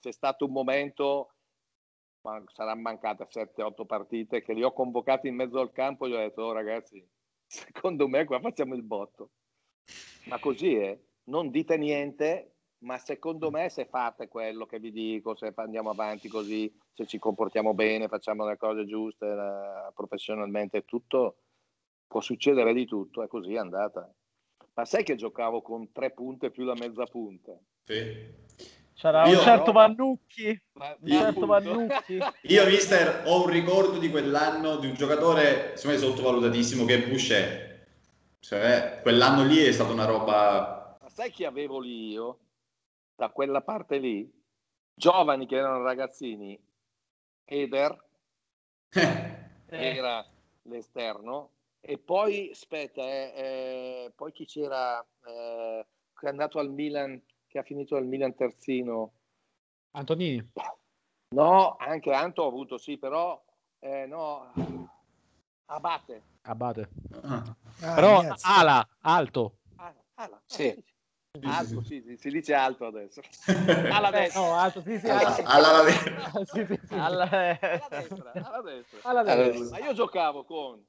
c'è 0.00 0.10
stato 0.10 0.46
un 0.46 0.50
momento, 0.50 1.34
ma 2.22 2.42
saranno 2.52 2.80
mancate 2.80 3.28
7-8 3.28 3.86
partite, 3.86 4.42
che 4.42 4.52
li 4.52 4.64
ho 4.64 4.72
convocati 4.72 5.28
in 5.28 5.36
mezzo 5.36 5.60
al 5.60 5.70
campo 5.70 6.06
e 6.06 6.08
gli 6.08 6.14
ho 6.14 6.18
detto, 6.18 6.42
oh, 6.42 6.50
ragazzi, 6.50 7.08
secondo 7.46 8.08
me 8.08 8.24
qua 8.24 8.40
facciamo 8.40 8.74
il 8.74 8.82
botto. 8.82 9.30
Ma 10.24 10.40
così 10.40 10.74
è, 10.74 11.00
non 11.26 11.50
dite 11.50 11.76
niente, 11.76 12.56
ma 12.78 12.98
secondo 12.98 13.52
me 13.52 13.68
se 13.68 13.86
fate 13.86 14.26
quello 14.26 14.66
che 14.66 14.80
vi 14.80 14.90
dico, 14.90 15.36
se 15.36 15.52
andiamo 15.54 15.90
avanti 15.90 16.26
così, 16.26 16.76
se 16.92 17.06
ci 17.06 17.20
comportiamo 17.20 17.74
bene, 17.74 18.08
facciamo 18.08 18.44
le 18.44 18.56
cose 18.56 18.86
giuste, 18.86 19.24
la, 19.24 19.92
professionalmente 19.94 20.84
tutto, 20.84 21.36
può 22.08 22.20
succedere 22.20 22.72
di 22.72 22.86
tutto, 22.86 23.22
è 23.22 23.28
così 23.28 23.54
è 23.54 23.58
andata. 23.58 24.12
Ma 24.74 24.84
sai 24.84 25.04
che 25.04 25.14
giocavo 25.14 25.62
con 25.62 25.92
tre 25.92 26.10
punte 26.10 26.50
più 26.50 26.64
la 26.64 26.74
mezza 26.74 27.04
punta? 27.04 27.56
Sì. 27.84 28.42
C'era 28.94 29.26
io, 29.26 29.38
un 29.38 29.44
certo 29.44 29.66
no, 29.66 29.72
Vannucchi. 29.72 30.62
Un 30.72 31.08
certo 31.08 31.46
Vannucchi. 31.46 32.18
Io, 32.42 32.66
mister, 32.66 33.24
ho 33.26 33.42
un 33.42 33.50
ricordo 33.50 33.98
di 33.98 34.08
quell'anno 34.08 34.76
di 34.76 34.86
un 34.86 34.94
giocatore, 34.94 35.76
secondo 35.76 36.00
me 36.00 36.12
sottovalutatissimo, 36.12 36.84
che 36.84 36.94
è 36.94 37.08
Boucher. 37.08 37.86
Cioè, 38.38 39.00
quell'anno 39.02 39.44
lì 39.44 39.58
è 39.58 39.72
stata 39.72 39.92
una 39.92 40.04
roba... 40.04 40.96
Ma 41.00 41.08
sai 41.08 41.30
chi 41.30 41.44
avevo 41.44 41.80
lì 41.80 42.10
io? 42.10 42.38
Da 43.16 43.30
quella 43.30 43.62
parte 43.62 43.98
lì? 43.98 44.30
Giovani 44.94 45.46
che 45.46 45.56
erano 45.56 45.82
ragazzini. 45.82 46.58
Eder 47.44 48.04
era 49.66 50.24
l'esterno. 50.62 51.50
E 51.86 51.98
poi, 51.98 52.48
aspetta, 52.50 53.02
eh, 53.02 53.32
eh, 53.36 54.12
poi 54.16 54.32
chi 54.32 54.46
c'era? 54.46 55.04
Eh, 55.26 55.86
che 56.14 56.26
è 56.26 56.30
andato 56.30 56.58
al 56.58 56.70
Milan 56.70 57.22
che 57.46 57.58
ha 57.58 57.62
finito 57.62 57.96
al 57.96 58.06
Milan 58.06 58.34
terzino. 58.34 59.12
Antonini? 59.90 60.52
No, 61.34 61.76
anche 61.76 62.10
Anto 62.10 62.44
ha 62.44 62.46
avuto, 62.46 62.78
sì, 62.78 62.96
però 62.96 63.38
eh, 63.80 64.06
no, 64.06 64.50
Abate. 65.66 66.22
Abate. 66.42 66.88
Ah. 67.20 67.56
Ah, 67.82 67.94
però 67.94 68.22
ragazzi. 68.22 68.46
ala, 68.48 68.88
alto. 69.00 69.58
Ala, 69.76 70.04
ala. 70.14 70.42
Sì. 70.46 70.84
Alto, 71.42 71.82
sì, 71.82 72.00
sì, 72.00 72.16
si 72.16 72.30
dice 72.30 72.54
alto 72.54 72.86
adesso. 72.86 73.20
Alla 73.92 74.10
destra. 74.10 74.40
No, 74.40 74.54
alto, 74.54 74.80
sì, 74.80 74.98
sì, 74.98 75.04
destra. 75.08 75.44
alla 75.44 75.82
destra. 75.82 76.30
Alla 76.88 77.26
destra. 77.26 79.00
Alla 79.02 79.22
destra. 79.22 79.78
Ma 79.78 79.84
io 79.84 79.92
giocavo 79.92 80.44
con 80.44 80.82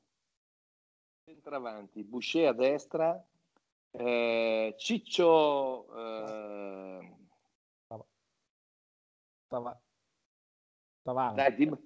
centravanti, 1.25 2.03
Boucher 2.03 2.49
a 2.49 2.53
destra, 2.53 3.25
eh, 3.91 4.75
Ciccio 4.77 5.87
eh... 5.95 7.15
Tava... 9.47 9.81
Tavano. 11.01 11.35
Dai, 11.35 11.55
dim... 11.55 11.77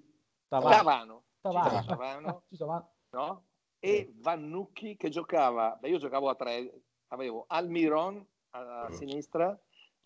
Tavano. 0.48 0.76
Tavano. 0.76 1.24
Tavano. 1.40 2.44
Tavano. 2.58 2.94
No? 3.12 3.46
E 3.80 4.14
Vannucchi 4.18 4.98
che 4.98 5.10
giocava, 5.10 5.78
beh, 5.80 5.90
io 5.90 5.98
giocavo 6.00 6.30
a 6.30 6.36
tre, 6.36 6.82
avevo 7.08 7.46
Almiron 7.48 8.26
a, 8.52 8.82
a 8.82 8.92
sinistra, 8.92 9.58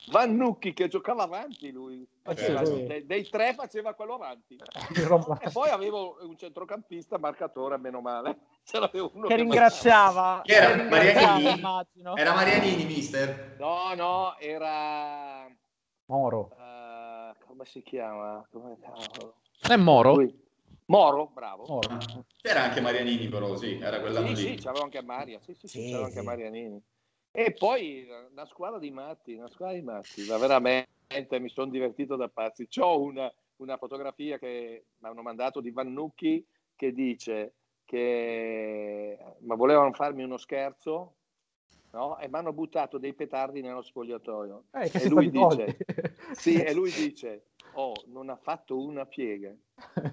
Vannucchi 0.07 0.73
che 0.73 0.89
giocava 0.89 1.23
avanti 1.23 1.71
lui, 1.71 2.05
faceva, 2.21 2.61
eh, 2.61 2.85
dei, 2.85 3.05
dei, 3.05 3.29
tre 3.29 3.53
faceva 3.53 3.93
quello 3.93 4.15
avanti. 4.15 4.55
e 5.39 5.49
poi 5.51 5.69
avevo 5.69 6.17
un 6.21 6.37
centrocampista 6.37 7.17
marcatore, 7.17 7.77
meno 7.77 8.01
male. 8.01 8.37
uno 8.73 9.27
che, 9.27 9.27
che 9.27 9.35
ringraziava. 9.35 10.41
Che 10.45 10.53
era, 10.53 10.75
che 10.75 10.89
Marianini? 10.89 11.61
Era 12.15 12.33
Marianini, 12.33 12.85
mister? 12.85 13.55
No, 13.59 13.93
no, 13.95 14.37
era... 14.39 15.47
Moro. 16.05 16.51
Uh, 16.51 17.33
come 17.45 17.63
si 17.65 17.81
chiama? 17.81 18.45
Come... 18.51 18.77
È 19.61 19.75
Moro? 19.77 20.15
Lui. 20.15 20.41
Moro, 20.87 21.27
bravo. 21.33 21.65
Moro. 21.65 22.25
C'era 22.41 22.63
anche 22.63 22.81
Marianini 22.81 23.29
però, 23.29 23.55
sì, 23.55 23.79
era 23.79 24.01
quella 24.01 24.25
sì, 24.27 24.35
Sì, 24.35 24.55
c'aveva 24.55 24.83
anche 24.83 25.01
Maria, 25.01 25.39
sì, 25.39 25.53
sì, 25.53 25.67
sì, 25.67 25.79
sì 25.79 25.91
c'era 25.91 26.05
anche 26.05 26.21
Marianini. 26.21 26.81
E 27.35 27.51
poi 27.51 28.07
una 28.31 28.45
squadra 28.45 28.77
di 28.77 28.91
matti, 28.91 29.33
una 29.33 29.49
squadra 29.49 29.75
di 29.75 29.81
matti, 29.81 30.23
ma 30.27 30.37
veramente 30.37 31.39
mi 31.39 31.49
sono 31.49 31.71
divertito 31.71 32.15
da 32.15 32.29
pazzi. 32.29 32.67
C'ho 32.67 33.01
una, 33.01 33.33
una 33.55 33.77
fotografia 33.77 34.37
che 34.37 34.85
mi 34.99 35.09
hanno 35.09 35.23
mandato 35.23 35.59
di 35.59 35.71
Vannucchi 35.71 36.45
che 36.75 36.93
dice 36.93 37.55
che 37.85 39.17
ma 39.39 39.55
volevano 39.55 39.91
farmi 39.93 40.21
uno 40.23 40.37
scherzo 40.37 41.15
no? 41.93 42.19
e 42.19 42.27
mi 42.27 42.35
hanno 42.35 42.53
buttato 42.53 42.99
dei 42.99 43.15
petardi 43.15 43.61
nello 43.61 43.81
spogliatoio. 43.81 44.65
Eh, 44.71 44.91
e, 44.93 45.09
lui 45.09 45.31
dice, 45.31 45.77
sì, 46.33 46.61
e 46.61 46.71
lui 46.71 46.91
dice, 46.93 47.47
oh, 47.73 47.93
non 48.09 48.29
ha 48.29 48.37
fatto 48.37 48.79
una 48.79 49.07
piega, 49.07 49.51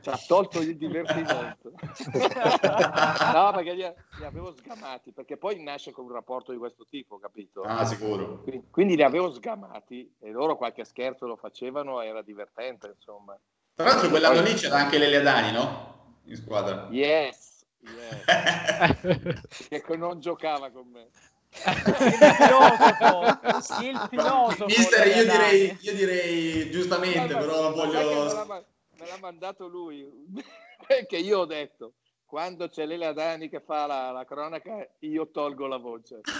ci 0.01 0.09
ha 0.09 0.19
tolto 0.27 0.61
il 0.61 0.77
divertimento. 0.77 1.73
no, 3.33 3.53
perché 3.53 3.73
li, 3.75 3.93
li, 4.19 4.25
avevo 4.25 4.53
sgamati, 4.53 5.13
perché 5.13 5.37
poi 5.37 5.63
nasce 5.63 5.93
con 5.93 6.07
un 6.07 6.13
rapporto 6.13 6.53
di 6.53 6.59
questo 6.59 6.85
tipo, 6.89 7.19
capito? 7.19 7.63
Ah, 7.63 7.85
sicuro. 7.85 8.41
Quindi, 8.43 8.67
quindi 8.71 8.97
li 8.97 9.03
avevo 9.03 9.33
sgamati 9.33 10.15
e 10.21 10.31
loro 10.31 10.57
qualche 10.57 10.85
scherzo 10.85 11.27
lo 11.27 11.37
facevano, 11.37 12.01
era 12.01 12.23
divertente, 12.23 12.89
insomma. 12.95 13.39
Tra 13.75 13.85
l'altro 13.85 14.09
quell'anno 14.09 14.43
lì 14.43 14.55
c'era 14.55 14.77
anche 14.77 14.99
Lele 14.99 15.23
no? 15.53 16.19
In 16.25 16.37
squadra. 16.37 16.89
Yes, 16.91 17.65
yes. 17.81 19.69
che 19.69 19.97
non 19.97 20.21
giocava 20.21 20.71
con 20.71 20.89
me 20.89 21.09
il 21.53 22.33
filosofo, 22.37 23.81
il 23.81 24.07
filosofo 24.09 24.67
mister 24.67 25.07
io 25.09 25.25
direi, 25.25 25.79
io 25.81 25.95
direi 25.95 26.71
giustamente 26.71 27.35
ma, 27.35 27.41
però 27.41 27.63
non 27.63 27.73
voglio 27.75 28.67
me 29.01 29.07
l'ha 29.07 29.18
mandato 29.18 29.66
lui 29.66 30.07
perché 30.86 31.16
io 31.16 31.40
ho 31.40 31.46
detto 31.46 31.94
quando 32.26 32.68
c'è 32.68 32.86
Lele 32.86 33.12
Dani 33.12 33.48
che 33.48 33.59
fa 33.59 33.86
la, 33.86 34.12
la, 34.12 34.24
cronaca, 34.24 34.86
io 35.01 35.32
tolgo 35.32 35.66
la 35.66 35.78
voce. 35.78 36.20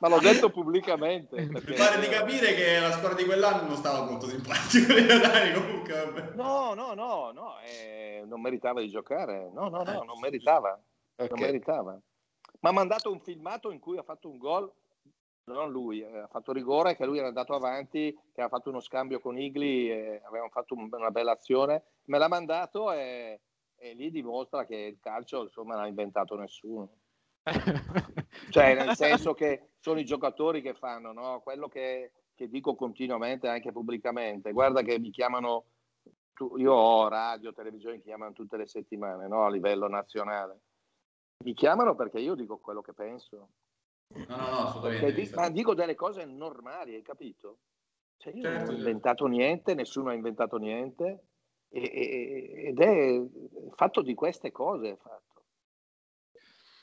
Ma 0.00 0.08
l'ho 0.08 0.20
detto 0.20 0.50
pubblicamente. 0.50 1.40
Mi 1.44 1.60
pare 1.60 1.98
di 1.98 2.06
capire 2.06 2.54
che 2.54 2.78
la 2.78 2.92
squadra 2.92 3.16
di 3.16 3.24
quell'anno 3.24 3.66
non 3.66 3.74
stava 3.74 4.04
molto 4.04 4.28
simpatico 4.28 4.92
Lele 4.92 5.18
Dani 5.18 5.52
comunque. 5.54 6.34
No, 6.36 6.74
no, 6.74 6.94
no, 6.94 7.32
no 7.32 7.58
eh, 7.64 8.22
non 8.26 8.40
meritava 8.40 8.80
di 8.80 8.88
giocare. 8.88 9.50
No, 9.52 9.68
no, 9.68 9.82
no, 9.82 10.04
non 10.04 10.20
meritava 10.20 10.80
okay. 11.16 11.28
non 11.28 11.40
meritava. 11.40 11.92
Mi 11.92 12.68
ha 12.68 12.72
mandato 12.72 13.10
un 13.10 13.20
filmato 13.20 13.70
in 13.70 13.78
cui 13.78 13.98
ha 13.98 14.02
fatto 14.02 14.28
un 14.28 14.38
gol, 14.38 14.70
non 15.52 15.70
lui, 15.70 16.00
eh, 16.00 16.18
ha 16.18 16.26
fatto 16.28 16.52
rigore, 16.52 16.96
che 16.96 17.04
lui 17.04 17.18
era 17.18 17.28
andato 17.28 17.54
avanti, 17.54 18.16
che 18.32 18.40
ha 18.40 18.48
fatto 18.48 18.70
uno 18.70 18.80
scambio 18.80 19.20
con 19.20 19.38
Igli, 19.38 19.90
e 19.90 20.22
avevano 20.24 20.50
fatto 20.50 20.74
un, 20.74 20.88
una 20.90 21.10
bella 21.10 21.32
azione, 21.32 21.84
me 22.04 22.18
l'ha 22.18 22.28
mandato 22.28 22.92
e, 22.92 23.40
e, 23.76 23.94
lì 23.94 24.10
dimostra 24.10 24.64
che 24.64 24.76
il 24.76 24.98
calcio 25.00 25.42
insomma 25.42 25.74
non 25.74 25.84
ha 25.84 25.88
inventato 25.88 26.36
nessuno. 26.36 26.98
cioè 28.50 28.74
nel 28.74 28.96
senso 28.96 29.34
che 29.34 29.72
sono 29.80 30.00
i 30.00 30.04
giocatori 30.04 30.62
che 30.62 30.72
fanno, 30.72 31.12
no? 31.12 31.40
quello 31.42 31.68
che, 31.68 32.12
che 32.34 32.48
dico 32.48 32.74
continuamente 32.74 33.48
anche 33.48 33.70
pubblicamente, 33.70 34.52
guarda 34.52 34.80
che 34.80 34.98
mi 34.98 35.10
chiamano 35.10 35.66
io 36.56 36.72
ho 36.72 37.08
radio, 37.08 37.52
televisione 37.52 37.96
che 37.96 38.04
chiamano 38.04 38.32
tutte 38.32 38.56
le 38.56 38.66
settimane 38.66 39.28
no? 39.28 39.44
a 39.44 39.50
livello 39.50 39.88
nazionale. 39.88 40.60
Mi 41.44 41.52
chiamano 41.52 41.94
perché 41.94 42.18
io 42.18 42.34
dico 42.34 42.58
quello 42.58 42.80
che 42.80 42.92
penso. 42.92 43.50
No, 44.14 44.36
no, 44.36 44.36
no, 44.36 44.58
assolutamente. 44.66 45.12
Di, 45.12 45.30
ma 45.34 45.48
dico 45.50 45.74
delle 45.74 45.94
cose 45.94 46.24
normali, 46.24 46.94
hai 46.94 47.02
capito? 47.02 47.58
Cioè 48.16 48.32
io 48.32 48.42
certo, 48.42 48.56
non 48.56 48.62
ho 48.62 48.66
certo. 48.66 48.80
inventato 48.80 49.26
niente, 49.26 49.74
nessuno 49.74 50.10
ha 50.10 50.14
inventato 50.14 50.56
niente 50.56 51.24
e, 51.68 51.82
e, 51.82 52.68
ed 52.68 52.80
è 52.80 53.22
fatto 53.74 54.02
di 54.02 54.14
queste 54.14 54.52
cose. 54.52 54.96
Fatto. 54.96 55.42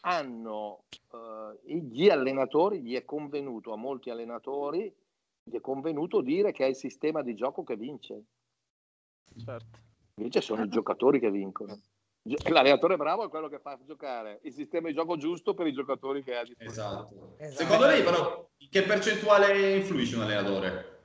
Hanno 0.02 0.84
uh, 1.12 1.60
gli 1.64 2.10
allenatori, 2.10 2.82
gli 2.82 2.96
è 2.96 3.06
convenuto 3.06 3.72
a 3.72 3.78
molti 3.78 4.10
allenatori, 4.10 4.94
gli 5.44 5.56
è 5.56 5.62
convenuto 5.62 6.22
dire 6.22 6.52
che 6.52 6.66
è 6.66 6.70
il 6.70 6.76
sistema 6.76 7.22
di 7.22 7.34
gioco 7.34 7.64
che 7.64 7.76
vince. 7.76 8.24
Certo. 9.38 9.80
Invece 10.16 10.42
sono 10.42 10.64
i 10.64 10.70
giocatori 10.70 11.20
che 11.20 11.32
vincono. 11.32 11.80
L'allenatore 12.24 12.98
bravo 12.98 13.26
è 13.26 13.30
quello 13.30 13.50
che 13.50 13.58
fa 13.58 13.80
giocare 13.84 14.42
il 14.44 14.54
sistema 14.54 14.88
di 14.88 14.94
gioco 14.94 15.18
giusto 15.18 15.56
per 15.56 15.66
i 15.66 15.74
giocatori 15.74 16.24
che 16.24 16.36
ha 16.36 16.44
di 16.44 16.54
esatto. 16.58 17.36
esatto. 17.38 17.64
Secondo 17.64 17.88
lei, 17.88 18.04
però, 18.04 18.48
che 18.70 18.84
percentuale 18.84 19.78
influisce 19.78 20.16
un 20.16 20.22
allenatore? 20.22 21.00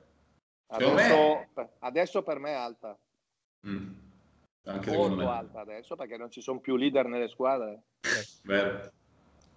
Adesso, 0.67 1.47
me... 1.55 1.69
adesso 1.79 2.21
per 2.21 2.39
me 2.39 2.51
è 2.51 2.53
alta. 2.53 2.97
Mm. 3.67 3.93
Anche 4.65 4.91
Molto 4.91 5.29
alta 5.29 5.61
adesso 5.61 5.95
perché 5.95 6.17
non 6.17 6.29
ci 6.29 6.41
sono 6.41 6.59
più 6.59 6.75
leader 6.75 7.07
nelle 7.07 7.29
squadre. 7.29 7.83
Vero. 8.43 8.91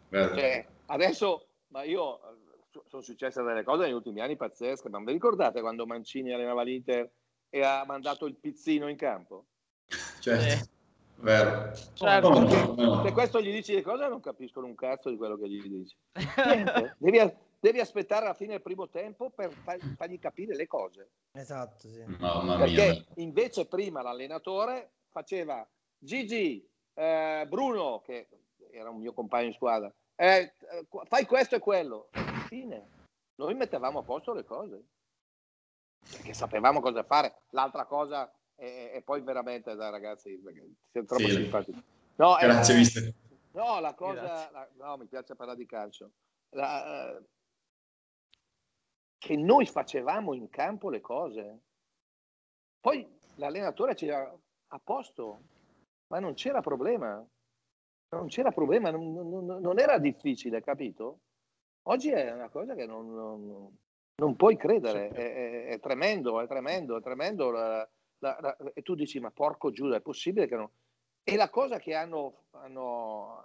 Vero. 0.09 0.35
Cioè, 0.35 0.67
adesso, 0.87 1.47
ma 1.69 1.83
io 1.83 2.21
sono 2.87 3.03
successe 3.03 3.43
delle 3.43 3.65
cose 3.65 3.85
negli 3.85 3.93
ultimi 3.93 4.21
anni 4.21 4.37
pazzesche, 4.37 4.89
ma 4.89 4.99
vi 5.01 5.13
ricordate 5.13 5.61
quando 5.61 5.85
Mancini 5.85 6.33
allenava 6.33 6.63
l'Inter 6.63 7.11
e 7.51 7.63
ha 7.63 7.85
mandato 7.85 8.27
il 8.27 8.37
pizzino 8.37 8.89
in 8.89 8.97
campo? 8.97 9.47
Certo. 10.21 10.45
Eh. 10.45 10.79
Vero. 11.21 11.73
Certo. 11.93 12.29
No, 12.31 12.75
no. 12.77 13.05
Se 13.05 13.13
questo 13.13 13.41
gli 13.41 13.53
dici 13.53 13.75
le 13.75 13.83
cose 13.83 14.09
non 14.09 14.21
capiscono 14.21 14.67
un 14.67 14.75
cazzo 14.75 15.11
di 15.11 15.17
quello 15.17 15.37
che 15.37 15.49
gli 15.49 15.63
dici. 15.69 15.97
devi, 16.99 17.33
devi, 17.59 17.81
aspettare 17.81 18.25
alla 18.25 18.35
fine 18.35 18.53
del 18.53 18.63
primo 18.63 18.89
tempo 18.89 19.31
per 19.31 19.53
fargli 19.53 20.19
capire 20.19 20.55
le 20.55 20.67
cose. 20.67 21.11
Esatto, 21.33 21.89
sì. 21.89 22.03
Mamma 22.19 22.57
Perché 22.57 22.91
mia. 22.91 23.05
invece 23.17 23.67
prima 23.67 24.03
l'allenatore 24.03 24.93
faceva 25.11 25.67
Gigi, 25.99 26.67
eh, 26.95 27.47
Bruno, 27.49 28.01
che 28.01 28.29
era 28.73 28.91
un 28.91 29.01
mio 29.01 29.13
compagno 29.13 29.49
in 29.49 29.53
squadra, 29.53 29.93
eh, 30.17 30.55
fai 31.07 31.27
questo 31.27 31.57
e 31.57 31.59
quello. 31.59 32.09
Fine. 32.47 32.99
Noi 33.37 33.55
mettevamo 33.55 34.01
a 34.01 34.03
posto 34.03 34.33
le 34.33 34.45
cose. 34.45 34.85
Perché 36.11 36.33
sapevamo 36.33 36.81
cosa 36.81 37.03
fare. 37.03 37.43
L'altra 37.51 37.85
cosa 37.85 38.31
e, 38.61 38.91
e, 38.95 39.03
poi 39.03 39.23
veramente 39.23 39.75
da 39.75 39.89
ragazzi 39.89 40.39
siamo 40.93 41.07
troppo 41.07 41.23
sì. 41.25 41.31
simpatici. 41.31 41.83
No, 42.17 42.37
Grazie, 42.39 42.75
eh, 42.75 42.77
mister. 42.77 43.15
No, 43.53 43.81
la 43.81 43.95
cosa... 43.95 44.51
La, 44.51 44.69
no, 44.75 44.97
mi 44.99 45.07
piace 45.07 45.35
parlare 45.35 45.59
di 45.59 45.65
calcio. 45.65 46.11
La, 46.51 47.19
uh, 47.19 47.25
che 49.17 49.37
noi 49.37 49.65
facevamo 49.65 50.35
in 50.35 50.51
campo 50.51 50.91
le 50.91 51.01
cose. 51.01 51.61
Poi 52.79 53.19
l'allenatore 53.37 53.97
ci 53.97 54.11
ha 54.11 54.31
a 54.73 54.81
posto, 54.83 55.41
ma 56.09 56.19
non 56.19 56.35
c'era 56.35 56.61
problema. 56.61 57.27
Non 58.11 58.27
c'era 58.27 58.51
problema, 58.51 58.91
non, 58.91 59.13
non, 59.13 59.45
non 59.45 59.79
era 59.79 59.99
difficile, 59.99 60.61
capito? 60.61 61.21
Oggi 61.85 62.11
è 62.11 62.31
una 62.33 62.49
cosa 62.51 62.75
che 62.75 62.85
non, 62.85 63.15
non, 63.15 63.79
non 64.17 64.37
puoi 64.37 64.57
credere, 64.57 65.09
è, 65.09 65.33
è, 65.33 65.65
è, 65.67 65.81
tremendo, 65.81 66.41
è 66.41 66.47
tremendo, 66.47 66.97
è 66.97 67.01
tremendo. 67.01 67.51
La, 67.51 67.89
la, 68.21 68.39
la, 68.41 68.57
e 68.75 68.83
tu 68.83 68.95
dici, 68.95 69.19
ma 69.21 69.31
porco 69.31 69.71
Giuda, 69.71 69.97
è 69.97 70.01
possibile 70.01 70.47
che 70.47 70.57
non... 70.57 70.69
E 71.23 71.37
la 71.37 71.51
cosa 71.51 71.79
che 71.79 71.95
hanno, 71.95 72.45
hanno 72.53 73.45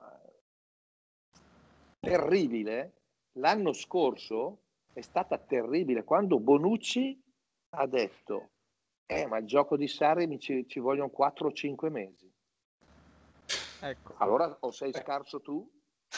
terribile, 2.00 2.94
l'anno 3.34 3.74
scorso 3.74 4.62
è 4.94 5.02
stata 5.02 5.38
terribile, 5.38 6.04
quando 6.04 6.40
Bonucci 6.40 7.22
ha 7.72 7.86
detto, 7.86 8.52
eh, 9.06 9.26
ma 9.28 9.38
il 9.38 9.46
gioco 9.46 9.76
di 9.76 9.88
Sarri 9.88 10.40
ci, 10.40 10.66
ci 10.68 10.80
vogliono 10.80 11.10
4 11.10 11.48
o 11.48 11.52
5 11.52 11.90
mesi. 11.90 12.32
Ecco. 13.82 14.16
Allora 14.18 14.56
o 14.62 14.72
sei 14.72 14.94
scarso 14.94 15.42
tu 15.42 15.70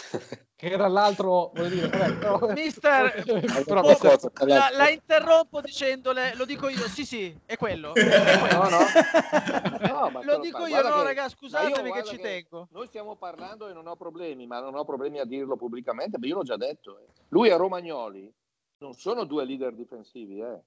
che 0.56 0.70
tra 0.72 0.88
l'altro 0.88 1.52
dire, 1.54 1.88
vabbè, 1.90 2.54
mister, 2.54 3.24
però, 3.66 3.82
mister 3.82 4.20
la, 4.46 4.70
la, 4.72 4.90
interrompo 4.90 5.62
dicendole 5.62 6.36
lo 6.36 6.46
dico 6.46 6.70
io 6.70 6.88
sì 6.88 7.06
sì 7.06 7.38
è 7.46 7.58
quello, 7.58 7.94
è 7.94 8.40
quello. 8.40 8.58
No, 8.58 8.70
no. 8.70 10.10
no 10.10 10.24
lo 10.24 10.40
dico 10.40 10.66
io 10.66 10.82
no 10.82 10.98
che, 10.98 11.04
raga 11.04 11.30
scusatemi 11.30 11.92
che 11.92 12.04
ci 12.04 12.16
che 12.16 12.22
tengo 12.22 12.68
noi 12.72 12.88
stiamo 12.88 13.16
parlando 13.16 13.68
e 13.68 13.74
non 13.74 13.88
ho 13.88 13.96
problemi 13.96 14.48
ma 14.48 14.60
non 14.60 14.76
ho 14.76 14.86
problemi 14.86 15.20
a 15.20 15.26
dirlo 15.26 15.58
pubblicamente 15.58 16.18
io 16.22 16.36
l'ho 16.36 16.44
già 16.44 16.58
detto 16.58 17.00
eh. 17.00 17.06
lui 17.30 17.50
e 17.50 17.58
Romagnoli 17.58 18.34
non 18.80 18.94
sono 18.94 19.26
due 19.26 19.46
leader 19.46 19.74
difensivi 19.74 20.40
eh. 20.40 20.60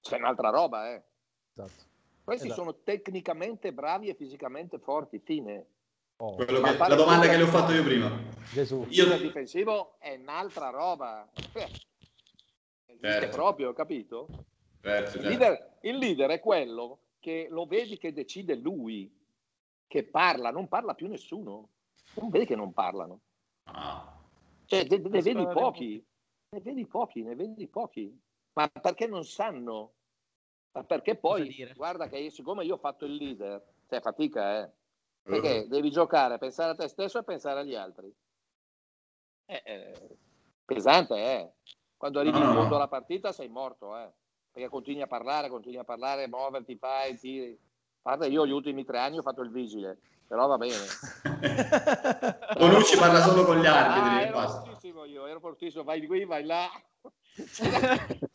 c'è 0.00 0.16
un'altra 0.16 0.50
roba 0.50 0.90
eh. 0.90 1.02
esatto. 1.54 1.84
questi 2.24 2.46
esatto. 2.46 2.60
sono 2.60 2.76
tecnicamente 2.82 3.72
bravi 3.72 4.08
e 4.08 4.14
fisicamente 4.14 4.78
forti 4.78 5.18
fine 5.18 5.66
Oh. 6.18 6.36
Che, 6.36 6.50
la 6.50 6.94
domanda 6.94 7.26
che 7.26 7.36
le 7.36 7.42
ho 7.42 7.48
fatto 7.48 7.72
io 7.72 7.82
prima. 7.82 8.10
Gesù. 8.52 8.86
Io... 8.90 9.12
Il 9.14 9.20
difensivo 9.20 9.96
è 9.98 10.14
un'altra 10.14 10.70
roba. 10.70 11.28
Certo. 13.00 13.36
proprio, 13.36 13.72
capito? 13.72 14.28
Certo, 14.80 15.10
certo. 15.10 15.18
Il, 15.18 15.26
leader, 15.26 15.78
il 15.82 15.96
leader 15.96 16.30
è 16.30 16.40
quello 16.40 17.00
che 17.18 17.48
lo 17.50 17.66
vedi 17.66 17.98
che 17.98 18.12
decide 18.12 18.54
lui, 18.54 19.12
che 19.86 20.04
parla, 20.04 20.50
non 20.50 20.68
parla 20.68 20.94
più 20.94 21.08
nessuno. 21.08 21.70
Non 22.14 22.30
vedi 22.30 22.46
che 22.46 22.56
non 22.56 22.72
parlano. 22.72 23.20
Ah. 23.64 24.16
Cioè, 24.66 24.86
ne, 24.88 24.98
ne 24.98 25.20
vedi 25.20 25.46
pochi, 25.46 26.04
ne 26.50 26.60
vedi 26.60 26.86
pochi, 26.86 27.22
ne 27.22 27.34
vedi 27.34 27.66
pochi. 27.66 28.16
Ma 28.52 28.68
perché 28.68 29.06
non 29.06 29.24
sanno? 29.24 29.94
Ma 30.72 30.84
perché 30.84 31.16
poi, 31.16 31.72
guarda 31.74 32.08
che 32.08 32.18
io, 32.18 32.30
siccome 32.30 32.64
io 32.64 32.74
ho 32.74 32.78
fatto 32.78 33.04
il 33.04 33.14
leader, 33.14 33.62
cioè 33.88 34.00
fatica, 34.00 34.62
eh 34.62 34.70
perché 35.24 35.60
uh-huh. 35.60 35.68
devi 35.68 35.90
giocare, 35.90 36.36
pensare 36.36 36.72
a 36.72 36.74
te 36.74 36.86
stesso 36.86 37.18
e 37.18 37.24
pensare 37.24 37.60
agli 37.60 37.74
altri. 37.74 38.14
Eh, 39.46 39.62
eh, 39.64 40.16
pesante, 40.64 41.14
eh. 41.14 41.52
Quando 41.96 42.20
arrivi 42.20 42.38
no, 42.38 42.44
in 42.44 42.52
fondo 42.54 42.76
alla 42.76 42.88
partita 42.88 43.32
sei 43.32 43.48
morto, 43.48 43.96
eh. 43.96 44.12
Perché 44.52 44.68
continui 44.68 45.00
a 45.00 45.06
parlare, 45.06 45.48
continui 45.48 45.78
a 45.78 45.84
parlare, 45.84 46.28
muoverti, 46.28 46.76
fai, 46.76 47.18
tiri. 47.18 47.58
Guarda, 48.02 48.26
io 48.26 48.46
gli 48.46 48.50
ultimi 48.50 48.84
tre 48.84 48.98
anni 48.98 49.16
ho 49.16 49.22
fatto 49.22 49.40
il 49.40 49.50
vigile, 49.50 49.98
però 50.28 50.46
va 50.46 50.58
bene. 50.58 50.74
Bonucci 52.58 52.98
parla 52.98 53.22
solo 53.22 53.44
con 53.44 53.58
gli 53.58 53.66
arbitri. 53.66 54.10
Ah, 54.10 54.20
ero 54.20 54.36
basta. 54.36 54.60
fortissimo 54.60 55.04
io, 55.06 55.26
ero 55.26 55.40
fortissimo, 55.40 55.84
vai 55.84 56.06
qui, 56.06 56.26
vai 56.26 56.44
là. 56.44 56.68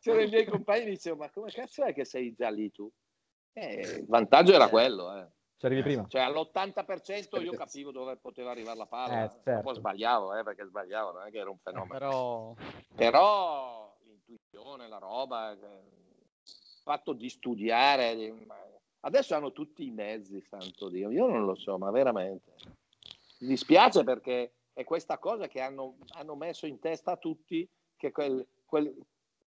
C'erano 0.00 0.22
i 0.22 0.28
miei 0.28 0.46
compagni 0.46 0.86
e 0.86 0.90
dicevo, 0.90 1.16
ma 1.16 1.30
come 1.30 1.50
cazzo 1.50 1.84
è 1.84 1.92
che 1.92 2.06
sei 2.06 2.34
già 2.34 2.48
lì 2.48 2.70
tu? 2.72 2.90
Eh, 3.52 3.98
il 3.98 4.06
vantaggio 4.06 4.54
era 4.54 4.70
quello, 4.70 5.14
eh. 5.14 5.28
Ci 5.62 5.68
arrivi 5.68 5.82
prima. 5.82 6.04
Cioè 6.08 6.22
all'80% 6.22 7.40
io 7.40 7.52
capivo 7.52 7.92
dove 7.92 8.16
poteva 8.16 8.50
arrivare 8.50 8.76
la 8.76 8.86
palla. 8.86 9.22
Eh, 9.22 9.30
certo. 9.44 9.62
Poi 9.62 9.74
sbagliavo, 9.76 10.34
eh, 10.34 10.42
perché 10.42 10.64
sbagliavo, 10.64 11.12
non 11.12 11.26
è 11.28 11.30
che 11.30 11.38
era 11.38 11.50
un 11.50 11.58
fenomeno. 11.58 11.92
Però, 11.92 12.54
Però 12.96 13.96
l'intuizione, 14.02 14.88
la 14.88 14.98
roba, 14.98 15.52
il 15.52 15.58
fatto 16.82 17.12
di 17.12 17.28
studiare. 17.28 18.34
Adesso 19.02 19.36
hanno 19.36 19.52
tutti 19.52 19.86
i 19.86 19.92
mezzi, 19.92 20.44
santo 20.50 20.88
Dio. 20.88 21.12
Io 21.12 21.28
non 21.28 21.44
lo 21.44 21.54
so, 21.54 21.78
ma 21.78 21.92
veramente. 21.92 22.54
Mi 23.38 23.46
dispiace 23.46 24.02
perché 24.02 24.54
è 24.72 24.82
questa 24.82 25.18
cosa 25.18 25.46
che 25.46 25.60
hanno, 25.60 25.98
hanno 26.14 26.34
messo 26.34 26.66
in 26.66 26.80
testa 26.80 27.12
a 27.12 27.16
tutti 27.16 27.68
che 27.96 28.10
quel, 28.10 28.44
quel... 28.64 28.92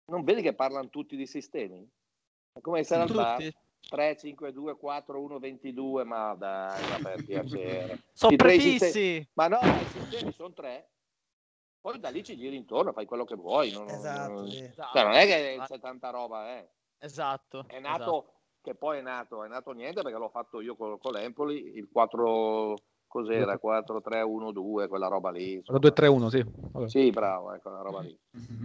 non 0.06 0.24
vedi 0.24 0.42
che 0.42 0.52
parlano 0.52 0.88
tutti 0.88 1.14
di 1.14 1.28
sistemi? 1.28 1.88
È 2.50 2.60
come 2.60 2.80
essere 2.80 3.02
al 3.02 3.12
bar 3.12 3.52
3, 3.88 4.16
5, 4.16 4.52
2, 4.52 4.76
4, 4.76 5.20
1, 5.20 5.38
22, 5.38 6.04
ma 6.04 6.34
dai, 6.34 6.82
ma 6.90 7.10
per 7.10 7.24
piacere. 7.24 8.02
sono 8.12 8.36
prefissi! 8.36 9.26
Ma 9.34 9.48
no, 9.48 9.58
i 9.60 9.84
sistemi 9.86 10.32
sono 10.32 10.52
tre. 10.52 10.88
Poi 11.80 11.98
da 11.98 12.10
lì 12.10 12.22
ci 12.22 12.36
giri 12.36 12.56
intorno, 12.56 12.92
fai 12.92 13.06
quello 13.06 13.24
che 13.24 13.34
vuoi. 13.34 13.72
Non, 13.72 13.88
esatto, 13.88 14.32
non, 14.32 14.48
sì. 14.48 14.72
cioè, 14.92 15.02
non 15.02 15.12
è 15.14 15.26
che 15.26 15.60
c'è 15.66 15.80
tanta 15.80 16.10
roba, 16.10 16.56
eh. 16.56 16.70
Esatto. 16.98 17.64
È 17.66 17.80
nato, 17.80 18.02
esatto. 18.02 18.32
che 18.62 18.74
poi 18.76 18.98
è 18.98 19.02
nato, 19.02 19.42
è 19.42 19.48
nato 19.48 19.72
niente 19.72 20.00
perché 20.02 20.16
l'ho 20.16 20.28
fatto 20.28 20.60
io 20.60 20.76
con, 20.76 20.98
con 20.98 21.12
l'Empoli, 21.12 21.76
il 21.76 21.88
4, 21.90 22.76
cos'era? 23.12 23.58
4, 23.58 24.00
3, 24.00 24.22
1, 24.22 24.52
2, 24.52 24.88
quella 24.88 25.06
roba 25.06 25.30
lì. 25.30 25.62
2, 25.62 25.92
3, 25.92 26.06
1, 26.06 26.30
sì. 26.30 26.42
Vabbè. 26.72 26.88
Sì, 26.88 27.10
bravo, 27.10 27.52
ecco, 27.52 27.68
quella 27.68 27.82
roba 27.82 28.00
lì. 28.00 28.18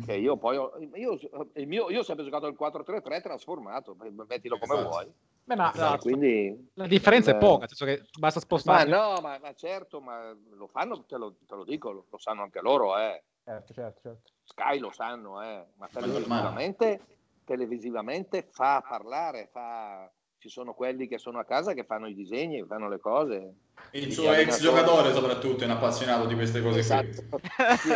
Che 0.06 0.14
io 0.16 0.38
poi, 0.38 0.56
ho, 0.56 0.72
io, 0.93 1.20
mio, 1.66 1.89
io 1.89 2.00
ho 2.00 2.04
sempre 2.04 2.24
giocato 2.24 2.48
il 2.48 2.56
4, 2.56 2.84
3, 2.84 3.02
3 3.02 3.22
trasformato, 3.22 3.98
mettilo 4.26 4.58
come 4.58 4.76
esatto. 4.76 4.89
vuoi. 4.89 5.14
Beh, 5.43 5.56
ma 5.56 5.74
esatto. 5.74 6.02
quindi, 6.04 6.70
la 6.76 6.88
differenza 6.88 7.32
beh, 7.32 7.38
è 7.38 7.39
poca, 7.41 7.60
nel 7.60 7.76
senso 7.76 7.86
che 7.86 8.08
basta 8.18 8.39
spostare. 8.39 8.89
Ma 8.89 8.98
no, 8.98 9.20
ma, 9.20 9.38
ma, 9.41 9.54
certo, 9.54 10.00
ma 10.00 10.34
lo 10.52 10.68
fanno, 10.68 11.04
te 11.04 11.18
lo, 11.18 11.36
te 11.45 11.56
lo 11.56 11.66
dico, 11.66 11.91
lo, 11.91 12.06
lo, 12.10 12.18
sanno 12.18 12.43
anche 12.43 12.62
loro, 12.62 12.98
eh. 12.98 13.22
Certo, 13.43 13.74
certo, 13.74 14.00
certo. 14.02 14.32
Sky 14.43 14.80
lo 14.80 14.91
sanno, 14.91 15.41
eh. 15.41 15.66
Ma 15.76 15.89
televisivamente, 15.91 17.02
televisivamente 17.43 18.48
fa 18.50 18.82
parlare, 18.88 19.50
fa 19.52 20.10
ci 20.40 20.50
sono 20.50 20.74
quelli 20.74 21.08
che 21.08 21.18
sono 21.18 21.40
a 21.40 21.46
casa 21.46 21.74
che 21.74 21.84
fanno 21.84 22.08
i 22.08 22.14
disegni, 22.14 22.64
fanno 22.68 22.88
le 22.88 23.00
cose. 23.00 23.54
Il 23.92 24.12
suo 24.12 24.32
ex 24.34 24.62
giocatore 24.62 25.12
soprattutto 25.14 25.64
è 25.64 25.66
un 25.66 25.72
appassionato 25.72 26.26
di 26.26 26.36
queste 26.36 26.62
cose 26.62 26.80
esatto. 26.80 27.24
qui. 27.30 27.92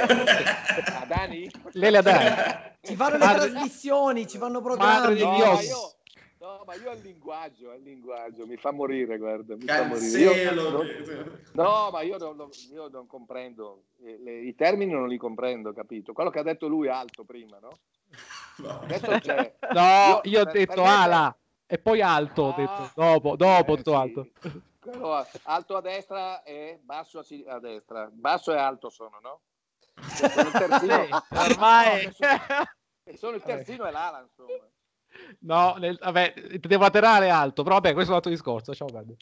Adani? 1.02 1.52
Lele 1.74 1.98
Adani. 1.98 2.70
Ci 2.82 2.96
fanno 2.96 3.18
le 3.18 3.26
trasmissioni, 3.26 4.28
ci 4.28 4.40
fanno 4.40 4.60
programmi. 4.60 5.20
No, 5.20 5.36
io, 5.36 5.60
no, 6.40 6.64
ma 6.66 6.74
io 6.74 6.90
al 6.90 7.00
linguaggio, 7.00 7.70
al 7.70 7.82
linguaggio, 7.82 8.48
mi 8.48 8.58
fa 8.58 8.72
morire, 8.72 9.20
guarda. 9.20 9.56
Mi 9.56 9.66
fa 9.66 9.86
morire. 9.86 10.20
Io, 10.20 10.84
no, 11.52 11.90
ma 11.92 12.02
io 12.02 12.18
non, 12.18 12.50
io 12.72 12.88
non 12.88 13.06
comprendo, 13.06 13.84
le, 14.00 14.40
i 14.40 14.56
termini 14.56 14.92
non 14.92 15.08
li 15.08 15.18
comprendo, 15.18 15.74
capito? 15.74 16.12
Quello 16.12 16.32
che 16.32 16.40
ha 16.40 16.44
detto 16.44 16.68
lui 16.68 16.88
alto 16.88 17.24
prima, 17.24 17.60
no? 17.60 17.70
No, 18.58 18.80
no 18.86 19.02
io, 19.74 20.22
io 20.24 20.42
ho 20.42 20.46
detto 20.46 20.84
ala 20.84 21.36
e 21.72 21.78
poi 21.78 22.02
alto, 22.02 22.42
ho 22.42 22.54
detto, 22.54 22.82
ah, 22.82 22.92
dopo, 22.94 23.38
dopo, 23.38 23.74
eh, 23.74 23.78
tutto 23.78 23.92
sì. 23.92 23.96
alto. 23.96 24.28
Quello, 24.78 25.26
alto 25.44 25.78
a 25.78 25.80
destra 25.80 26.44
e 26.44 26.82
basso 26.84 27.20
a, 27.20 27.26
a, 27.48 27.60
destra. 27.60 28.10
Basso 28.12 28.52
e 28.52 28.58
alto 28.58 28.90
sono, 28.90 29.20
no? 29.22 29.40
Sono 30.04 30.50
il 30.50 30.52
terzino. 30.52 31.06
Sì, 31.32 31.38
ormai. 31.38 32.12
Sono, 32.12 33.16
sono 33.16 33.36
il 33.38 33.42
terzino 33.42 33.86
e 33.86 33.92
l'ala, 33.92 34.20
insomma. 34.20 34.68
No, 35.40 35.76
nel, 35.78 35.98
vabbè, 35.98 36.34
devo 36.60 36.84
laterale 36.84 37.30
alto, 37.30 37.64
però 37.64 37.76
vabbè, 37.76 37.94
questo 37.94 38.10
è 38.10 38.16
un 38.16 38.18
altro 38.18 38.32
discorso, 38.32 38.72
lasciamo 38.72 38.92
perdere. 38.92 39.18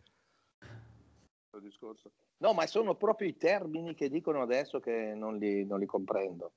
Discorso. 1.59 2.09
No, 2.37 2.53
ma 2.53 2.65
sono 2.65 2.95
proprio 2.95 3.27
i 3.27 3.37
termini 3.37 3.93
che 3.93 4.09
dicono 4.09 4.41
adesso 4.41 4.79
che 4.79 5.13
non 5.13 5.37
li, 5.37 5.65
non 5.67 5.77
li 5.77 5.85
comprendo. 5.85 6.53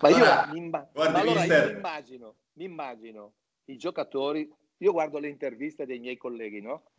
Ma 0.00 0.08
io, 0.08 0.24
ah, 0.24 0.46
mi, 0.50 0.58
imma- 0.60 0.88
ma 0.94 1.04
allora 1.04 1.44
io 1.44 1.66
mi 1.66 1.72
immagino, 1.72 2.34
mi 2.54 2.64
immagino 2.64 3.32
i 3.66 3.76
giocatori 3.76 4.50
io 4.78 4.92
guardo 4.92 5.18
le 5.18 5.28
interviste 5.28 5.86
dei 5.86 5.98
miei 5.98 6.16
colleghi, 6.16 6.60
no? 6.60 6.90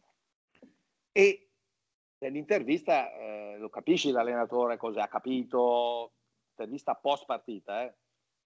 E 1.11 1.49
nell'intervista 2.19 3.13
eh, 3.13 3.57
lo 3.57 3.69
capisci 3.69 4.11
l'allenatore 4.11 4.77
cosa 4.77 5.03
ha 5.03 5.07
capito, 5.07 6.13
intervista 6.51 6.95
post 6.95 7.25
partita, 7.25 7.83
eh? 7.83 7.95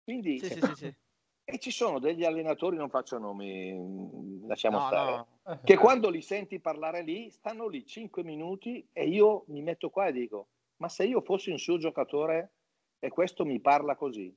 Quindi, 0.04 0.40
sì, 0.40 0.60
sì, 0.60 0.76
sì, 0.76 0.96
e 1.44 1.60
ci 1.60 1.72
sono 1.72 2.00
degli 2.00 2.24
allenatori, 2.24 2.78
non 2.78 2.90
faccio 2.90 3.18
nomi, 3.18 4.46
lasciamo 4.48 4.80
no, 4.80 4.88
stare, 4.88 5.26
no. 5.44 5.60
che 5.64 5.78
quando 5.78 6.10
li 6.10 6.22
senti 6.22 6.60
parlare 6.60 7.02
lì, 7.04 7.30
stanno 7.30 7.68
lì 7.68 7.86
5 7.86 8.24
minuti 8.24 8.88
e 8.92 9.08
io 9.08 9.44
mi 9.48 9.62
metto 9.62 9.90
qua 9.90 10.08
e 10.08 10.12
dico, 10.12 10.50
ma 10.78 10.90
se 10.90 11.04
io 11.06 11.22
fossi 11.22 11.52
un 11.52 11.60
suo 11.60 11.78
giocatore 11.78 12.54
e 13.00 13.10
questo 13.10 13.46
mi 13.46 13.60
parla 13.60 13.96
così, 13.96 14.34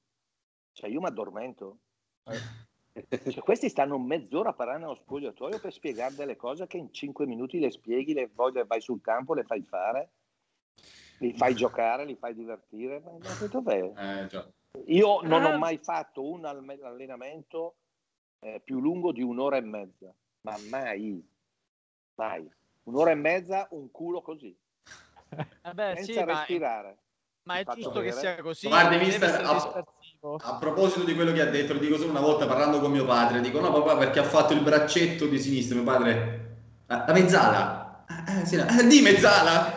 cioè 0.72 0.90
io 0.90 1.00
mi 1.00 1.06
addormento. 1.06 1.78
Eh. 2.24 2.32
Cioè, 2.94 3.42
questi 3.42 3.68
stanno 3.68 3.98
mezz'ora 3.98 4.50
a 4.50 4.52
parlare 4.52 4.78
nello 4.78 4.94
spogliatoio 4.94 5.58
per 5.58 5.72
spiegare 5.72 6.14
delle 6.14 6.36
cose 6.36 6.68
che 6.68 6.76
in 6.76 6.92
cinque 6.92 7.26
minuti 7.26 7.58
le 7.58 7.72
spieghi, 7.72 8.14
le, 8.14 8.30
vai 8.32 8.80
sul 8.80 9.00
campo, 9.00 9.34
le 9.34 9.42
fai 9.42 9.62
fare 9.62 10.10
Li 11.18 11.32
fai 11.32 11.54
giocare, 11.56 12.04
li 12.04 12.14
fai 12.14 12.34
divertire, 12.34 13.00
ma, 13.00 13.10
ma 13.18 13.46
dov'è? 13.48 14.28
Eh, 14.30 14.44
Io 14.86 15.20
non 15.22 15.44
ho 15.44 15.54
ah. 15.54 15.58
mai 15.58 15.78
fatto 15.78 16.24
un 16.24 16.44
allenamento 16.44 17.74
eh, 18.38 18.60
più 18.62 18.78
lungo 18.78 19.10
di 19.10 19.22
un'ora 19.22 19.56
e 19.56 19.62
mezza, 19.62 20.14
ma 20.42 20.56
mai, 20.70 21.26
mai. 22.14 22.48
Un'ora 22.84 23.10
e 23.10 23.16
mezza, 23.16 23.66
un 23.70 23.90
culo 23.90 24.22
così. 24.22 24.56
Vabbè, 25.62 25.94
senza 25.96 26.12
sì, 26.12 26.24
respirare. 26.24 26.98
Ma, 27.42 27.54
ma 27.54 27.58
è 27.58 27.64
giusto 27.64 28.00
che 28.00 28.12
sia 28.12 28.40
così. 28.40 28.68
Guardi, 28.68 28.98
mister, 28.98 29.84
a, 30.24 30.38
a, 30.40 30.56
proposito 30.56 31.04
di 31.04 31.14
quello 31.14 31.32
che 31.32 31.42
ha 31.42 31.46
detto, 31.46 31.74
lo 31.74 31.78
dico 31.78 31.96
solo 31.96 32.10
una 32.10 32.20
volta 32.20 32.46
parlando 32.46 32.80
con 32.80 32.90
mio 32.90 33.04
padre, 33.04 33.40
dico 33.40 33.60
no 33.60 33.72
papà 33.72 33.96
perché 33.96 34.20
ha 34.20 34.24
fatto 34.24 34.54
il 34.54 34.60
braccetto 34.60 35.26
di 35.26 35.38
sinistra, 35.38 35.76
mio 35.76 35.84
padre, 35.84 36.56
la, 36.86 37.04
la 37.06 37.12
mezzala. 37.12 37.82
Eh, 38.26 38.46
sì, 38.46 38.56
eh, 38.56 38.86
di 38.86 39.00
mezzala 39.00 39.74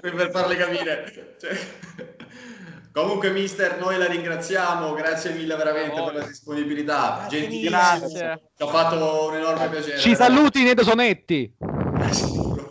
per 0.00 0.30
farle 0.30 0.56
capire. 0.56 1.36
Cioè, 1.38 1.58
Comunque, 2.92 3.30
mister, 3.30 3.78
noi 3.78 3.96
la 3.96 4.06
ringraziamo, 4.06 4.92
grazie 4.92 5.32
mille 5.32 5.56
veramente 5.56 5.98
oh. 5.98 6.04
per 6.04 6.14
la 6.14 6.26
disponibilità. 6.26 7.26
Gentilissimo, 7.26 8.08
ci 8.08 8.22
ha 8.22 8.66
fatto 8.66 9.28
un 9.28 9.36
enorme 9.36 9.70
piacere. 9.70 9.98
Ci 9.98 10.14
saluti 10.14 10.62
Nedo 10.62 10.84
Sonetti. 10.84 11.56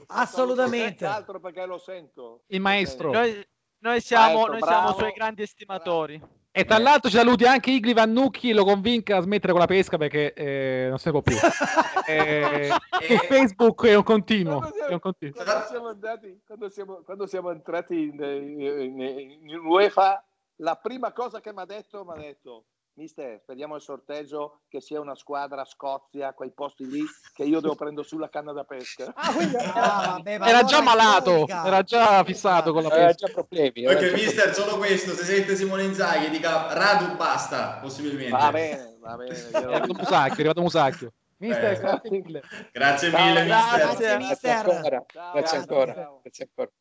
Assolutamente. 0.08 1.06
Altro 1.08 1.40
perché 1.40 1.66
lo 1.66 1.80
sento. 1.80 2.44
Il 2.48 2.62
maestro. 2.62 3.12
Noi, 3.12 3.44
noi 3.80 4.00
siamo, 4.00 4.46
maestro, 4.46 4.52
noi 4.52 4.62
siamo 4.62 4.94
suoi 4.94 5.12
grandi 5.12 5.42
estimatori. 5.42 6.18
Bravo. 6.18 6.41
E 6.54 6.66
tra 6.66 6.78
l'altro 6.80 7.10
ci 7.10 7.16
saluti 7.16 7.46
anche 7.46 7.72
Igli 7.72 7.94
Vannucchi, 7.94 8.52
lo 8.52 8.66
convinca 8.66 9.16
a 9.16 9.22
smettere 9.22 9.54
con 9.54 9.62
la 9.62 9.68
pesca 9.68 9.98
perché 9.98 10.34
eh, 10.34 10.88
non 10.90 10.98
se 10.98 11.10
ne 11.10 11.12
può 11.12 11.22
più. 11.22 11.38
eh, 12.08 12.70
e... 13.00 13.18
Facebook 13.20 13.86
è 13.86 13.96
un 13.96 14.04
continuo. 14.04 14.58
Quando 14.58 14.76
siamo, 14.76 14.90
è 14.90 14.94
un 14.94 15.00
continuo. 15.00 15.34
Quando 15.44 15.66
siamo, 15.70 15.88
andati, 15.88 16.42
quando 16.46 16.70
siamo, 16.70 17.02
quando 17.06 17.26
siamo 17.26 17.52
entrati 17.52 17.96
in, 17.96 18.22
in, 18.22 19.00
in, 19.00 19.02
in 19.50 19.60
UEFA, 19.60 20.22
la 20.58 20.76
prima 20.76 21.14
cosa 21.14 21.40
che 21.40 21.54
mi 21.54 21.62
ha 21.62 21.66
detto, 21.66 22.04
mi 22.04 22.12
ha 22.12 22.20
detto 22.20 22.66
Mister, 22.96 23.40
speriamo 23.42 23.76
il 23.76 23.82
sorteggio 23.82 24.62
che 24.68 24.82
sia 24.82 25.00
una 25.00 25.16
squadra 25.16 25.64
Scozia, 25.64 26.34
quei 26.34 26.52
posti 26.52 26.86
lì, 26.88 27.02
che 27.34 27.44
io 27.44 27.62
devo 27.62 27.74
prendere 27.74 28.06
sulla 28.06 28.30
canna 28.30 28.52
da 28.52 28.66
pesca. 28.66 29.12
Ah, 29.16 29.34
quindi, 29.34 29.56
ah, 29.56 30.22
vabbè, 30.24 30.40
era 30.42 30.64
già 30.64 30.82
malato, 30.82 31.48
era 31.48 31.84
già 31.84 32.24
fissato 32.26 32.74
con 32.74 32.84
la 32.84 32.90
pesca. 32.90 33.04
Aveva 33.04 33.18
già 33.18 33.32
problemi. 33.32 33.84
Perché 33.84 34.12
mister, 34.12 34.54
solo 34.54 34.78
questo, 34.78 35.12
se 35.12 35.24
sente 35.24 35.56
Simone 35.56 35.84
Inzaghi, 35.84 36.30
dica 36.30 36.74
Radu 36.74 37.16
basta, 37.16 37.80
possibilmente. 37.82 38.32
Va 38.32 38.52
bene, 38.52 38.98
va 39.00 39.16
bene. 39.16 39.50
È 39.50 39.56
arrivato 39.56 39.94
Musacchio, 39.94 40.36
è 40.36 40.40
arrivato 40.40 40.62
Musacchio. 40.62 41.14
Mister, 41.38 41.72
eh. 41.72 41.80
grazie 41.80 42.10
mille. 42.12 42.42
Grazie 42.72 43.10
mille, 43.10 43.44
mister. 43.44 43.78
Grazie, 43.78 44.18
mister. 44.18 44.64
Grazie 44.64 44.76
ancora. 44.76 45.06
Grazie 45.32 45.58
ancora. 45.58 46.20
Grazie 46.22 46.44
ancora. 46.44 46.72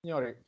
Signori, 0.00 0.46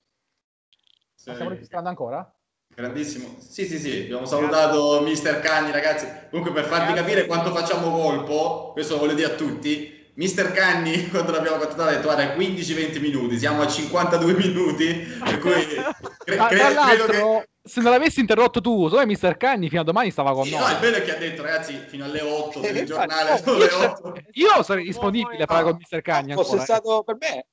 sì. 1.30 1.34
Stiamo 1.36 1.50
registrando 1.50 1.88
ancora? 1.88 2.34
Grandissimo. 2.72 3.36
Sì, 3.38 3.66
sì, 3.66 3.78
sì, 3.78 4.02
abbiamo 4.02 4.26
salutato 4.26 5.00
Mister 5.02 5.40
Cagni, 5.40 5.72
ragazzi. 5.72 6.06
Comunque 6.30 6.52
per 6.52 6.64
farvi 6.64 6.92
capire 6.92 7.26
quanto 7.26 7.52
facciamo 7.52 7.90
colpo, 7.90 8.70
questo 8.72 8.94
lo 8.94 9.00
voglio 9.00 9.14
dire 9.14 9.32
a 9.32 9.34
tutti, 9.34 10.12
Mister 10.14 10.52
Canni, 10.52 11.08
quando 11.10 11.32
l'abbiamo 11.32 11.56
contattato, 11.56 11.88
ha 11.88 11.92
detto 11.92 12.12
guarda 12.12 12.34
15-20 12.36 13.00
minuti, 13.00 13.38
siamo 13.38 13.62
a 13.62 13.66
52 13.66 14.32
minuti, 14.34 14.94
per 14.94 15.38
cui 15.38 15.52
cre- 16.24 16.36
cre- 16.36 16.46
credo 16.46 17.06
che... 17.06 17.48
Se 17.62 17.82
non 17.82 17.90
l'avessi 17.90 18.20
interrotto 18.20 18.60
tu, 18.60 18.88
so 18.88 19.04
Mister 19.04 19.36
Canni 19.36 19.68
fino 19.68 19.82
a 19.82 19.84
domani 19.84 20.10
stava 20.10 20.32
con 20.32 20.44
sì, 20.44 20.52
noi. 20.52 20.60
No, 20.60 20.68
il 20.70 20.78
bello 20.78 20.96
è 20.96 21.02
che 21.02 21.14
ha 21.14 21.18
detto 21.18 21.42
ragazzi 21.42 21.74
fino 21.86 22.06
alle 22.06 22.22
8 22.22 22.60
del 22.60 22.86
giornale, 22.86 23.36
sono 23.36 23.58
le 23.58 23.70
8. 23.70 24.14
Io 24.32 24.62
sarei 24.62 24.84
disponibile 24.84 25.42
a 25.42 25.46
parlare 25.46 25.70
con 25.70 25.76
Mister 25.76 26.00
Canni 26.00 26.32
Fosse 26.32 26.56
ancora, 26.56 26.62
eh. 26.62 26.64
stato 26.64 27.02
per 27.02 27.16
me, 27.20 27.46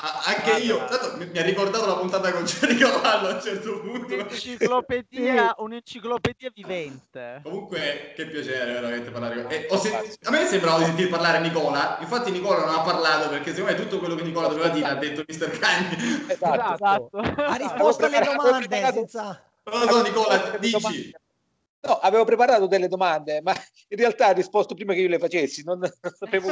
Ah, 0.00 0.22
anche 0.26 0.62
io, 0.62 0.84
tanto 0.84 1.16
mi, 1.16 1.26
mi 1.26 1.38
ha 1.38 1.42
ricordato 1.42 1.84
la 1.84 1.96
puntata 1.96 2.30
con 2.30 2.44
Jerry 2.44 2.76
Cavallo 2.76 3.30
a 3.30 3.34
un 3.34 3.42
certo 3.42 3.80
punto. 3.80 4.14
Un'enciclopedia, 4.14 5.54
un'enciclopedia 5.58 6.50
vivente. 6.54 7.40
Comunque, 7.42 8.12
che 8.14 8.26
piacere 8.26 8.74
veramente 8.74 9.10
parlare 9.10 9.42
con... 9.42 9.50
Eh, 9.50 9.66
sent... 9.76 10.18
A 10.22 10.30
me 10.30 10.46
sembrava 10.46 10.78
di 10.78 10.84
sentire 10.84 11.08
parlare 11.08 11.40
Nicola, 11.40 11.98
infatti 12.00 12.30
Nicola 12.30 12.64
non 12.64 12.74
ha 12.76 12.82
parlato 12.82 13.28
perché 13.28 13.52
secondo 13.52 13.72
me 13.72 13.82
tutto 13.82 13.98
quello 13.98 14.14
che 14.14 14.22
Nicola 14.22 14.46
doveva 14.46 14.68
dire 14.68 14.86
ha 14.86 14.94
detto 14.94 15.24
Mr. 15.26 15.58
Cagni. 15.58 16.26
Esatto. 16.28 16.74
esatto. 16.74 17.42
Ha 17.42 17.56
risposto 17.56 18.04
alle 18.04 18.20
domande 18.20 18.90
senza... 18.92 19.42
No, 19.64 19.84
no, 19.84 20.02
Nicola, 20.02 20.56
dici. 20.60 21.12
No, 21.80 21.98
avevo 22.00 22.24
preparato 22.24 22.66
delle 22.66 22.88
domande, 22.88 23.40
ma 23.40 23.52
in 23.88 23.96
realtà 23.96 24.28
ha 24.28 24.32
risposto 24.32 24.74
prima 24.74 24.94
che 24.94 25.00
io 25.00 25.08
le 25.08 25.18
facessi. 25.18 25.62
Non, 25.64 25.78
non 25.78 25.90
sapevo. 26.18 26.48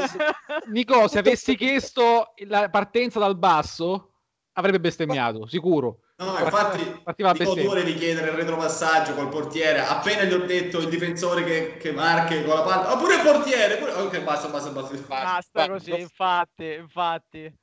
Nico, 0.71 1.09
se 1.09 1.19
avessi 1.19 1.57
chiesto 1.57 2.33
la 2.47 2.71
partenza 2.71 3.19
dal 3.19 3.37
basso, 3.37 4.13
avrebbe 4.53 4.81
bestemmiato, 4.81 5.47
sicuro. 5.47 6.01
No, 6.19 6.39
infatti, 6.39 6.83
partiva 7.03 7.33
Nico, 7.33 7.55
tu 7.55 7.63
volevi 7.65 7.95
chiedere 7.95 8.31
il 8.31 8.37
retropassaggio 8.37 9.15
col 9.15 9.29
portiere. 9.29 9.81
Appena 9.81 10.23
gli 10.23 10.33
ho 10.33 10.47
detto 10.47 10.79
il 10.79 10.89
difensore 10.89 11.45
che, 11.45 11.77
che 11.77 11.93
marche 11.93 12.43
con 12.43 12.55
la 12.55 12.63
palla, 12.63 12.93
oppure 12.95 13.17
oh, 13.17 13.19
il 13.19 13.23
portiere. 13.23 13.77
Pure... 13.77 13.93
Ok, 13.93 14.23
basta, 14.23 14.49
basta, 14.49 14.71
basta. 14.71 14.97
Basta 15.09 15.69
così, 15.69 16.01
infatti, 16.01 16.73
infatti. 16.73 17.55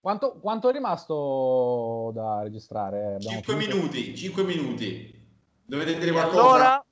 Quanto, 0.00 0.38
quanto, 0.40 0.70
è 0.70 0.72
rimasto 0.72 2.12
da 2.14 2.42
registrare? 2.42 3.18
5 3.20 3.54
minuti, 3.54 4.16
5 4.16 4.42
minuti. 4.42 5.20
Dovete 5.64 5.98
dire 5.98 6.12
qualcosa? 6.12 6.40
Allora, 6.40 6.86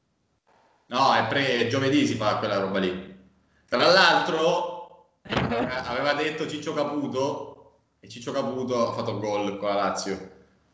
No, 0.91 1.14
è 1.14 1.24
pre 1.28 1.68
giovedì 1.68 2.05
si 2.05 2.16
fa 2.16 2.36
quella 2.38 2.59
roba 2.59 2.80
lì. 2.80 3.16
Tra 3.68 3.78
l'altro 3.78 5.18
aveva 5.86 6.14
detto 6.14 6.49
Ciccio 6.49 6.74
Caputo 6.74 7.74
e 8.01 8.09
Ciccio 8.09 8.32
Caputo 8.32 8.88
ha 8.88 8.93
fatto 8.93 9.20
gol 9.20 9.57
con 9.59 9.68
la 9.68 9.76
Lazio. 9.76 10.30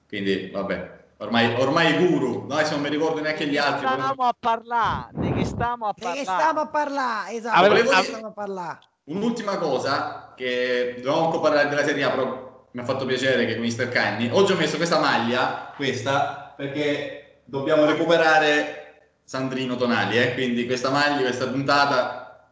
Quindi 0.08 0.48
vabbè, 0.50 1.04
ormai, 1.18 1.54
ormai 1.60 1.92
è 1.92 1.98
guru, 1.98 2.46
noi 2.46 2.64
non 2.70 2.80
mi 2.80 2.88
ricordo 2.88 3.20
neanche 3.20 3.46
gli 3.46 3.58
altri. 3.58 3.86
Stiamo 3.86 4.24
a 4.24 4.34
parlare, 4.38 5.10
di 5.12 5.32
che 5.34 5.44
stiamo 5.44 5.86
a 5.88 5.92
parlare? 5.92 6.18
Di 6.18 6.24
che 6.24 6.32
stiamo 6.32 6.60
a 6.60 6.66
parlare, 6.66 7.32
esatto. 7.32 7.64
Avevo, 7.64 7.92
stiamo 7.92 8.26
a 8.28 8.32
parlare. 8.32 8.78
Un'ultima 9.04 9.58
cosa 9.58 10.32
che 10.34 10.94
dovevamo 10.96 11.26
ancora 11.26 11.42
parlare 11.42 11.68
della 11.68 11.84
Serie 11.84 12.04
A, 12.04 12.10
però 12.10 12.68
mi 12.70 12.80
ha 12.80 12.84
fatto 12.84 13.04
piacere 13.04 13.44
che 13.44 13.58
Mister 13.58 13.90
Canni. 13.90 14.30
Oggi 14.32 14.52
ho 14.52 14.56
messo 14.56 14.76
questa 14.76 14.98
maglia, 14.98 15.72
questa, 15.76 16.54
perché 16.56 17.42
dobbiamo 17.44 17.84
recuperare 17.84 18.85
Sandrino 19.26 19.74
Tonali, 19.74 20.18
eh? 20.18 20.34
quindi 20.34 20.66
questa 20.66 20.88
maglia, 20.88 21.22
questa 21.22 21.48
puntata... 21.48 22.48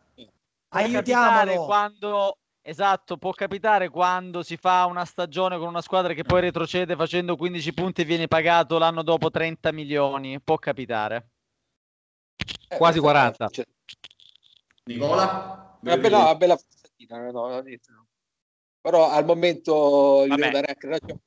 Aiutiamolo! 0.71 1.67
Quando, 1.67 2.39
esatto, 2.63 3.17
può 3.17 3.31
capitare 3.31 3.89
quando 3.89 4.43
si 4.43 4.57
fa 4.57 4.85
una 4.87 5.05
stagione 5.05 5.57
con 5.57 5.69
una 5.69 5.81
squadra 5.81 6.15
che 6.15 6.25
poi 6.25 6.41
retrocede 6.41 6.97
facendo 6.97 7.37
15 7.37 7.73
punti 7.75 8.01
e 8.01 8.05
viene 8.05 8.27
pagato 8.27 8.77
l'anno 8.77 9.05
dopo 9.05 9.31
30 9.31 9.71
milioni, 9.71 10.41
può 10.41 10.57
capitare. 10.57 11.29
Eh, 12.67 12.77
Quasi 12.77 12.99
40. 12.99 13.49
Nicola? 14.87 15.79
Una 15.81 15.97
bella, 15.97 16.19
una 16.19 16.35
bella 16.35 16.59
no, 17.07 17.31
no, 17.31 17.63
no, 17.63 18.07
però 18.81 19.11
al 19.11 19.25
momento 19.25 20.27
gli 20.27 20.35
devo 20.35 20.51
dare 20.51 20.67
anche 20.67 20.89
ragione 20.89 21.21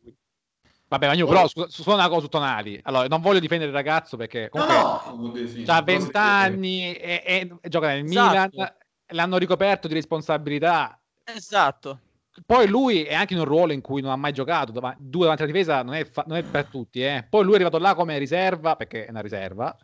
Vabbè, 0.89 1.07
ma 1.07 1.13
io 1.13 1.27
però 1.27 1.47
su, 1.47 1.65
su 1.67 1.89
una 1.89 2.07
cosa 2.07 2.21
su 2.21 2.27
Tonali. 2.27 2.79
Allora, 2.83 3.07
non 3.07 3.21
voglio 3.21 3.39
difendere 3.39 3.69
il 3.69 3.75
ragazzo 3.75 4.15
perché 4.15 4.49
comunque 4.49 4.75
no, 4.75 5.33
ha 5.65 5.81
20 5.81 6.11
anni 6.17 6.95
e, 6.95 7.23
e, 7.25 7.57
e, 7.59 7.69
gioca 7.69 7.87
nel 7.87 8.05
esatto. 8.05 8.49
Milan, 8.53 8.73
l'hanno 9.07 9.37
ricoperto 9.37 9.87
di 9.87 9.93
responsabilità. 9.93 10.97
Esatto. 11.25 11.99
Poi 12.45 12.67
lui 12.67 13.03
è 13.03 13.15
anche 13.15 13.33
in 13.33 13.39
un 13.39 13.45
ruolo 13.45 13.73
in 13.73 13.81
cui 13.81 14.01
non 14.01 14.11
ha 14.11 14.15
mai 14.15 14.31
giocato, 14.31 14.71
due 14.71 15.21
davanti 15.21 15.41
alla 15.41 15.51
difesa 15.51 15.81
non 15.81 15.95
è, 15.95 16.05
fa- 16.05 16.23
non 16.27 16.37
è 16.37 16.43
per 16.43 16.65
tutti. 16.65 17.03
Eh. 17.03 17.25
Poi 17.27 17.43
lui 17.43 17.53
è 17.53 17.55
arrivato 17.55 17.79
là 17.79 17.95
come 17.95 18.17
riserva, 18.17 18.75
perché 18.75 19.05
è 19.05 19.09
una 19.09 19.21
riserva, 19.21 19.75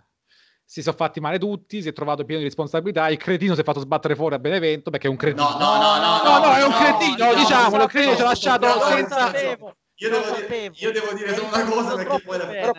si 0.63 0.81
sono 0.81 0.95
fatti 0.95 1.19
male 1.19 1.39
tutti, 1.39 1.81
si 1.81 1.89
è 1.89 1.93
trovato 1.93 2.23
pieno 2.23 2.41
di 2.41 2.47
responsabilità, 2.47 3.09
il 3.09 3.17
cretino 3.17 3.55
si 3.55 3.61
è 3.61 3.63
fatto 3.63 3.79
sbattere 3.79 4.15
fuori 4.15 4.35
a 4.35 4.39
Benevento 4.39 4.91
perché 4.91 5.07
è 5.07 5.09
un 5.09 5.17
cretino. 5.17 5.49
No, 5.49 5.57
no, 5.57 5.77
no, 5.77 5.97
no, 5.97 6.23
no, 6.23 6.39
no, 6.39 6.45
no 6.45 6.53
è 6.53 6.63
un 6.63 6.71
cretino, 6.71 7.25
no, 7.25 7.33
diciamolo, 7.33 7.83
il 7.83 7.89
cretino 7.89 8.15
ci 8.15 8.21
ha 8.21 8.25
lasciato 8.25 8.67
senza... 8.87 9.31
Io 9.95 10.09
devo, 10.09 10.35
dire, 10.35 10.71
io 10.73 10.91
devo, 10.91 11.13
dire, 11.13 11.35
solo 11.35 11.47
una 11.47 11.65
cosa 11.65 11.95
perché 11.95 12.21
poi 12.23 12.37
la... 12.37 12.47
Però 12.47 12.71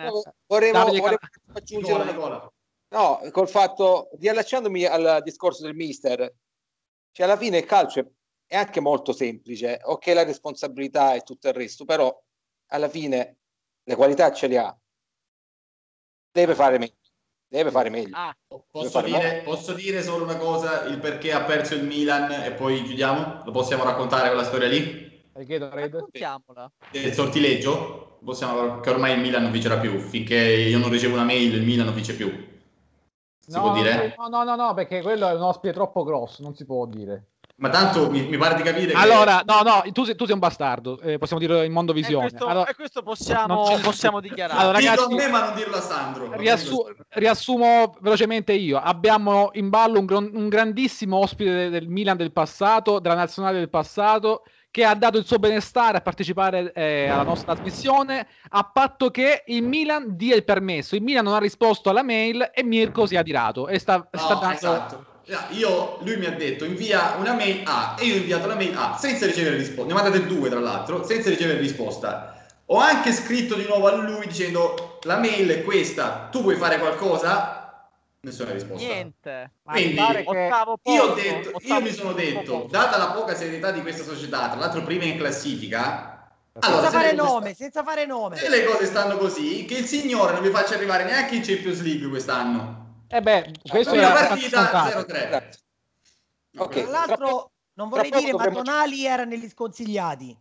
volevo, 0.47 0.83
volevo 0.85 1.17
aggiungere 1.53 2.01
una 2.01 2.13
cosa. 2.13 2.51
No, 2.89 3.21
col 3.31 3.47
fatto, 3.47 4.09
riallacciandomi 4.19 4.85
al 4.85 5.21
discorso 5.23 5.63
del 5.63 5.75
mister, 5.75 6.33
cioè 7.11 7.25
alla 7.25 7.37
fine 7.37 7.59
il 7.59 7.65
calcio 7.65 8.11
è 8.45 8.55
anche 8.57 8.79
molto 8.79 9.11
semplice, 9.11 9.79
ok 9.83 10.05
la 10.07 10.23
responsabilità 10.23 11.13
e 11.13 11.21
tutto 11.21 11.47
il 11.47 11.53
resto, 11.53 11.85
però 11.85 12.15
alla 12.67 12.89
fine 12.89 13.37
le 13.83 13.95
qualità 13.95 14.31
ce 14.31 14.47
le 14.47 14.57
ha, 14.57 14.77
deve 16.31 16.53
fare 16.53 16.77
meglio. 16.77 16.93
Deve 17.47 17.71
fare 17.71 17.89
meglio. 17.89 18.15
Ah, 18.17 18.35
posso, 18.69 18.89
fare 18.89 19.05
dire, 19.05 19.41
posso, 19.45 19.73
dire, 19.73 20.01
solo 20.03 20.23
una 20.23 20.35
cosa, 20.35 20.83
il 20.85 20.99
perché 20.99 21.31
ha 21.31 21.43
perso 21.43 21.75
il 21.75 21.85
Milan 21.85 22.31
e 22.31 22.51
poi 22.51 22.83
chiudiamo? 22.83 23.43
Lo 23.45 23.51
possiamo 23.51 23.83
raccontare 23.83 24.27
quella 24.27 24.43
storia 24.43 24.67
lì? 24.67 25.14
Raccontiamola. 25.37 26.71
Il 26.91 27.11
sortileggio? 27.11 28.19
Possiamo, 28.23 28.79
che 28.79 28.89
ormai 28.89 29.15
il 29.15 29.19
Milan 29.19 29.43
non 29.43 29.51
vincerà 29.51 29.77
più. 29.77 29.99
Finché 29.99 30.35
io 30.35 30.77
non 30.77 30.89
ricevo 30.89 31.15
una 31.15 31.25
mail, 31.25 31.53
il 31.53 31.61
Milan 31.61 31.85
non 31.85 31.93
vince 31.93 32.15
più. 32.15 32.29
Si 33.39 33.51
no, 33.51 33.61
può 33.61 33.73
dire? 33.73 34.15
No, 34.17 34.27
no, 34.29 34.43
no, 34.43 34.55
no, 34.55 34.73
perché 34.73 35.01
quello 35.01 35.27
è 35.27 35.33
un 35.33 35.41
ospite 35.41 35.73
troppo 35.73 36.03
grosso, 36.03 36.41
non 36.41 36.55
si 36.55 36.65
può 36.65 36.85
dire. 36.85 37.31
Ma 37.57 37.69
tanto 37.69 38.09
mi, 38.09 38.27
mi, 38.27 38.37
pare 38.37 38.55
di 38.55 38.63
capire 38.63 38.91
che... 38.91 38.97
Allora, 38.97 39.41
no, 39.45 39.61
no, 39.61 39.83
tu 39.91 40.03
sei, 40.03 40.15
tu 40.15 40.25
sei 40.25 40.33
un 40.33 40.39
bastardo, 40.39 40.99
eh, 40.99 41.17
possiamo 41.17 41.41
dirlo 41.41 41.63
in 41.63 41.71
mondo 41.71 41.93
visione. 41.93 42.25
E 42.25 42.29
questo, 42.29 42.47
allora, 42.47 42.69
e 42.69 42.75
questo 42.75 43.01
possiamo, 43.01 43.77
possiamo 43.81 44.19
dichiarare. 44.19 44.59
Allora, 44.59 44.77
ragazzi, 44.77 45.07
Dillo 45.07 45.21
a 45.21 45.25
me 45.25 45.31
ma 45.31 45.45
non 45.45 45.55
dirlo 45.55 45.75
a 45.75 45.81
Sandro. 45.81 46.35
Riassu- 46.35 46.95
riassumo 47.09 47.93
velocemente 48.01 48.51
io. 48.51 48.77
Abbiamo 48.77 49.51
in 49.53 49.69
ballo 49.69 49.99
un, 49.99 50.31
un 50.33 50.49
grandissimo 50.49 51.17
ospite 51.17 51.53
del, 51.53 51.71
del 51.71 51.87
Milan 51.87 52.17
del 52.17 52.33
passato, 52.33 52.99
della 52.99 53.15
nazionale 53.15 53.59
del 53.59 53.69
passato, 53.69 54.43
che 54.75 54.83
ha 54.83 54.93
dato 54.93 55.17
il 55.17 55.25
suo 55.25 55.39
benestare 55.39 55.99
a 55.99 56.01
partecipare 56.01 56.73
eh, 56.73 57.07
alla 57.07 57.23
nostra 57.23 57.53
trasmissione 57.53 58.27
a 58.49 58.69
patto 58.73 59.09
che 59.09 59.43
il 59.45 59.63
Milan 59.63 60.17
dia 60.17 60.35
il 60.35 60.43
permesso. 60.43 60.97
Il 60.97 61.01
Milan 61.01 61.23
non 61.23 61.33
ha 61.33 61.37
risposto 61.37 61.89
alla 61.89 62.03
mail 62.03 62.51
e 62.53 62.61
Mirko 62.61 63.05
si 63.05 63.15
è 63.15 63.17
adirato 63.17 63.69
e 63.69 63.79
sta, 63.79 64.05
no, 64.11 64.19
sta 64.19 64.33
dando... 64.33 64.53
Esatto. 64.53 65.05
Io, 65.51 65.99
lui 66.01 66.17
mi 66.17 66.25
ha 66.25 66.31
detto 66.31 66.65
invia 66.65 67.15
una 67.17 67.33
mail 67.33 67.61
A 67.63 67.95
e 67.97 68.03
io 68.03 68.15
ho 68.15 68.17
inviato 68.17 68.47
la 68.47 68.55
mail 68.55 68.75
A 68.75 68.97
senza 68.99 69.25
ricevere 69.25 69.55
risposta. 69.55 69.85
Ne 69.85 69.91
ho 69.93 70.03
mandate 70.03 70.25
due 70.25 70.49
tra 70.49 70.59
l'altro, 70.59 71.05
senza 71.05 71.29
ricevere 71.29 71.57
risposta. 71.59 72.43
Ho 72.65 72.77
anche 72.77 73.13
scritto 73.13 73.55
di 73.55 73.65
nuovo 73.65 73.87
a 73.87 73.95
lui 73.95 74.27
dicendo 74.27 74.99
la 75.03 75.15
mail 75.15 75.47
è 75.51 75.63
questa, 75.63 76.27
tu 76.29 76.41
puoi 76.41 76.57
fare 76.57 76.79
qualcosa? 76.79 77.54
Nessuna 78.25 78.53
risposta. 78.53 78.83
Niente. 78.83 79.51
Quindi 79.61 79.93
io, 79.93 81.03
ho 81.03 81.13
detto, 81.13 81.59
io 81.61 81.81
mi 81.81 81.91
sono 81.91 82.11
detto, 82.13 82.67
data 82.71 82.97
la 82.97 83.11
poca 83.11 83.35
serietà 83.35 83.69
di 83.69 83.81
questa 83.81 84.01
società, 84.01 84.49
tra 84.49 84.59
l'altro 84.59 84.81
prima 84.81 85.03
in 85.03 85.15
classifica, 85.15 86.31
allora, 86.57 86.81
senza 86.81 86.97
fare 86.97 87.11
nome, 87.13 87.53
sta... 87.53 87.63
senza 87.63 87.83
fare 87.83 88.05
nome. 88.07 88.37
Se 88.37 88.49
le 88.49 88.65
cose 88.65 88.85
stanno 88.87 89.17
così, 89.17 89.65
che 89.65 89.75
il 89.75 89.85
signore 89.85 90.33
non 90.33 90.41
vi 90.41 90.49
faccia 90.49 90.73
arrivare 90.73 91.03
neanche 91.03 91.35
in 91.35 91.43
Champions 91.43 91.83
League 91.83 92.09
quest'anno. 92.09 93.03
Eh 93.09 93.21
beh, 93.21 93.51
questo 93.69 93.93
è 93.93 93.99
una 93.99 94.11
partita 94.11 94.71
0-3. 94.87 95.59
Okay. 96.57 96.81
Tra 96.81 96.91
l'altro, 96.91 97.51
non 97.73 97.89
vorrei 97.89 98.09
dire, 98.09 98.33
ma 98.33 98.49
Tonali 98.49 99.05
era 99.05 99.23
negli 99.23 99.47
sconsigliati. 99.47 100.35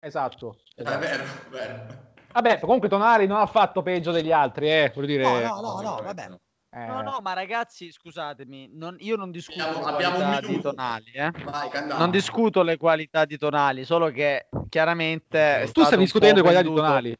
Esatto. 0.00 0.56
esatto. 0.74 0.96
È 0.96 0.98
vero, 0.98 1.24
vero. 1.50 1.86
Vabbè, 2.32 2.58
comunque 2.58 2.88
Tonali 2.88 3.28
non 3.28 3.38
ha 3.38 3.46
fatto 3.46 3.82
peggio 3.82 4.10
degli 4.10 4.32
altri, 4.32 4.68
eh, 4.68 4.90
voglio 4.92 5.06
dire... 5.06 5.22
No, 5.22 5.38
no, 5.38 5.60
no, 5.60 5.80
no 5.80 6.00
vabbè. 6.02 6.28
Eh. 6.72 6.86
No, 6.86 7.02
no, 7.02 7.18
ma 7.20 7.32
ragazzi, 7.32 7.90
scusatemi, 7.90 8.70
non, 8.72 8.94
io 9.00 9.16
non 9.16 9.32
discuto 9.32 9.82
abbiamo, 9.82 10.18
le 10.18 10.24
qualità 10.24 10.46
di 10.46 10.60
tonali, 10.60 11.10
eh? 11.10 11.30
Vai, 11.42 11.70
non 11.88 12.10
discuto 12.12 12.62
le 12.62 12.76
qualità 12.76 13.24
di 13.24 13.36
tonali, 13.36 13.84
solo 13.84 14.08
che 14.10 14.48
chiaramente. 14.68 15.68
Tu 15.72 15.82
stai 15.82 15.98
discutendo 15.98 16.36
le 16.36 16.42
qualità 16.42 16.62
di 16.62 16.74
tonali? 16.74 17.16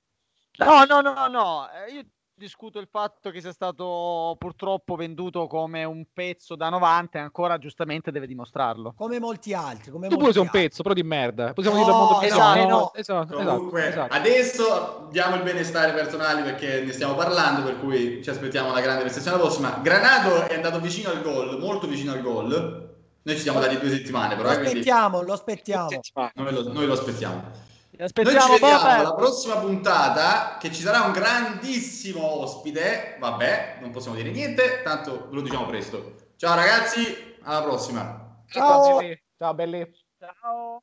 No, 0.59 0.84
no, 0.84 1.01
no, 1.01 1.26
no, 1.26 1.68
eh, 1.70 1.92
io 1.92 2.05
discuto 2.41 2.78
il 2.78 2.88
fatto 2.91 3.30
che 3.30 3.43
sia 3.43 3.53
stato 3.53 4.34
purtroppo 4.38 4.97
venduto 4.97 5.47
come 5.47 5.84
un 5.84 6.07
pezzo 6.11 6.57
da 6.57 6.70
90 6.70 7.18
e 7.18 7.20
ancora 7.20 7.59
giustamente 7.59 8.11
deve 8.11 8.26
dimostrarlo. 8.26 8.95
Come 8.97 9.20
molti 9.20 9.53
altri. 9.53 9.91
Come 9.91 10.09
tu 10.09 10.16
pure 10.16 10.32
sei 10.32 10.41
un 10.41 10.49
pezzo, 10.49 10.82
però 10.82 10.95
di 10.95 11.03
merda. 11.03 11.53
Possiamo 11.53 11.76
no, 11.76 11.84
dirlo 11.84 11.99
al 11.99 12.09
mondo 12.09 12.26
esatto, 12.26 12.66
no, 12.66 12.93
esatto, 12.95 13.36
Comunque, 13.36 13.88
esatto. 13.88 14.14
adesso 14.14 15.09
diamo 15.11 15.36
il 15.36 15.43
benestare 15.43 15.93
personale 15.93 16.43
perché 16.43 16.80
ne 16.80 16.93
stiamo 16.93 17.14
parlando, 17.14 17.62
per 17.62 17.78
cui 17.78 18.22
ci 18.22 18.30
aspettiamo 18.30 18.72
la 18.72 18.80
grande 18.80 19.03
prestazione 19.03 19.36
prossima. 19.36 19.78
Granato 19.82 20.49
è 20.49 20.55
andato 20.55 20.80
vicino 20.80 21.11
al 21.11 21.20
gol, 21.20 21.59
molto 21.61 21.86
vicino 21.86 22.12
al 22.12 22.22
gol. 22.22 22.88
Noi 23.22 23.34
ci 23.36 23.43
siamo 23.43 23.61
dati 23.61 23.78
due 23.78 23.91
settimane, 23.91 24.34
però. 24.34 24.49
Lo 24.49 24.55
eh, 24.55 24.64
aspettiamo, 24.64 25.09
quindi... 25.09 25.26
lo 25.26 25.32
aspettiamo. 25.34 25.88
Noi 26.34 26.53
lo, 26.53 26.72
noi 26.72 26.86
lo 26.86 26.95
aspettiamo. 26.95 27.68
Aspettiamo, 28.01 28.38
Noi 28.38 28.57
ci 28.57 28.62
vediamo 28.62 28.88
alla 28.88 29.14
prossima 29.14 29.57
puntata 29.59 30.57
che 30.59 30.72
ci 30.72 30.80
sarà 30.80 31.03
un 31.03 31.12
grandissimo 31.12 32.24
ospite. 32.24 33.16
Vabbè, 33.18 33.78
non 33.80 33.90
possiamo 33.90 34.16
dire 34.16 34.30
niente, 34.30 34.80
tanto 34.82 35.28
ve 35.28 35.34
lo 35.34 35.42
diciamo 35.42 35.66
presto. 35.66 36.14
Ciao 36.36 36.55
ragazzi, 36.55 37.36
alla 37.42 37.62
prossima. 37.62 38.42
Ciao, 38.48 39.01
Ciao 39.36 39.55
belli. 39.55 39.92
Ciao. 40.18 40.82